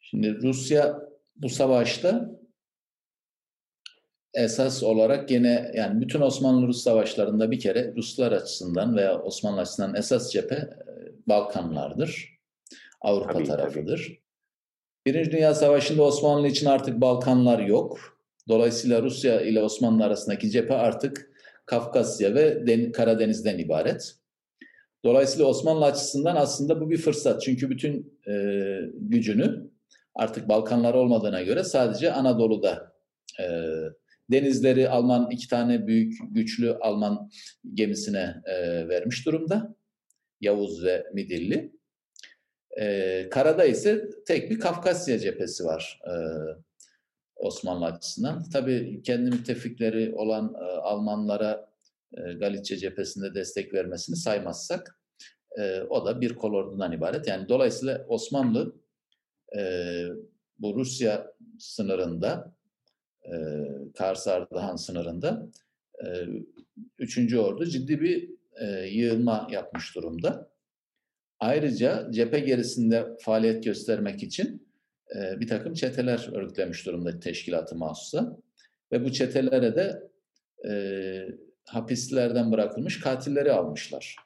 şimdi 0.00 0.42
Rusya 0.42 1.00
bu 1.36 1.48
savaşta 1.48 2.30
esas 4.34 4.82
olarak 4.82 5.30
yine 5.30 5.72
yani 5.74 6.00
bütün 6.00 6.20
Osmanlı-Rus 6.20 6.82
savaşlarında 6.82 7.50
bir 7.50 7.60
kere 7.60 7.94
Ruslar 7.96 8.32
açısından 8.32 8.96
veya 8.96 9.22
Osmanlı 9.22 9.60
açısından 9.60 9.94
esas 9.94 10.32
cephe 10.32 10.70
Balkanlardır. 11.28 12.38
Avrupa 13.00 13.32
tabii, 13.32 13.44
tarafıdır. 13.44 14.04
Tabii. 14.06 14.22
Birinci 15.06 15.32
Dünya 15.32 15.54
Savaşı'nda 15.54 16.02
Osmanlı 16.02 16.48
için 16.48 16.66
artık 16.66 17.00
Balkanlar 17.00 17.58
yok. 17.58 18.18
Dolayısıyla 18.48 19.02
Rusya 19.02 19.40
ile 19.40 19.62
Osmanlı 19.62 20.04
arasındaki 20.04 20.50
cephe 20.50 20.74
artık 20.74 21.30
Kafkasya 21.66 22.34
ve 22.34 22.92
Karadeniz'den 22.92 23.58
ibaret. 23.58 24.14
Dolayısıyla 25.04 25.46
Osmanlı 25.46 25.84
açısından 25.84 26.36
aslında 26.36 26.80
bu 26.80 26.90
bir 26.90 26.98
fırsat. 26.98 27.42
Çünkü 27.42 27.70
bütün 27.70 28.18
e, 28.28 28.34
gücünü 28.94 29.70
artık 30.14 30.48
Balkanlar 30.48 30.94
olmadığına 30.94 31.42
göre 31.42 31.64
sadece 31.64 32.12
Anadolu'da 32.12 32.92
e, 33.40 33.44
denizleri 34.30 34.88
Alman 34.88 35.30
iki 35.30 35.48
tane 35.48 35.86
büyük 35.86 36.14
güçlü 36.30 36.74
Alman 36.80 37.30
gemisine 37.74 38.42
e, 38.44 38.88
vermiş 38.88 39.26
durumda. 39.26 39.74
Yavuz 40.42 40.84
ve 40.84 41.06
Midilli. 41.14 41.72
E, 42.80 43.28
karada 43.30 43.64
ise 43.64 44.10
tek 44.26 44.50
bir 44.50 44.60
Kafkasya 44.60 45.18
cephesi 45.18 45.64
var 45.64 46.00
e, 46.06 46.12
Osmanlı 47.36 47.84
açısından. 47.84 48.44
Tabii 48.52 49.02
kendi 49.02 49.30
müttefikleri 49.30 50.14
olan 50.14 50.54
e, 50.54 50.64
Almanlara 50.64 51.72
e, 52.16 52.32
Galicia 52.32 52.76
cephesinde 52.76 53.34
destek 53.34 53.74
vermesini 53.74 54.16
saymazsak 54.16 54.98
e, 55.58 55.80
o 55.80 56.06
da 56.06 56.20
bir 56.20 56.34
kolordudan 56.34 56.92
ibaret. 56.92 57.28
Yani 57.28 57.48
dolayısıyla 57.48 58.06
Osmanlı 58.08 58.76
e, 59.56 60.04
bu 60.58 60.74
Rusya 60.74 61.32
sınırında 61.58 62.54
e, 63.24 63.34
Kars 63.98 64.28
Ardahan 64.28 64.76
sınırında 64.76 65.48
e, 66.04 66.06
3. 66.98 67.34
Ordu 67.34 67.64
ciddi 67.64 68.00
bir 68.00 68.41
e, 68.60 68.66
yığılma 68.86 69.48
yapmış 69.50 69.94
durumda. 69.94 70.52
Ayrıca 71.40 72.08
cephe 72.10 72.40
gerisinde 72.40 73.06
faaliyet 73.20 73.64
göstermek 73.64 74.22
için 74.22 74.68
e, 75.16 75.40
bir 75.40 75.46
takım 75.46 75.74
çeteler 75.74 76.28
örgütlemiş 76.32 76.86
durumda 76.86 77.20
teşkilatı 77.20 77.76
mahsusa. 77.76 78.36
Ve 78.92 79.04
bu 79.04 79.12
çetelere 79.12 79.76
de 79.76 80.10
e, 80.68 80.72
hapislerden 81.64 82.52
bırakılmış 82.52 83.00
katilleri 83.00 83.52
almışlar. 83.52 84.16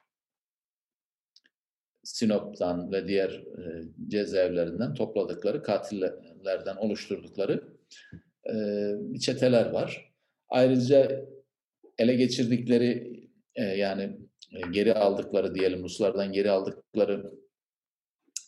Sinop'tan 2.03 2.91
ve 2.91 3.07
diğer 3.07 3.29
e, 3.29 3.83
cezaevlerinden 4.07 4.93
topladıkları 4.93 5.63
katillerden 5.63 6.75
oluşturdukları 6.75 7.63
e, 8.53 9.19
çeteler 9.19 9.69
var. 9.69 10.13
Ayrıca 10.49 11.25
ele 11.97 12.15
geçirdikleri 12.15 13.26
yani 13.63 14.17
geri 14.71 14.93
aldıkları 14.93 15.55
diyelim 15.55 15.83
Ruslardan 15.83 16.31
geri 16.31 16.51
aldıkları 16.51 17.31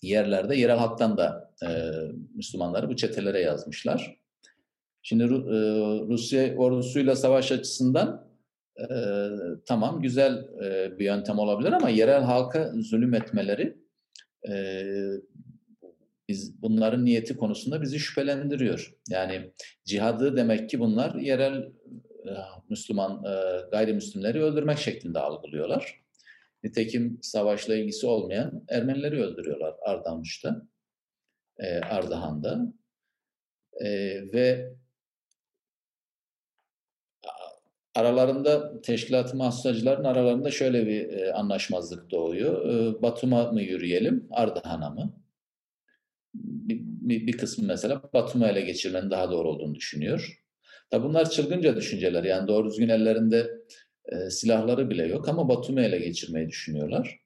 yerlerde 0.02 0.56
yerel 0.56 0.78
halktan 0.78 1.18
da 1.18 1.54
e, 1.64 1.70
Müslümanları 2.36 2.90
bu 2.90 2.96
çetelere 2.96 3.40
yazmışlar. 3.42 4.20
Şimdi 5.02 5.24
e, 5.24 5.28
Rusya 6.08 6.58
ordusuyla 6.58 7.16
savaş 7.16 7.52
açısından 7.52 8.30
e, 8.80 8.86
tamam 9.66 10.02
güzel 10.02 10.48
e, 10.64 11.00
bir 11.00 11.06
yöntem 11.06 11.40
olabilir 11.40 11.72
ama 11.72 11.90
yerel 11.90 12.22
halka 12.22 12.74
zulüm 12.76 13.14
etmeleri 13.14 13.78
e, 14.50 14.84
biz 16.30 16.62
bunların 16.62 17.06
niyeti 17.06 17.38
konusunda 17.38 17.82
bizi 17.82 18.00
şüphelendiriyor. 18.00 18.94
Yani 19.10 19.52
cihadı 19.86 20.38
demek 20.38 20.70
ki 20.70 20.80
bunlar 20.80 21.16
yerel 21.16 21.72
Müslüman 22.70 23.24
e, 23.24 23.62
gayrimüslimleri 23.72 24.44
öldürmek 24.44 24.78
şeklinde 24.78 25.20
algılıyorlar. 25.20 26.02
Nitekim 26.64 27.20
savaşla 27.22 27.76
ilgisi 27.76 28.08
olmayan 28.08 28.64
Ermenileri 28.70 29.24
öldürüyorlar 29.24 29.76
Ardahan'da, 29.82 30.68
e, 31.58 31.80
Ardahan'da. 31.80 32.74
E, 33.82 33.90
ve 34.34 34.74
aralarında 37.96 38.82
teşkilat 38.82 39.34
mahsusacıların 39.34 40.04
aralarında 40.04 40.52
şöyle 40.52 40.88
bir 40.88 41.10
e, 41.10 41.34
anlaşmazlık 41.34 42.12
doğuyor. 42.12 42.70
E, 42.70 43.02
Batum'a 43.02 43.52
mı 43.52 43.62
yürüyelim, 43.62 44.28
Ardahan'a 44.32 44.90
mı? 44.90 45.14
Bir, 46.34 46.80
bir, 46.82 47.28
bir 47.28 47.38
kısmı 47.38 47.68
mesela 47.68 48.02
Batum'u 48.14 48.48
ele 48.48 48.62
geçirmenin 48.62 49.12
daha 49.12 49.32
doğru 49.32 49.50
olduğunu 49.50 49.76
düşünüyor. 49.76 50.44
Tabi 50.92 51.04
bunlar 51.04 51.30
çılgınca 51.30 51.76
düşünceler. 51.76 52.24
Yani 52.24 52.48
doğru 52.48 52.70
düzgün 52.70 52.90
ellerinde 52.90 53.52
e, 54.06 54.30
silahları 54.30 54.90
bile 54.90 55.08
yok 55.08 55.30
ama 55.30 55.50
Batum'u 55.50 55.82
ele 55.82 56.00
geçirmeyi 56.00 56.48
düşünüyorlar. 56.48 57.20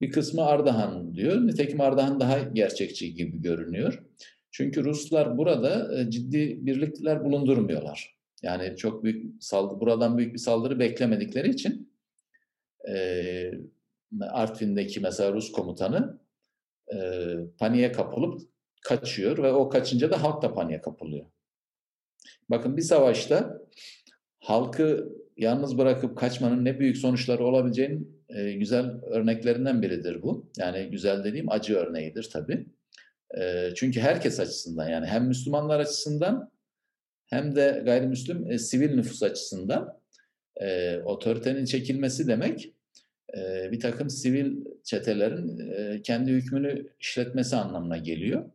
Bir 0.00 0.10
kısmı 0.10 0.44
Ardahan 0.44 1.14
diyor. 1.14 1.46
Nitekim 1.46 1.80
Ardahan 1.80 2.20
daha 2.20 2.38
gerçekçi 2.38 3.14
gibi 3.14 3.42
görünüyor. 3.42 4.02
Çünkü 4.50 4.84
Ruslar 4.84 5.38
burada 5.38 6.00
e, 6.00 6.10
ciddi 6.10 6.66
birlikler 6.66 7.24
bulundurmuyorlar. 7.24 8.16
Yani 8.42 8.76
çok 8.76 9.04
büyük 9.04 9.42
saldırı, 9.42 9.80
buradan 9.80 10.18
büyük 10.18 10.32
bir 10.32 10.38
saldırı 10.38 10.78
beklemedikleri 10.78 11.50
için 11.50 11.92
e, 12.88 13.52
Artvin'deki 14.20 15.00
mesela 15.00 15.32
Rus 15.32 15.52
komutanı 15.52 16.20
e, 16.94 16.98
paniğe 17.58 17.92
kapılıp 17.92 18.40
kaçıyor 18.82 19.38
ve 19.38 19.52
o 19.52 19.68
kaçınca 19.68 20.10
da 20.10 20.22
halk 20.22 20.42
da 20.42 20.54
paniğe 20.54 20.80
kapılıyor. 20.80 21.26
Bakın 22.48 22.76
bir 22.76 22.82
savaşta 22.82 23.60
halkı 24.40 25.08
yalnız 25.36 25.78
bırakıp 25.78 26.18
kaçmanın 26.18 26.64
ne 26.64 26.80
büyük 26.80 26.96
sonuçları 26.96 27.44
olabileceğinin 27.44 28.22
e, 28.28 28.52
güzel 28.52 28.86
örneklerinden 29.02 29.82
biridir 29.82 30.22
bu. 30.22 30.50
Yani 30.58 30.90
güzel 30.90 31.24
dediğim 31.24 31.50
acı 31.50 31.76
örneğidir 31.76 32.28
tabii. 32.32 32.66
E, 33.38 33.70
çünkü 33.76 34.00
herkes 34.00 34.40
açısından 34.40 34.88
yani 34.88 35.06
hem 35.06 35.26
Müslümanlar 35.26 35.80
açısından 35.80 36.50
hem 37.26 37.56
de 37.56 37.82
gayrimüslim 37.84 38.50
e, 38.50 38.58
sivil 38.58 38.94
nüfus 38.94 39.22
açısından 39.22 40.00
e, 40.60 40.98
otoritenin 40.98 41.64
çekilmesi 41.64 42.28
demek 42.28 42.74
e, 43.36 43.72
bir 43.72 43.80
takım 43.80 44.10
sivil 44.10 44.56
çetelerin 44.84 45.70
e, 45.70 46.02
kendi 46.02 46.30
hükmünü 46.30 46.88
işletmesi 47.00 47.56
anlamına 47.56 47.96
geliyor. 47.96 48.50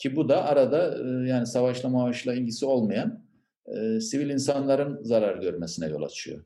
Ki 0.00 0.16
bu 0.16 0.28
da 0.28 0.44
arada 0.44 0.98
e, 0.98 1.28
yani 1.28 1.46
savaşla 1.46 1.88
mavaşla 1.88 2.34
ilgisi 2.34 2.66
olmayan 2.66 3.26
e, 3.66 4.00
sivil 4.00 4.30
insanların 4.30 5.02
zarar 5.02 5.36
görmesine 5.36 5.88
yol 5.88 6.02
açıyor. 6.02 6.44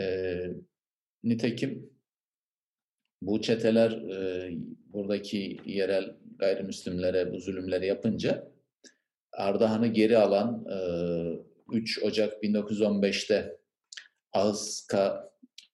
E, 0.00 0.36
nitekim 1.24 1.90
bu 3.22 3.40
çeteler 3.40 3.90
e, 3.90 4.50
buradaki 4.86 5.60
yerel 5.64 6.16
gayrimüslimlere 6.38 7.32
bu 7.32 7.40
zulümleri 7.40 7.86
yapınca 7.86 8.52
Ardahan'ı 9.32 9.86
geri 9.86 10.18
alan 10.18 10.66
e, 10.70 10.76
3 11.72 12.02
Ocak 12.02 12.42
1915'te 12.42 13.58
Ağızka 14.32 15.32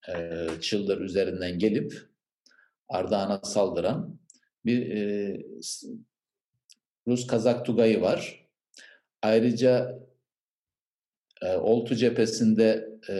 e, 0.08 0.46
Çıldır 0.60 1.00
üzerinden 1.00 1.58
gelip 1.58 2.08
Ardahan'a 2.88 3.38
saldıran 3.38 4.17
bir 4.64 4.90
e, 4.90 5.42
Rus 7.06 7.26
Kazak 7.26 7.66
Tugayı 7.66 8.00
var. 8.00 8.48
Ayrıca 9.22 9.98
e, 11.42 11.56
Oltu 11.56 11.94
cephesinde 11.94 12.88
e, 13.10 13.16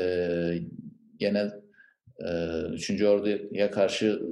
gene 1.17 1.51
e, 2.19 2.61
3. 2.73 3.03
Ordu'ya 3.03 3.71
karşı 3.71 4.23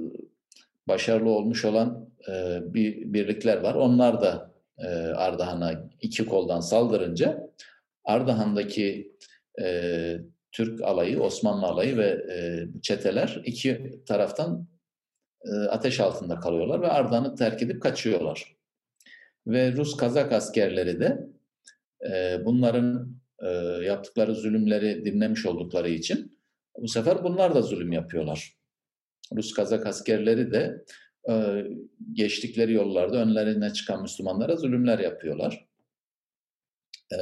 başarılı 0.87 1.29
olmuş 1.29 1.65
olan 1.65 2.09
e, 2.29 2.59
bir 2.73 3.13
birlikler 3.13 3.57
var. 3.57 3.75
Onlar 3.75 4.21
da 4.21 4.53
e, 4.77 4.87
Ardahan'a 4.97 5.89
iki 6.01 6.25
koldan 6.25 6.59
saldırınca 6.59 7.49
Ardahan'daki 8.05 9.11
e, 9.61 10.17
Türk 10.51 10.81
alayı, 10.81 11.21
Osmanlı 11.21 11.65
alayı 11.65 11.97
ve 11.97 12.07
e, 12.33 12.67
çeteler 12.81 13.41
iki 13.45 14.01
taraftan 14.05 14.67
ateş 15.69 15.99
altında 15.99 16.39
kalıyorlar 16.39 16.81
ve 16.81 16.87
Ardahan'ı 16.87 17.35
terk 17.35 17.61
edip 17.61 17.81
kaçıyorlar. 17.81 18.55
Ve 19.47 19.71
Rus 19.71 19.97
Kazak 19.97 20.31
askerleri 20.31 20.99
de 20.99 21.27
e, 22.09 22.45
bunların 22.45 23.17
e, 23.39 23.47
yaptıkları 23.85 24.35
zulümleri 24.35 25.05
dinlemiş 25.05 25.45
oldukları 25.45 25.89
için 25.89 26.39
bu 26.77 26.87
sefer 26.87 27.23
bunlar 27.23 27.55
da 27.55 27.61
zulüm 27.61 27.91
yapıyorlar. 27.91 28.53
Rus 29.35 29.53
Kazak 29.53 29.85
askerleri 29.85 30.51
de 30.51 30.85
e, 31.29 31.63
geçtikleri 32.13 32.73
yollarda 32.73 33.17
önlerine 33.17 33.73
çıkan 33.73 34.01
Müslümanlara 34.01 34.55
zulümler 34.55 34.99
yapıyorlar. 34.99 35.67
E, 37.13 37.17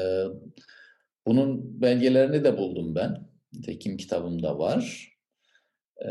bunun 1.27 1.81
belgelerini 1.81 2.43
de 2.43 2.57
buldum 2.57 2.95
ben. 2.95 3.29
Tekim 3.65 3.97
kitabımda 3.97 4.59
var. 4.59 5.14
E, 5.97 6.09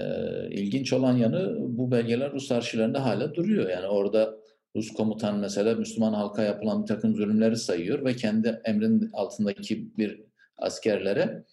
ilginç 0.51 0.93
olan 0.93 1.16
yanı 1.16 1.57
bu 1.59 1.91
belgeler 1.91 2.32
Rus 2.32 2.53
arşivlerinde 2.53 2.99
hala 2.99 3.35
duruyor. 3.35 3.70
Yani 3.70 3.87
orada 3.87 4.39
Rus 4.76 4.93
komutan 4.93 5.39
mesela 5.39 5.74
Müslüman 5.74 6.12
halka 6.12 6.43
yapılan 6.43 6.82
bir 6.82 6.87
takım 6.87 7.14
zulümleri 7.14 7.57
sayıyor 7.57 8.05
ve 8.05 8.16
kendi 8.16 8.61
emrin 8.64 9.11
altındaki 9.12 9.99
bir 9.99 10.24
askerlere 10.59 11.45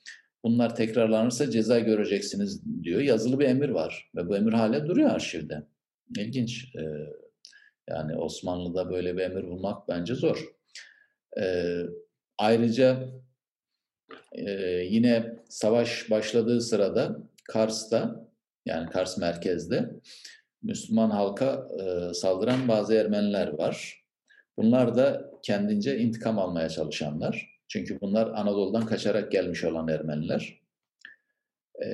bunlar 0.43 0.75
tekrarlanırsa 0.75 1.51
ceza 1.51 1.79
göreceksiniz 1.79 2.83
diyor. 2.83 3.01
Yazılı 3.01 3.39
bir 3.39 3.45
emir 3.45 3.69
var 3.69 4.11
ve 4.15 4.29
bu 4.29 4.37
emir 4.37 4.53
hala 4.53 4.87
duruyor 4.87 5.09
arşivde. 5.09 5.63
İlginç. 6.17 6.75
Yani 7.89 8.15
Osmanlı'da 8.17 8.91
böyle 8.91 9.17
bir 9.17 9.21
emir 9.21 9.43
bulmak 9.43 9.87
bence 9.87 10.15
zor. 10.15 10.53
Ayrıca 12.37 13.09
yine 14.89 15.35
savaş 15.49 16.09
başladığı 16.09 16.61
sırada 16.61 17.19
Kars'ta 17.51 18.29
yani 18.65 18.89
Kars 18.89 19.17
merkezde 19.17 19.89
Müslüman 20.63 21.09
halka 21.09 21.67
e, 21.79 22.13
saldıran 22.13 22.67
bazı 22.67 22.93
Ermeniler 22.93 23.47
var. 23.47 24.03
Bunlar 24.57 24.95
da 24.95 25.31
kendince 25.43 25.97
intikam 25.97 26.39
almaya 26.39 26.69
çalışanlar. 26.69 27.59
Çünkü 27.67 28.01
bunlar 28.01 28.27
Anadolu'dan 28.27 28.85
kaçarak 28.85 29.31
gelmiş 29.31 29.63
olan 29.63 29.87
Ermeniler. 29.87 30.61
E, 31.85 31.89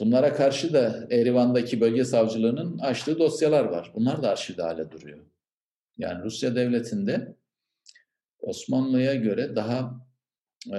bunlara 0.00 0.34
karşı 0.34 0.72
da 0.72 1.06
Erivan'daki 1.10 1.80
bölge 1.80 2.04
savcılığının 2.04 2.78
açtığı 2.78 3.18
dosyalar 3.18 3.64
var. 3.64 3.92
Bunlar 3.94 4.22
da 4.22 4.30
arşivde 4.30 4.62
hale 4.62 4.90
duruyor. 4.90 5.18
Yani 5.98 6.24
Rusya 6.24 6.56
devletinde 6.56 7.36
Osmanlı'ya 8.38 9.14
göre 9.14 9.56
daha 9.56 10.06
e, 10.72 10.78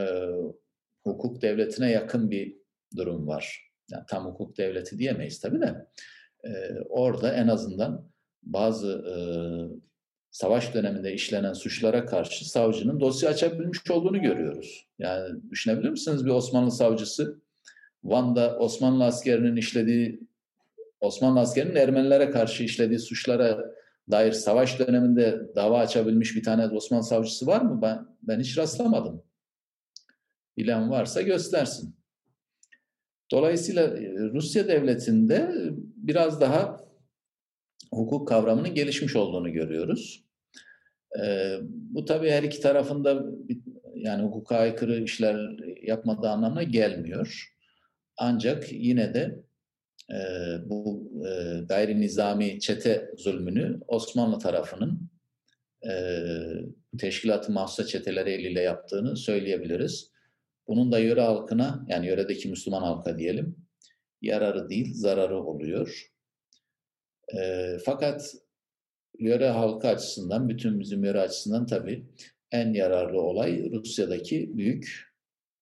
hukuk 1.04 1.42
devletine 1.42 1.92
yakın 1.92 2.32
bir 2.32 2.65
durum 2.96 3.28
var. 3.28 3.72
Yani 3.92 4.04
tam 4.10 4.26
hukuk 4.26 4.58
devleti 4.58 5.00
diyemeyiz 5.00 5.40
tabii 5.40 5.62
de. 5.62 5.88
E, 6.44 6.80
orada 6.90 7.34
en 7.34 7.48
azından 7.48 8.10
bazı 8.44 8.88
e, 8.92 9.16
savaş 10.32 10.74
döneminde 10.74 11.14
işlenen 11.14 11.54
suçlara 11.54 12.06
karşı 12.06 12.50
savcının 12.50 13.00
dosya 13.00 13.30
açabilmiş 13.30 13.92
olduğunu 13.92 14.22
görüyoruz. 14.22 14.88
Yani 15.00 15.42
düşünebilir 15.50 15.90
misiniz 15.90 16.26
bir 16.26 16.32
Osmanlı 16.32 16.72
savcısı 16.72 17.42
Van'da 18.04 18.58
Osmanlı 18.58 19.06
askerinin 19.06 19.56
işlediği 19.56 20.20
Osmanlı 21.02 21.40
askerinin 21.40 21.76
Ermenilere 21.76 22.32
karşı 22.32 22.64
işlediği 22.64 23.00
suçlara 23.00 23.76
dair 24.12 24.32
savaş 24.32 24.80
döneminde 24.80 25.42
dava 25.56 25.80
açabilmiş 25.80 26.36
bir 26.36 26.44
tane 26.44 26.68
Osmanlı 26.68 27.04
savcısı 27.04 27.48
var 27.48 27.62
mı? 27.62 27.82
Ben 27.82 28.08
ben 28.22 28.40
hiç 28.40 28.58
rastlamadım. 28.58 29.24
Bilen 30.58 30.92
varsa 30.92 31.22
göstersin. 31.22 31.96
Dolayısıyla 33.32 33.84
e, 33.84 34.14
Rusya 34.34 34.68
devletinde 34.68 35.52
biraz 35.96 36.42
daha 36.42 36.86
hukuk 37.94 38.28
kavramının 38.28 38.74
gelişmiş 38.74 39.16
olduğunu 39.16 39.52
görüyoruz. 39.52 40.26
Ee, 41.24 41.58
bu 41.64 42.06
tabii 42.06 42.30
her 42.30 42.44
iki 42.44 42.62
tarafında 42.62 43.26
yani 43.96 44.24
hukuka 44.24 44.58
aykırı 44.58 45.04
işler 45.04 45.50
yapmadığı 45.84 46.30
anlamına 46.30 46.64
gelmiyor. 46.64 47.54
Ancak 48.18 48.72
yine 48.74 49.14
de 49.14 49.40
e, 50.12 50.20
bu 50.70 51.12
e, 51.28 51.60
gayri 51.70 52.02
nizami 52.02 52.60
çete 52.60 53.12
zulmünü 53.18 53.80
Osmanlı 53.88 54.40
tarafının 54.40 55.10
e, 55.90 55.94
teşkilatı 56.98 57.52
mahsusa 57.52 57.86
çeteleri 57.86 58.30
eliyle 58.30 58.62
yaptığını 58.62 59.18
söyleyebiliriz. 59.18 60.15
Bunun 60.68 60.92
da 60.92 61.00
yöre 61.00 61.22
halkına 61.22 61.86
yani 61.88 62.08
yöredeki 62.08 62.50
Müslüman 62.50 62.82
halka 62.82 63.18
diyelim 63.18 63.66
yararı 64.22 64.70
değil 64.70 64.94
zararı 64.94 65.44
oluyor. 65.44 66.12
E, 67.38 67.68
fakat 67.86 68.36
yöre 69.20 69.50
halkı 69.50 69.88
açısından, 69.88 70.50
bütün 70.50 70.80
bizim 70.80 71.04
yöre 71.04 71.20
açısından 71.20 71.66
tabii 71.66 72.06
en 72.52 72.74
yararlı 72.74 73.22
olay 73.22 73.72
Rusya'daki 73.72 74.58
büyük 74.58 75.16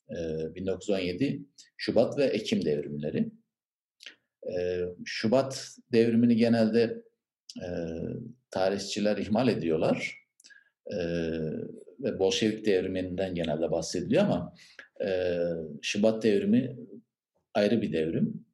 e, 0.09 0.15
1917 0.55 1.45
Şubat 1.77 2.17
ve 2.17 2.25
Ekim 2.25 2.65
devrimleri. 2.65 3.31
E, 4.55 4.81
Şubat 5.05 5.77
devrimini 5.91 6.35
genelde 6.35 7.03
e, 7.61 7.67
tarihçiler 8.51 9.17
ihmal 9.17 9.47
ediyorlar. 9.47 10.23
E, 10.93 10.97
Bolşevik 12.19 12.65
devriminden 12.65 13.35
genelde 13.35 13.71
bahsediliyor 13.71 14.23
ama 14.23 14.53
e, 15.05 15.37
Şubat 15.81 16.23
devrimi 16.23 16.77
ayrı 17.53 17.81
bir 17.81 17.93
devrim. 17.93 18.45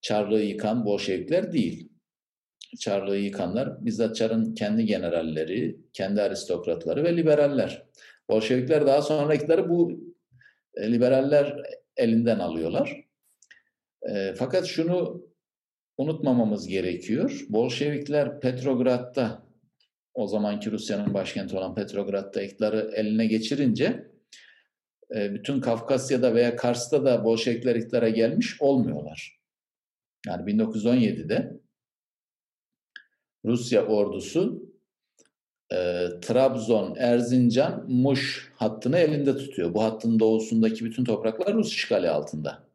Çarlığı 0.00 0.42
yıkan 0.42 0.84
Bolşevikler 0.84 1.52
değil. 1.52 1.88
Çarlığı 2.80 3.18
yıkanlar 3.18 3.84
bizzat 3.84 4.16
Çar'ın 4.16 4.54
kendi 4.54 4.86
generalleri, 4.86 5.80
kendi 5.92 6.22
aristokratları 6.22 7.04
ve 7.04 7.16
liberaller. 7.16 7.86
Bolşevikler 8.28 8.86
daha 8.86 9.02
sonra 9.02 9.34
iktidarı 9.34 9.68
bu 9.68 10.00
e, 10.74 10.92
liberaller 10.92 11.56
elinden 11.96 12.38
alıyorlar. 12.38 13.04
E, 14.10 14.34
fakat 14.38 14.66
şunu 14.66 15.28
unutmamamız 15.98 16.68
gerekiyor. 16.68 17.46
Bolşevikler 17.48 18.40
Petrograd'da 18.40 19.47
o 20.18 20.26
zamanki 20.26 20.70
Rusya'nın 20.70 21.14
başkenti 21.14 21.56
olan 21.56 21.74
Petrograd'da 21.74 22.42
iktidarı 22.42 22.90
eline 22.94 23.26
geçirince 23.26 24.10
e, 25.14 25.34
bütün 25.34 25.60
Kafkasya'da 25.60 26.34
veya 26.34 26.56
Kars'ta 26.56 27.04
da 27.04 27.24
Bolşevikler 27.24 27.76
iktidara 27.76 28.08
gelmiş 28.08 28.62
olmuyorlar. 28.62 29.40
Yani 30.26 30.52
1917'de 30.52 31.60
Rusya 33.44 33.86
ordusu 33.86 34.72
e, 35.72 36.06
Trabzon, 36.22 36.94
Erzincan, 36.96 37.90
Muş 37.90 38.52
hattını 38.56 38.98
elinde 38.98 39.36
tutuyor. 39.36 39.74
Bu 39.74 39.82
hattın 39.82 40.18
doğusundaki 40.18 40.84
bütün 40.84 41.04
topraklar 41.04 41.54
Rus 41.54 41.72
işgali 41.72 42.10
altında. 42.10 42.68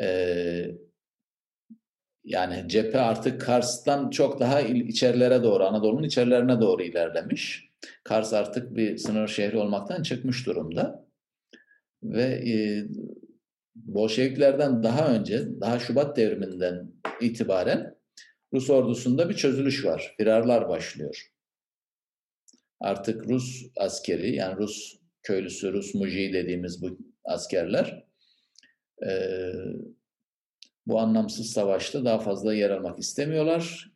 E, 0.00 0.89
yani 2.24 2.68
cephe 2.68 3.00
artık 3.00 3.40
Kars'tan 3.40 4.10
çok 4.10 4.40
daha 4.40 4.60
içerilere 4.60 5.42
doğru, 5.42 5.64
Anadolu'nun 5.64 6.02
içerilerine 6.02 6.60
doğru 6.60 6.82
ilerlemiş. 6.82 7.70
Kars 8.04 8.32
artık 8.32 8.76
bir 8.76 8.96
sınır 8.96 9.28
şehri 9.28 9.58
olmaktan 9.58 10.02
çıkmış 10.02 10.46
durumda. 10.46 11.06
Ve 12.02 12.22
e, 12.22 12.84
Bolşeviklerden 13.74 14.82
daha 14.82 15.14
önce, 15.14 15.60
daha 15.60 15.78
Şubat 15.78 16.16
devriminden 16.16 16.92
itibaren 17.20 17.94
Rus 18.52 18.70
ordusunda 18.70 19.28
bir 19.28 19.34
çözülüş 19.34 19.84
var. 19.84 20.14
Firarlar 20.16 20.68
başlıyor. 20.68 21.30
Artık 22.80 23.28
Rus 23.28 23.66
askeri, 23.76 24.34
yani 24.34 24.56
Rus 24.56 25.00
köylüsü, 25.22 25.72
Rus 25.72 25.94
muji 25.94 26.32
dediğimiz 26.32 26.82
bu 26.82 26.98
askerler 27.24 28.04
e, 29.06 29.12
bu 30.86 31.00
anlamsız 31.00 31.50
savaşta 31.50 32.04
daha 32.04 32.18
fazla 32.18 32.54
yer 32.54 32.70
almak 32.70 32.98
istemiyorlar. 32.98 33.90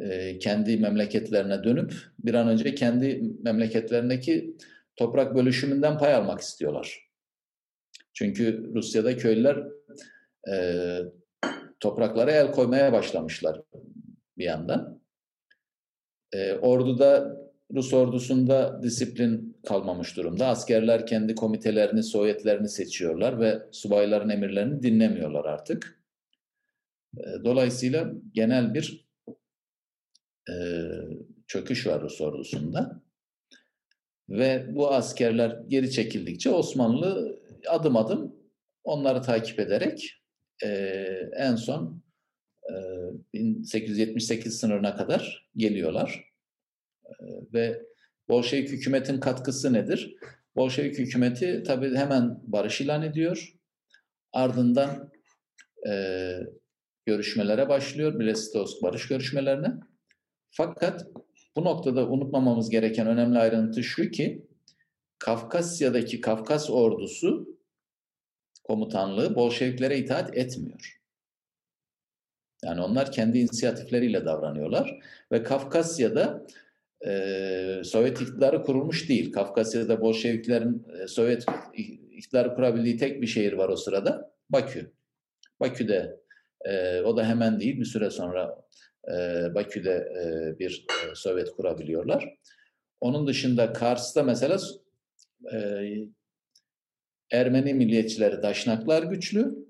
E, 0.00 0.38
kendi 0.38 0.76
memleketlerine 0.76 1.64
dönüp 1.64 1.94
bir 2.18 2.34
an 2.34 2.48
önce 2.48 2.74
kendi 2.74 3.22
memleketlerindeki 3.42 4.56
toprak 4.96 5.34
bölüşümünden 5.34 5.98
pay 5.98 6.14
almak 6.14 6.40
istiyorlar. 6.40 7.08
Çünkü 8.12 8.70
Rusya'da 8.74 9.16
köylüler 9.16 9.64
e, 10.52 10.96
topraklara 11.80 12.30
el 12.30 12.52
koymaya 12.52 12.92
başlamışlar 12.92 13.62
bir 14.38 14.44
yandan. 14.44 15.00
E, 16.32 16.52
orduda 16.52 17.38
Rus 17.74 17.94
ordusunda 17.94 18.82
disiplin 18.82 19.56
kalmamış 19.66 20.16
durumda. 20.16 20.46
Askerler 20.46 21.06
kendi 21.06 21.34
komitelerini, 21.34 22.02
sovyetlerini 22.02 22.68
seçiyorlar 22.68 23.40
ve 23.40 23.62
subayların 23.72 24.28
emirlerini 24.28 24.82
dinlemiyorlar 24.82 25.44
artık. 25.44 25.97
Dolayısıyla 27.44 28.12
genel 28.32 28.74
bir 28.74 29.08
e, 30.48 30.54
çöküş 31.46 31.86
var 31.86 32.02
Rus 32.02 32.20
ordusunda. 32.20 33.02
Ve 34.28 34.66
bu 34.74 34.92
askerler 34.92 35.58
geri 35.68 35.90
çekildikçe 35.90 36.50
Osmanlı 36.50 37.40
adım 37.68 37.96
adım 37.96 38.36
onları 38.84 39.22
takip 39.22 39.60
ederek 39.60 40.22
e, 40.64 40.68
en 41.36 41.56
son 41.56 42.02
e, 42.70 42.74
1878 43.34 44.58
sınırına 44.58 44.96
kadar 44.96 45.50
geliyorlar. 45.56 46.24
E, 47.06 47.24
ve 47.52 47.82
Bolşevik 48.28 48.68
hükümetin 48.68 49.20
katkısı 49.20 49.72
nedir? 49.72 50.16
Bolşevik 50.56 50.98
hükümeti 50.98 51.62
tabii 51.66 51.96
hemen 51.96 52.40
barış 52.42 52.80
ilan 52.80 53.02
ediyor. 53.02 53.54
Ardından 54.32 55.10
e, 55.88 55.92
görüşmelere 57.08 57.68
başlıyor. 57.68 58.20
Brest-Litovsk 58.20 58.82
barış 58.82 59.08
görüşmelerine. 59.08 59.68
Fakat 60.50 61.06
bu 61.56 61.64
noktada 61.64 62.08
unutmamamız 62.08 62.70
gereken 62.70 63.06
önemli 63.06 63.38
ayrıntı 63.38 63.82
şu 63.82 64.10
ki 64.10 64.46
Kafkasya'daki 65.18 66.20
Kafkas 66.20 66.70
ordusu 66.70 67.58
komutanlığı 68.64 69.34
Bolşeviklere 69.34 69.98
itaat 69.98 70.36
etmiyor. 70.36 71.00
Yani 72.64 72.80
onlar 72.80 73.12
kendi 73.12 73.38
inisiyatifleriyle 73.38 74.24
davranıyorlar 74.24 75.00
ve 75.32 75.42
Kafkasya'da 75.42 76.46
e, 77.06 77.82
Sovyet 77.84 78.20
iktidarı 78.20 78.62
kurulmuş 78.62 79.08
değil. 79.08 79.32
Kafkasya'da 79.32 80.00
Bolşeviklerin 80.00 80.86
e, 81.00 81.06
Sovyet 81.06 81.44
iktidarı 82.10 82.54
kurabildiği 82.54 82.96
tek 82.96 83.22
bir 83.22 83.26
şehir 83.26 83.52
var 83.52 83.68
o 83.68 83.76
sırada. 83.76 84.32
Bakü. 84.50 84.92
Bakü'de 85.60 86.27
e, 86.64 87.00
o 87.00 87.16
da 87.16 87.26
hemen 87.26 87.60
değil 87.60 87.80
bir 87.80 87.84
süre 87.84 88.10
sonra 88.10 88.68
e, 89.08 89.14
Bakü'de 89.54 89.92
e, 89.92 90.58
bir 90.58 90.86
e, 91.10 91.14
Sovyet 91.14 91.50
kurabiliyorlar. 91.50 92.34
Onun 93.00 93.26
dışında 93.26 93.72
Kars'ta 93.72 94.22
mesela 94.22 94.58
e, 95.52 95.84
Ermeni 97.32 97.74
milliyetçileri 97.74 98.42
Daşnaklar 98.42 99.02
güçlü. 99.02 99.68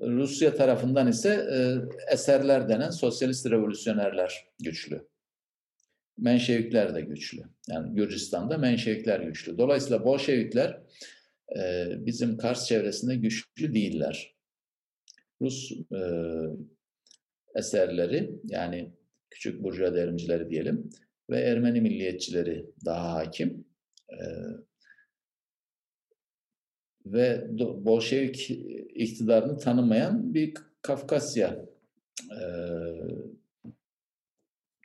Rusya 0.00 0.54
tarafından 0.54 1.08
ise 1.08 1.28
e, 1.28 1.56
eserler 2.12 2.68
denen 2.68 2.90
sosyalist 2.90 3.50
revolüsyonerler 3.50 4.46
güçlü. 4.62 5.08
Menşevikler 6.18 6.94
de 6.94 7.00
güçlü. 7.00 7.42
Yani 7.68 7.94
Gürcistan'da 7.94 8.58
Menşevikler 8.58 9.20
güçlü. 9.20 9.58
Dolayısıyla 9.58 10.04
Bolşevikler 10.04 10.80
e, 11.58 11.86
bizim 11.98 12.36
Kars 12.36 12.66
çevresinde 12.66 13.16
güçlü 13.16 13.74
değiller. 13.74 14.31
Rus 15.42 15.72
e, 15.72 16.00
eserleri 17.54 18.40
yani 18.44 18.92
küçük 19.30 19.62
burjuva 19.62 19.94
devrimcileri 19.94 20.50
diyelim 20.50 20.90
ve 21.30 21.40
Ermeni 21.40 21.80
milliyetçileri 21.80 22.66
daha 22.84 23.14
hakim. 23.14 23.64
E, 24.10 24.18
ve 27.06 27.46
Bolşevik 27.58 28.50
iktidarını 28.94 29.58
tanımayan 29.58 30.34
bir 30.34 30.54
Kafkasya 30.82 31.66
e, 32.30 32.42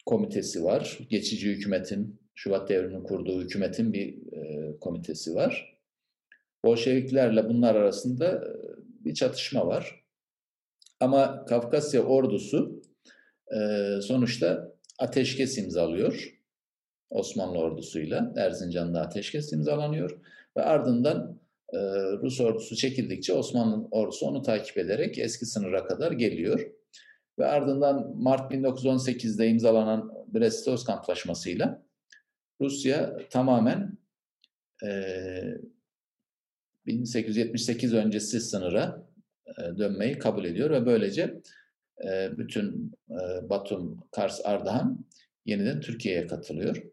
komitesi 0.05 0.63
var. 0.63 0.99
Geçici 1.09 1.49
hükümetin, 1.49 2.19
Şubat 2.35 2.69
devriminin 2.69 3.03
kurduğu 3.03 3.41
hükümetin 3.41 3.93
bir 3.93 4.33
e, 4.33 4.71
komitesi 4.79 5.35
var. 5.35 5.77
Bolşeviklerle 6.65 7.49
bunlar 7.49 7.75
arasında 7.75 8.43
bir 9.05 9.13
çatışma 9.13 9.67
var. 9.67 10.06
Ama 10.99 11.45
Kafkasya 11.45 12.03
ordusu 12.03 12.81
e, 13.55 13.59
sonuçta 14.01 14.73
ateşkes 14.99 15.57
imzalıyor. 15.57 16.33
Osmanlı 17.09 17.57
ordusuyla 17.57 18.33
Erzincan'da 18.35 19.01
ateşkes 19.01 19.53
imzalanıyor 19.53 20.19
ve 20.57 20.61
ardından 20.61 21.39
e, 21.73 21.77
Rus 22.21 22.41
ordusu 22.41 22.75
çekildikçe 22.75 23.33
Osmanlı 23.33 23.87
ordusu 23.91 24.25
onu 24.25 24.41
takip 24.41 24.77
ederek 24.77 25.17
eski 25.17 25.45
sınıra 25.45 25.87
kadar 25.87 26.11
geliyor. 26.11 26.71
Ve 27.39 27.45
ardından 27.45 28.17
Mart 28.17 28.53
1918'de 28.53 29.47
imzalanan 29.47 30.11
Brest-Litovsk 30.33 30.91
Antlaşması'yla 30.91 31.83
Rusya 32.61 33.17
tamamen 33.29 33.97
e, 34.85 34.89
1878 36.85 37.93
öncesi 37.93 38.39
sınıra 38.41 39.06
dönmeyi 39.77 40.19
kabul 40.19 40.45
ediyor 40.45 40.69
ve 40.69 40.85
böylece 40.85 41.41
e, 42.05 42.37
bütün 42.37 42.93
e, 43.09 43.49
Batum, 43.49 44.03
Kars, 44.11 44.45
Ardahan 44.45 45.05
yeniden 45.45 45.81
Türkiye'ye 45.81 46.27
katılıyor. 46.27 46.83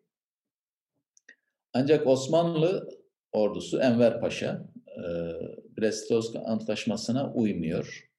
Ancak 1.72 2.06
Osmanlı 2.06 2.88
ordusu 3.32 3.80
Enver 3.80 4.20
Paşa 4.20 4.66
e, 4.86 5.02
Brest-Litovsk 5.78 6.36
Antlaşması'na 6.44 7.32
uymuyor. 7.32 8.10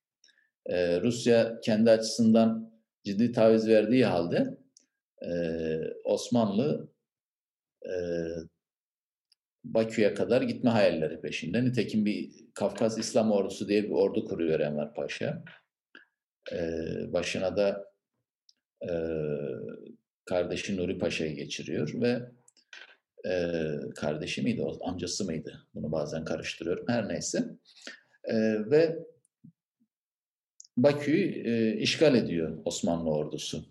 E, 0.66 1.02
Rusya 1.02 1.60
kendi 1.60 1.92
açısından 1.92 2.72
ciddi 3.04 3.32
taviz 3.32 3.68
verdiği 3.68 4.06
halde 4.06 4.58
e, 5.22 5.32
Osmanlı 6.04 6.90
e, 7.86 7.94
Bakü'ye 9.66 10.14
kadar 10.14 10.42
gitme 10.42 10.70
hayalleri 10.70 11.22
peşinde. 11.22 11.66
Nitekim 11.66 12.06
bir 12.06 12.32
Kafkas 12.54 12.98
İslam 12.98 13.32
Ordusu 13.32 13.68
diye 13.68 13.84
bir 13.84 13.90
ordu 13.90 14.26
kuruyor 14.26 14.60
Enver 14.60 14.94
Paşa. 14.94 15.44
Ee, 16.52 17.14
başına 17.14 17.58
da 17.58 17.94
e, 18.82 18.92
kardeşi 20.26 20.78
Nuri 20.78 21.00
Paşa'yı 21.00 21.36
geçiriyor 21.36 22.02
ve 22.02 22.22
e, 23.30 23.72
kardeşi 23.96 24.42
miydi, 24.42 24.64
amcası 24.82 25.26
mıydı? 25.26 25.68
Bunu 25.74 25.92
bazen 25.92 26.26
karıştırıyorum. 26.26 26.86
Her 26.88 27.10
neyse. 27.10 27.44
E, 28.24 28.36
ve 28.72 29.00
Bakü'yü 30.78 31.48
e, 31.48 31.78
işgal 31.78 32.16
ediyor 32.16 32.58
Osmanlı 32.66 33.10
ordusu. 33.10 33.66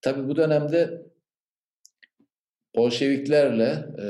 Tabi 0.00 0.28
bu 0.28 0.36
dönemde 0.36 1.06
Bolşeviklerle 2.76 3.86
e, 3.98 4.06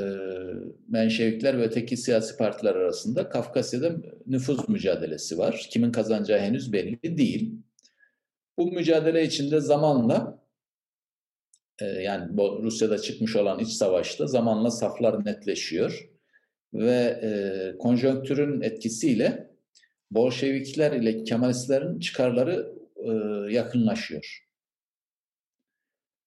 Menşevikler 0.87 1.57
ve 1.57 1.63
öteki 1.63 1.97
siyasi 1.97 2.37
partiler 2.37 2.75
arasında 2.75 3.29
Kafkasya'da 3.29 3.95
nüfuz 4.27 4.69
mücadelesi 4.69 5.37
var. 5.37 5.67
Kimin 5.69 5.91
kazanacağı 5.91 6.39
henüz 6.39 6.73
belli 6.73 7.17
değil. 7.17 7.55
Bu 8.57 8.71
mücadele 8.71 9.23
içinde 9.23 9.59
zamanla 9.59 10.43
e, 11.79 11.85
yani 11.85 12.37
Rusya'da 12.37 12.97
çıkmış 12.97 13.35
olan 13.35 13.59
iç 13.59 13.69
savaşta 13.69 14.27
zamanla 14.27 14.71
saflar 14.71 15.25
netleşiyor 15.25 16.09
ve 16.73 17.19
e, 17.23 17.77
konjonktürün 17.77 18.61
etkisiyle 18.61 19.47
Bolşevikler 20.11 20.91
ile 20.91 21.23
Kemalistlerin 21.23 21.99
çıkarları 21.99 22.73
e, 22.95 23.11
yakınlaşıyor. 23.53 24.46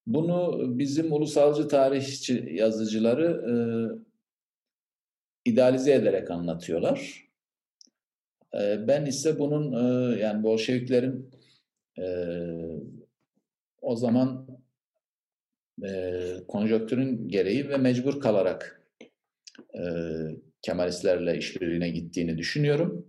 Bunu 0.06 0.64
bizim 0.78 1.12
ulusalcı 1.12 1.68
tarihçi 1.68 2.48
yazıcıları 2.52 3.26
e, 3.50 3.54
idealize 5.50 5.92
ederek 5.92 6.30
anlatıyorlar. 6.30 7.28
E, 8.54 8.88
ben 8.88 9.06
ise 9.06 9.38
bunun 9.38 9.72
e, 9.72 10.18
yani 10.18 10.42
Bolşeviklerin 10.42 11.30
e, 11.98 12.06
o 13.82 13.96
zaman 13.96 14.46
e, 15.84 16.22
konjonktürün 16.48 17.28
gereği 17.28 17.68
ve 17.68 17.76
mecbur 17.76 18.20
kalarak 18.20 18.82
e, 19.74 19.82
Kemalistlerle 20.62 21.38
işbirliğine 21.38 21.90
gittiğini 21.90 22.38
düşünüyorum. 22.38 23.06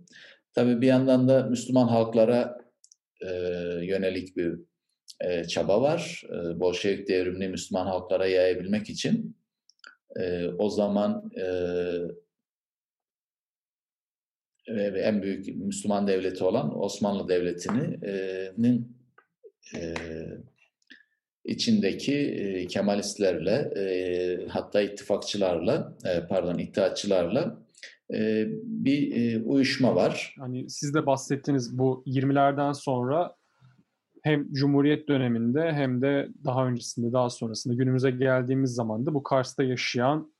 Tabii 0.52 0.80
bir 0.80 0.86
yandan 0.86 1.28
da 1.28 1.42
Müslüman 1.42 1.88
halklara 1.88 2.58
e, 3.20 3.28
yönelik 3.82 4.36
bir 4.36 4.60
e, 5.20 5.44
çaba 5.44 5.82
var. 5.82 6.22
E, 6.28 6.60
Bolşevik 6.60 7.08
devrimini 7.08 7.48
Müslüman 7.48 7.86
halklara 7.86 8.26
yayabilmek 8.26 8.90
için 8.90 9.36
e, 10.16 10.48
o 10.48 10.70
zaman 10.70 11.30
e, 11.36 11.46
en 15.00 15.22
büyük 15.22 15.56
Müslüman 15.56 16.06
devleti 16.06 16.44
olan 16.44 16.82
Osmanlı 16.82 17.28
Devleti'nin 17.28 18.02
e, 18.02 18.74
içindeki 21.44 22.14
e, 22.14 22.66
Kemalistlerle 22.66 23.72
e, 23.76 24.46
hatta 24.48 24.80
ittifakçılarla 24.80 25.96
e, 26.04 26.26
pardon 26.26 26.58
ittihatçılarla 26.58 27.58
e, 28.14 28.46
bir 28.62 29.16
e, 29.16 29.42
uyuşma 29.42 29.94
var. 29.94 30.34
Hani 30.38 30.70
siz 30.70 30.94
de 30.94 31.06
bahsettiniz 31.06 31.78
bu 31.78 32.02
20'lerden 32.06 32.72
sonra 32.72 33.36
hem 34.22 34.52
Cumhuriyet 34.52 35.08
döneminde 35.08 35.72
hem 35.72 36.02
de 36.02 36.28
daha 36.44 36.66
öncesinde 36.66 37.12
daha 37.12 37.30
sonrasında 37.30 37.74
günümüze 37.74 38.10
geldiğimiz 38.10 38.74
zaman 38.74 39.06
da 39.06 39.14
bu 39.14 39.22
Kars'ta 39.22 39.62
yaşayan 39.62 40.32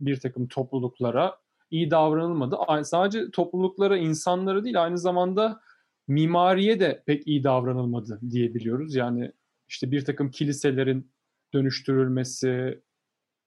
bir 0.00 0.20
takım 0.20 0.48
topluluklara 0.48 1.36
iyi 1.70 1.90
davranılmadı. 1.90 2.56
Sadece 2.84 3.30
topluluklara, 3.30 3.96
insanlara 3.96 4.64
değil 4.64 4.82
aynı 4.82 4.98
zamanda 4.98 5.60
mimariye 6.08 6.80
de 6.80 7.02
pek 7.06 7.26
iyi 7.26 7.44
davranılmadı 7.44 8.20
diyebiliyoruz. 8.30 8.94
Yani 8.94 9.32
işte 9.68 9.90
bir 9.90 10.04
takım 10.04 10.30
kiliselerin 10.30 11.12
dönüştürülmesi, 11.54 12.80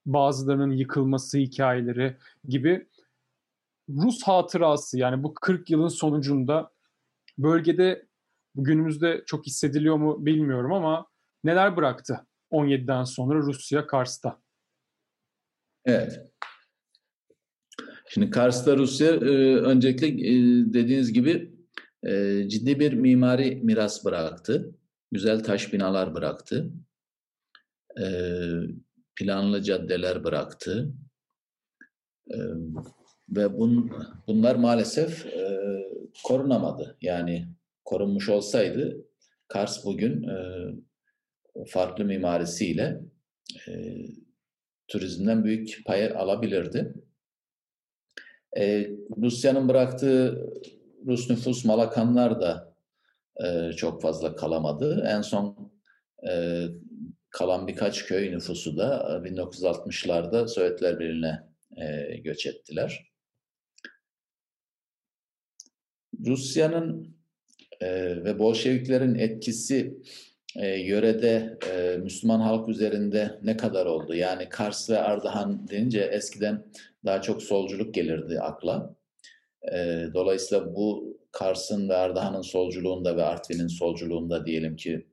bazılarının 0.06 0.72
yıkılması 0.72 1.38
hikayeleri 1.38 2.18
gibi 2.48 2.88
Rus 3.90 4.24
hatırası 4.24 5.00
yani 5.00 5.24
bu 5.24 5.34
40 5.34 5.70
yılın 5.70 5.88
sonucunda 5.88 6.72
bölgede 7.38 8.06
günümüzde 8.56 9.24
çok 9.26 9.46
hissediliyor 9.46 9.96
mu 9.96 10.26
bilmiyorum 10.26 10.74
ama 10.74 11.08
neler 11.44 11.78
bıraktı 11.78 12.28
17'den 12.52 13.04
sonra 13.04 13.40
Rusya 13.40 13.88
Kars'ta? 13.88 14.42
Evet. 15.86 16.22
Şimdi 18.10 18.30
Kars'ta 18.30 18.78
Rusya 18.78 19.08
e, 19.12 19.56
öncelikle 19.56 20.08
e, 20.08 20.34
dediğiniz 20.74 21.14
gibi 21.14 21.54
e, 22.04 22.44
ciddi 22.50 22.80
bir 22.80 22.94
mimari 22.94 23.56
miras 23.56 24.06
bıraktı. 24.06 24.76
Güzel 25.12 25.44
taş 25.44 25.74
binalar 25.74 26.16
bıraktı. 26.16 26.72
Planlı 29.16 29.62
caddeler 29.62 30.24
bıraktı. 30.24 30.94
Ve 33.30 33.58
bun, 33.58 33.92
bunlar 34.28 34.56
maalesef 34.56 35.26
korunamadı. 36.24 36.98
Yani 37.02 37.48
korunmuş 37.86 38.30
olsaydı 38.30 39.06
Kars 39.48 39.86
bugün 39.86 40.24
e, 40.24 40.38
farklı 41.68 42.06
mimarisiyle 42.06 43.02
e, 43.68 43.72
turizmden 44.88 45.44
büyük 45.44 45.86
pay 45.86 46.06
alabilirdi. 46.06 46.94
E, 48.58 48.90
Rusya'nın 49.18 49.70
bıraktığı 49.70 50.50
Rus 51.08 51.30
nüfus 51.30 51.66
Malakanlar 51.66 52.42
da 52.42 52.76
e, 53.44 53.72
çok 53.74 54.02
fazla 54.02 54.36
kalamadı. 54.36 55.06
En 55.08 55.22
son 55.22 55.74
e, 56.30 56.66
kalan 57.30 57.68
birkaç 57.68 58.06
köy 58.06 58.32
nüfusu 58.32 58.78
da 58.78 59.22
1960'larda 59.26 60.48
Sovyetler 60.48 61.00
Birliği'ne 61.00 61.44
e, 61.78 62.18
göç 62.18 62.46
ettiler. 62.46 63.14
Rusya'nın 66.26 67.18
e, 67.84 68.16
ve 68.24 68.40
Bolşeviklerin 68.40 69.16
etkisi 69.16 69.98
e, 70.56 70.68
yörede 70.68 71.58
e, 71.72 71.98
Müslüman 71.98 72.40
halk 72.40 72.70
üzerinde 72.70 73.40
ne 73.44 73.58
kadar 73.58 73.86
oldu? 73.86 74.16
Yani 74.16 74.50
Kars 74.50 74.90
ve 74.90 75.00
Ardahan 75.00 75.68
denince 75.68 76.02
eskiden 76.02 76.66
daha 77.06 77.22
çok 77.22 77.44
solculuk 77.44 77.94
gelirdi 77.94 78.40
akla. 78.40 78.96
E, 79.74 80.08
dolayısıyla 80.14 80.76
bu 80.76 81.18
Kars'ın 81.32 81.90
ve 81.90 81.96
Ardahan'ın 81.96 82.42
solculuğunda 82.42 83.18
ve 83.18 83.24
Artvin'in 83.24 83.68
solculuğunda 83.68 84.46
diyelim 84.46 84.76
ki 84.76 85.08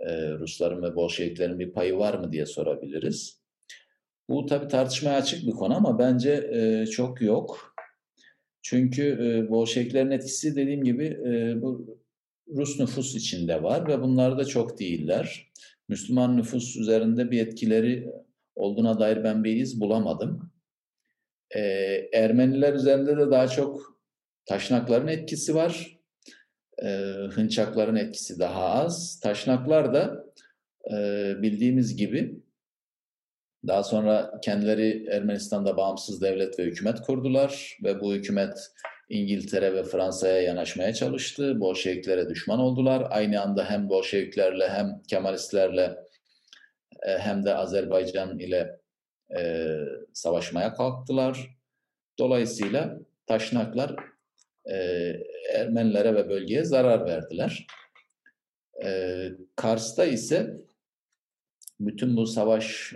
e, 0.00 0.30
Rusların 0.30 0.82
ve 0.82 0.96
Bolşeviklerin 0.96 1.58
bir 1.58 1.72
payı 1.72 1.98
var 1.98 2.14
mı 2.14 2.32
diye 2.32 2.46
sorabiliriz. 2.46 3.42
Bu 4.28 4.46
tabii 4.46 4.68
tartışmaya 4.68 5.16
açık 5.16 5.46
bir 5.46 5.52
konu 5.52 5.76
ama 5.76 5.98
bence 5.98 6.50
e, 6.52 6.86
çok 6.86 7.22
yok. 7.22 7.74
Çünkü 8.62 9.02
e, 9.02 9.50
Bolşeviklerin 9.50 10.10
etkisi 10.10 10.56
dediğim 10.56 10.84
gibi 10.84 11.04
e, 11.04 11.62
bu 11.62 12.01
Rus 12.48 12.80
nüfus 12.80 13.14
içinde 13.14 13.62
var 13.62 13.88
ve 13.88 14.02
bunlar 14.02 14.38
da 14.38 14.44
çok 14.44 14.78
değiller. 14.78 15.52
Müslüman 15.88 16.36
nüfus 16.36 16.76
üzerinde 16.76 17.30
bir 17.30 17.46
etkileri 17.46 18.12
olduğuna 18.54 19.00
dair 19.00 19.24
ben 19.24 19.44
bir 19.44 19.56
iz 19.56 19.80
bulamadım. 19.80 20.52
Ee, 21.56 21.60
Ermeniler 22.12 22.74
üzerinde 22.74 23.16
de 23.16 23.30
daha 23.30 23.48
çok 23.48 23.98
taşnakların 24.46 25.08
etkisi 25.08 25.54
var. 25.54 25.98
Ee, 26.82 26.88
hınçakların 27.30 27.96
etkisi 27.96 28.38
daha 28.38 28.64
az. 28.64 29.20
Taşnaklar 29.20 29.94
da 29.94 30.24
e, 30.90 30.96
bildiğimiz 31.42 31.96
gibi 31.96 32.42
daha 33.66 33.82
sonra 33.82 34.40
kendileri 34.44 35.06
Ermenistan'da 35.10 35.76
bağımsız 35.76 36.22
devlet 36.22 36.58
ve 36.58 36.64
hükümet 36.64 37.00
kurdular 37.00 37.78
ve 37.84 38.00
bu 38.00 38.14
hükümet 38.14 38.72
İngiltere 39.12 39.74
ve 39.74 39.84
Fransa'ya 39.84 40.42
yanaşmaya 40.42 40.94
çalıştı. 40.94 41.60
Bolşeviklere 41.60 42.28
düşman 42.28 42.58
oldular. 42.58 43.06
Aynı 43.10 43.42
anda 43.42 43.70
hem 43.70 43.88
Bolşeviklerle 43.88 44.68
hem 44.68 45.02
Kemalistlerle 45.08 45.98
e, 47.02 47.18
hem 47.18 47.44
de 47.44 47.54
Azerbaycan 47.54 48.38
ile 48.38 48.80
e, 49.36 49.76
savaşmaya 50.12 50.74
kalktılar. 50.74 51.56
Dolayısıyla 52.18 52.98
Taşnaklar 53.26 53.96
e, 54.70 54.76
Ermenilere 55.54 56.14
ve 56.14 56.28
bölgeye 56.28 56.64
zarar 56.64 57.06
verdiler. 57.06 57.66
E, 58.84 59.28
Kars'ta 59.56 60.04
ise 60.04 60.56
bütün 61.80 62.16
bu 62.16 62.26
savaş 62.26 62.94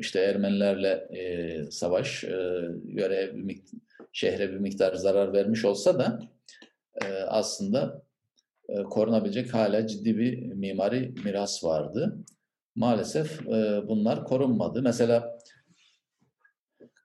işte 0.00 0.20
Ermenilerle 0.20 1.08
e, 1.18 1.62
savaş 1.70 2.24
e, 2.24 2.60
göre 2.84 3.32
şehre 4.14 4.52
bir 4.52 4.58
miktar 4.58 4.94
zarar 4.94 5.32
vermiş 5.32 5.64
olsa 5.64 5.98
da 5.98 6.18
e, 7.02 7.06
aslında 7.12 8.02
e, 8.68 8.82
korunabilecek 8.82 9.54
hala 9.54 9.86
ciddi 9.86 10.18
bir 10.18 10.42
mimari 10.42 11.14
miras 11.24 11.64
vardı. 11.64 12.24
Maalesef 12.74 13.48
e, 13.48 13.88
bunlar 13.88 14.24
korunmadı. 14.24 14.82
Mesela 14.82 15.38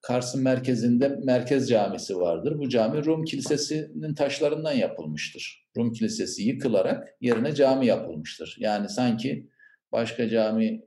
Kars'ın 0.02 0.44
merkezinde 0.44 1.08
Merkez 1.08 1.70
Camisi 1.70 2.20
vardır. 2.20 2.60
Bu 2.60 2.70
cami 2.70 3.06
Rum 3.06 3.24
Kilisesi'nin 3.24 4.14
taşlarından 4.14 4.74
yapılmıştır. 4.74 5.68
Rum 5.78 5.94
Kilisesi 5.94 6.44
yıkılarak 6.44 7.18
yerine 7.22 7.56
cami 7.56 7.86
yapılmıştır. 7.86 8.56
Yani 8.60 8.90
sanki 8.90 9.50
başka 9.92 10.30
cami 10.30 10.82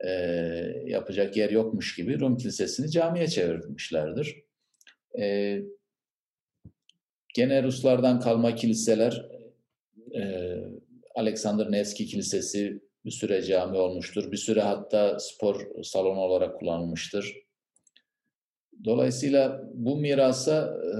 e, 0.00 0.10
yapacak 0.86 1.36
yer 1.36 1.50
yokmuş 1.50 1.96
gibi 1.96 2.20
Rum 2.20 2.36
Kilisesi'ni 2.36 2.90
camiye 2.90 3.28
çevirmişlerdir. 3.28 4.43
E, 5.18 5.60
gene 7.34 7.62
Ruslardan 7.62 8.20
kalma 8.20 8.54
kiliseler 8.54 9.28
e, 10.14 10.54
Alexander 11.14 11.72
Nevski 11.72 12.06
Kilisesi 12.06 12.80
bir 13.04 13.10
süre 13.10 13.42
cami 13.42 13.78
olmuştur. 13.78 14.32
Bir 14.32 14.36
süre 14.36 14.60
hatta 14.60 15.18
spor 15.18 15.82
salonu 15.82 16.20
olarak 16.20 16.58
kullanılmıştır. 16.58 17.44
Dolayısıyla 18.84 19.70
bu 19.74 19.96
mirasa 19.96 20.78
e, 20.84 20.98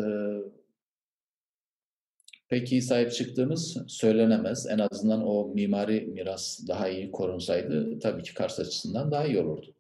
pek 2.49 2.73
iyi 2.73 2.83
sahip 2.83 3.13
çıktığımız 3.13 3.79
söylenemez. 3.89 4.67
En 4.67 4.79
azından 4.79 5.27
o 5.27 5.49
mimari 5.49 6.01
miras 6.01 6.69
daha 6.69 6.89
iyi 6.89 7.11
korunsaydı 7.11 7.99
tabii 7.99 8.23
ki 8.23 8.35
Kars 8.35 8.61
açısından 8.61 9.11
daha 9.11 9.25
iyi 9.25 9.41
olurdu. 9.41 9.75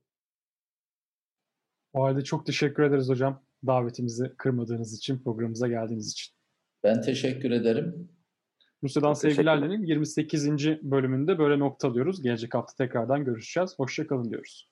O 1.93 2.03
halde 2.03 2.25
çok 2.25 2.47
teşekkür 2.47 2.83
ederiz 2.83 3.09
hocam 3.09 3.43
davetimizi 3.67 4.33
kırmadığınız 4.39 4.99
için, 4.99 5.19
programımıza 5.19 5.69
geldiğiniz 5.69 6.13
için. 6.13 6.35
Ben 6.85 7.03
teşekkür 7.03 7.51
ederim. 7.51 8.09
Rusya'dan 8.83 9.13
Sevgilerle'nin 9.13 9.83
28. 9.83 10.49
bölümünde 10.83 11.39
böyle 11.39 11.59
noktalıyoruz. 11.59 12.23
Gelecek 12.23 12.55
hafta 12.55 12.85
tekrardan 12.85 13.25
görüşeceğiz. 13.25 13.75
Hoşçakalın 13.79 14.31
diyoruz. 14.31 14.71